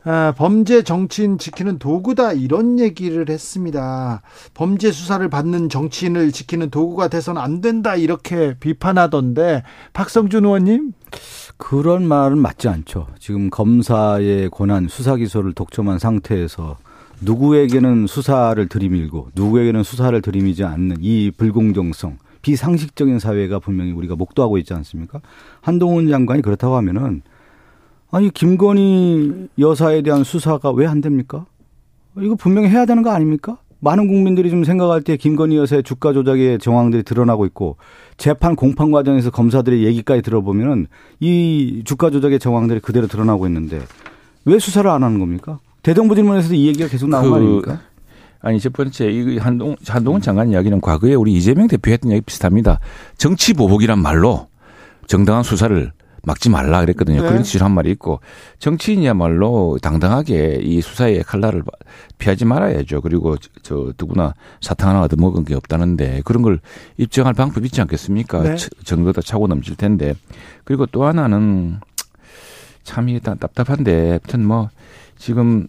아, 0.05 0.33
범죄 0.35 0.83
정치인 0.83 1.37
지키는 1.37 1.79
도구다 1.79 2.33
이런 2.33 2.77
얘기를 2.77 3.29
했습니다. 3.29 4.21
범죄 4.53 4.91
수사를 4.91 5.27
받는 5.29 5.69
정치인을 5.69 6.33
지키는 6.33 6.71
도구가 6.71 7.07
돼서는 7.07 7.41
안 7.41 7.61
된다 7.61 7.95
이렇게 7.95 8.53
비판하던데 8.59 9.63
박성준 9.93 10.43
의원님 10.43 10.91
그런 11.55 12.05
말은 12.05 12.37
맞지 12.37 12.67
않죠. 12.67 13.07
지금 13.19 13.49
검사의 13.49 14.49
권한 14.49 14.87
수사 14.89 15.15
기소를 15.15 15.53
독점한 15.53 15.99
상태에서 15.99 16.77
누구에게는 17.21 18.07
수사를 18.07 18.67
들이밀고 18.67 19.29
누구에게는 19.35 19.83
수사를 19.83 20.21
들이미지 20.21 20.65
않는 20.65 20.97
이 20.99 21.31
불공정성 21.37 22.17
비상식적인 22.43 23.17
사회가 23.17 23.57
분명히 23.59 23.91
우리가 23.91 24.15
목도하고 24.15 24.59
있지 24.59 24.73
않습니까? 24.75 25.21
한동훈 25.61 26.07
장관이 26.09 26.43
그렇다고 26.43 26.75
하면은 26.75 27.23
아니 28.11 28.29
김건희 28.29 29.47
여사에 29.57 30.03
대한 30.03 30.23
수사가 30.23 30.71
왜 30.71 30.85
안 30.85 31.01
됩니까? 31.01 31.47
이거 32.19 32.35
분명히 32.35 32.69
해야 32.69 32.85
되는 32.85 33.01
거 33.01 33.09
아닙니까? 33.09 33.57
많은 33.79 34.07
국민들이 34.07 34.49
좀 34.49 34.63
생각할 34.63 35.01
때 35.01 35.17
김건희 35.17 35.57
여사의 35.57 35.83
주가 35.83 36.13
조작의 36.13 36.59
정황들이 36.59 37.03
드러나고 37.03 37.45
있고 37.47 37.77
재판 38.17 38.55
공판 38.55 38.91
과정에서 38.91 39.31
검사들의 39.31 39.83
얘기까지 39.83 40.21
들어보면은 40.21 40.87
이 41.19 41.81
주가 41.85 42.09
조작의 42.09 42.39
정황들이 42.39 42.79
그대로 42.81 43.07
드러나고 43.07 43.47
있는데 43.47 43.81
왜 44.45 44.59
수사를 44.59 44.89
안 44.89 45.03
하는 45.03 45.19
겁니까? 45.19 45.59
대정부 45.81 46.15
질문에서도 46.15 46.53
이 46.55 46.67
얘기가 46.67 46.87
계속 46.87 47.09
나온 47.09 47.23
그, 47.23 47.29
거 47.29 47.35
아닙니까? 47.37 47.81
아니 48.43 48.59
첫 48.59 48.73
번째 48.73 49.09
이 49.09 49.37
한동 49.37 49.75
한동훈 49.87 50.21
장관 50.21 50.51
이야기는 50.51 50.81
과거에 50.81 51.15
우리 51.15 51.33
이재명 51.33 51.67
대표 51.67 51.91
했던 51.91 52.11
이야기 52.11 52.21
비슷합니다. 52.21 52.79
정치 53.17 53.53
보복이란 53.53 53.99
말로 53.99 54.47
정당한 55.07 55.43
수사를 55.43 55.91
막지 56.25 56.49
말라 56.49 56.81
그랬거든요. 56.81 57.21
네. 57.21 57.27
그런 57.27 57.43
취지로 57.43 57.65
한 57.65 57.73
말이 57.73 57.91
있고 57.91 58.19
정치인이야말로 58.59 59.77
당당하게 59.81 60.59
이 60.61 60.81
수사의 60.81 61.23
칼날을 61.23 61.63
피하지 62.17 62.45
말아야죠. 62.45 63.01
그리고 63.01 63.37
저 63.61 63.93
누구나 63.97 64.33
사탕 64.61 64.89
하나 64.89 65.01
얻어먹은 65.03 65.45
게 65.45 65.55
없다는데 65.55 66.21
그런 66.25 66.43
걸 66.43 66.59
입증할 66.97 67.33
방법 67.33 67.65
있지 67.65 67.79
않겠습니까? 67.81 68.41
네. 68.43 68.55
증거도 68.83 69.21
차고 69.21 69.47
넘칠 69.47 69.75
텐데 69.75 70.15
그리고 70.65 70.85
또 70.85 71.05
하나는 71.05 71.79
참 72.83 73.07
일단 73.07 73.37
답답한데 73.37 74.19
아무튼 74.21 74.45
뭐 74.45 74.69
지금 75.17 75.67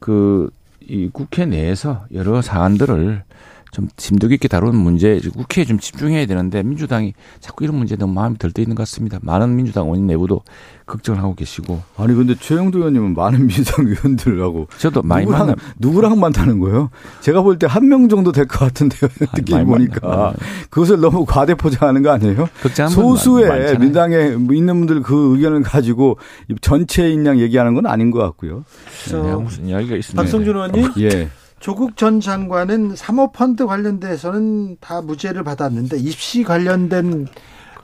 그 0.00 0.50
이 0.88 1.10
국회 1.12 1.44
내에서 1.44 2.06
여러 2.12 2.40
사안들을 2.40 3.22
좀 3.70 3.88
심도 3.96 4.28
깊게 4.28 4.48
다루는 4.48 4.78
문제 4.78 5.20
국회에 5.36 5.64
좀 5.64 5.78
집중해야 5.78 6.26
되는데 6.26 6.62
민주당이 6.62 7.12
자꾸 7.40 7.64
이런 7.64 7.76
문제에 7.76 7.96
너무 7.98 8.14
마음이 8.14 8.38
들떠 8.38 8.62
있는 8.62 8.74
것 8.76 8.82
같습니다. 8.82 9.18
많은 9.22 9.54
민주당 9.56 9.84
의원 9.86 10.06
내부도 10.06 10.42
걱정을 10.86 11.20
하고 11.20 11.34
계시고. 11.34 11.82
아니 11.98 12.14
근데 12.14 12.34
최영도 12.34 12.78
의원님은 12.78 13.14
많은 13.14 13.46
민주당 13.46 13.86
의원들하고 13.86 14.68
저도 14.78 15.02
많이 15.02 15.26
누구랑, 15.26 15.46
만나 15.46 15.54
누구랑 15.78 16.18
만나는 16.20 16.58
거예요? 16.60 16.90
제가 17.20 17.42
볼 17.42 17.58
때 17.58 17.66
한 17.66 17.88
명 17.88 18.08
정도 18.08 18.32
될 18.32 18.46
것 18.46 18.58
같은데요. 18.60 19.10
느낌이 19.36 19.64
보니까 19.64 20.34
그것을 20.70 21.00
너무 21.00 21.24
과대 21.26 21.54
포장하는 21.54 22.02
거 22.02 22.10
아니에요? 22.10 22.48
소수의 22.90 23.78
민당에 23.78 24.36
있는 24.52 24.78
분들 24.78 25.02
그 25.02 25.34
의견을 25.36 25.62
가지고 25.62 26.18
전체 26.62 27.10
인 27.10 27.26
양 27.26 27.38
얘기하는 27.38 27.74
건 27.74 27.84
아닌 27.86 28.10
것 28.10 28.20
같고요. 28.20 28.64
네, 29.10 29.34
무슨 29.34 29.66
이야기가 29.66 29.96
있습니다. 29.96 30.22
박성준 30.22 30.54
의원님. 30.54 30.92
예. 31.00 31.28
조국 31.60 31.96
전 31.96 32.20
장관은 32.20 32.94
사모펀드 32.96 33.66
관련돼서는 33.66 34.76
다 34.80 35.00
무죄를 35.02 35.42
받았는데 35.42 35.98
입시 35.98 36.44
관련된 36.44 37.26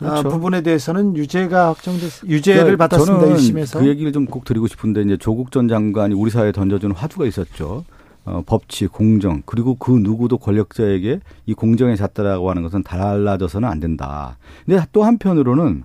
아, 0.01 0.11
그렇죠. 0.21 0.29
부분에 0.29 0.61
대해서는 0.63 1.17
유죄가 1.17 1.69
확정됐 1.69 2.25
유죄를 2.29 2.77
그러니까 2.77 2.89
받았습니다. 2.89 3.27
1심에서. 3.35 3.79
그 3.81 3.87
얘기를 3.89 4.13
좀 4.13 4.27
꼭 4.27 4.45
드리고 4.45 4.67
싶은데 4.67 5.03
이제 5.03 5.17
조국 5.17 5.51
전 5.53 5.69
장관이 5.69 6.15
우리 6.15 6.31
사회에 6.31 6.53
던져준 6.53 6.93
화두가 6.93 7.27
있었죠. 7.27 7.85
어, 8.27 8.43
법치, 8.47 8.87
공정, 8.87 9.43
그리고 9.45 9.75
그 9.75 9.91
누구도 9.93 10.39
권력자에게 10.39 11.21
이 11.47 11.55
공정에 11.55 11.95
잣다라고 11.95 12.49
하는 12.49 12.63
것은 12.63 12.83
달라져서는 12.83 13.69
안 13.69 13.81
된다. 13.81 14.39
근데 14.65 14.83
또 14.93 15.05
한편으로는 15.05 15.85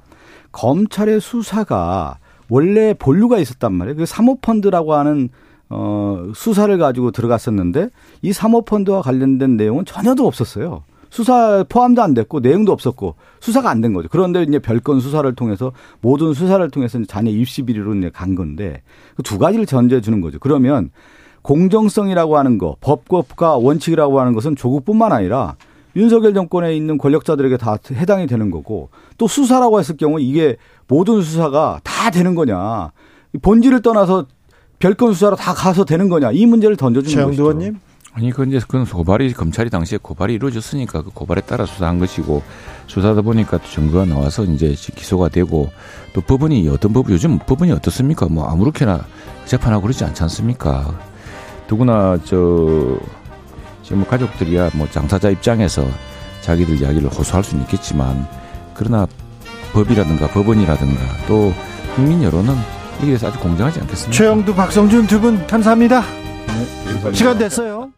검찰의 0.54 1.20
수사가 1.22 2.18
원래 2.50 2.94
본류가 2.94 3.40
있었단 3.40 3.74
말이에요. 3.74 3.98
그 3.98 4.06
사모펀드라고 4.06 4.94
하는 4.96 5.30
어, 5.70 6.32
수사를 6.34 6.76
가지고 6.78 7.11
들어갔었는데 7.11 7.89
이 8.22 8.34
사모펀드와 8.34 9.01
관련된 9.01 9.57
내용은 9.57 9.86
전혀도 9.86 10.26
없었어요. 10.26 10.84
수사 11.11 11.63
포함도 11.67 12.03
안 12.03 12.13
됐고 12.13 12.39
내용도 12.39 12.72
없었고 12.72 13.15
수사가 13.39 13.70
안 13.72 13.82
된 13.82 13.93
거죠. 13.93 14.07
그런데 14.11 14.43
이제 14.43 14.59
별건 14.59 14.99
수사를 14.99 15.34
통해서 15.34 15.72
모든 16.01 16.34
수사를 16.34 16.67
통해서 16.70 17.03
자녀 17.05 17.32
입시 17.32 17.63
비리로 17.63 17.95
이제 17.95 18.11
간 18.13 18.36
건데 18.36 18.82
그 19.15 19.24
두 19.24 19.39
가지를 19.39 19.65
전제해 19.65 20.01
주는 20.01 20.22
거죠. 20.22 20.38
그러면 20.39 20.91
공정성이라고 21.41 22.38
하는 22.38 22.57
거, 22.57 22.76
법과 22.82 23.57
원칙이라고 23.57 24.20
하는 24.20 24.34
것은 24.34 24.55
조국뿐만 24.55 25.11
아니라 25.11 25.55
윤석열 25.95 26.34
정권에 26.36 26.76
있는 26.76 26.97
권력자들에게 26.99 27.57
다 27.57 27.78
해당이 27.91 28.28
되는 28.28 28.51
거고 28.51 28.89
또 29.17 29.28
수사라고 29.28 29.80
했을 29.80 29.97
경우 29.97 30.20
이게 30.20 30.57
모든 30.88 31.22
수사가 31.22 31.80
다 31.84 32.11
되는 32.11 32.36
거냐. 32.36 32.91
본질을 33.41 33.82
떠나서 33.82 34.26
별건 34.80 35.14
수사로 35.14 35.36
다 35.36 35.54
가서 35.54 35.86
되는 35.86 36.10
거냐 36.10 36.32
이 36.32 36.46
문제를 36.46 36.78
던져주는 36.78 37.26
거죠. 37.26 37.44
의원님. 37.44 37.80
아니 38.14 38.32
그 38.32 38.44
이제 38.46 38.60
그건 38.60 38.86
고발이 38.86 39.34
검찰이 39.34 39.70
당시에 39.70 40.00
고발이 40.02 40.34
이루어졌으니까 40.34 41.04
그 41.04 41.12
고발에 41.12 41.42
따라 41.42 41.66
수사한 41.66 42.00
것이고 42.00 42.42
수사다 42.88 43.22
보니까 43.22 43.58
또 43.60 43.64
증거가 43.70 44.06
나와서 44.06 44.44
이제 44.46 44.70
기소가 44.70 45.30
되고 45.30 45.70
또 46.14 46.22
법원이 46.22 46.68
어떤 46.70 46.92
법 46.92 47.10
요즘 47.12 47.38
법원이 47.38 47.72
어떻습니까? 47.72 48.28
뭐 48.28 48.48
아무렇게나 48.48 49.06
재판하고 49.46 49.84
그러지 49.84 50.04
않지 50.06 50.24
않습니까? 50.24 51.00
누구나 51.70 52.18
저 52.26 52.98
지금 53.84 54.00
뭐 54.00 54.08
가족들이야 54.08 54.72
뭐 54.74 54.90
장사자 54.90 55.30
입장에서 55.30 55.86
자기들 56.42 56.82
이야기를 56.82 57.10
호소할 57.10 57.44
수는 57.44 57.64
있겠지만 57.66 58.28
그러나 58.74 59.06
법이라든가 59.74 60.28
법원이라든가 60.30 61.02
또 61.28 61.54
국민 61.96 62.24
여론은 62.24 62.56
이게 63.02 63.14
아주 63.26 63.39
공정하지 63.39 63.80
않겠습니까? 63.82 64.12
최영두, 64.12 64.54
박성준 64.56 65.08
두 65.08 65.20
분 65.20 65.45
감사합니다. 65.47 66.02
네, 66.02 67.14
시간 67.14 67.38
됐어요. 67.38 67.89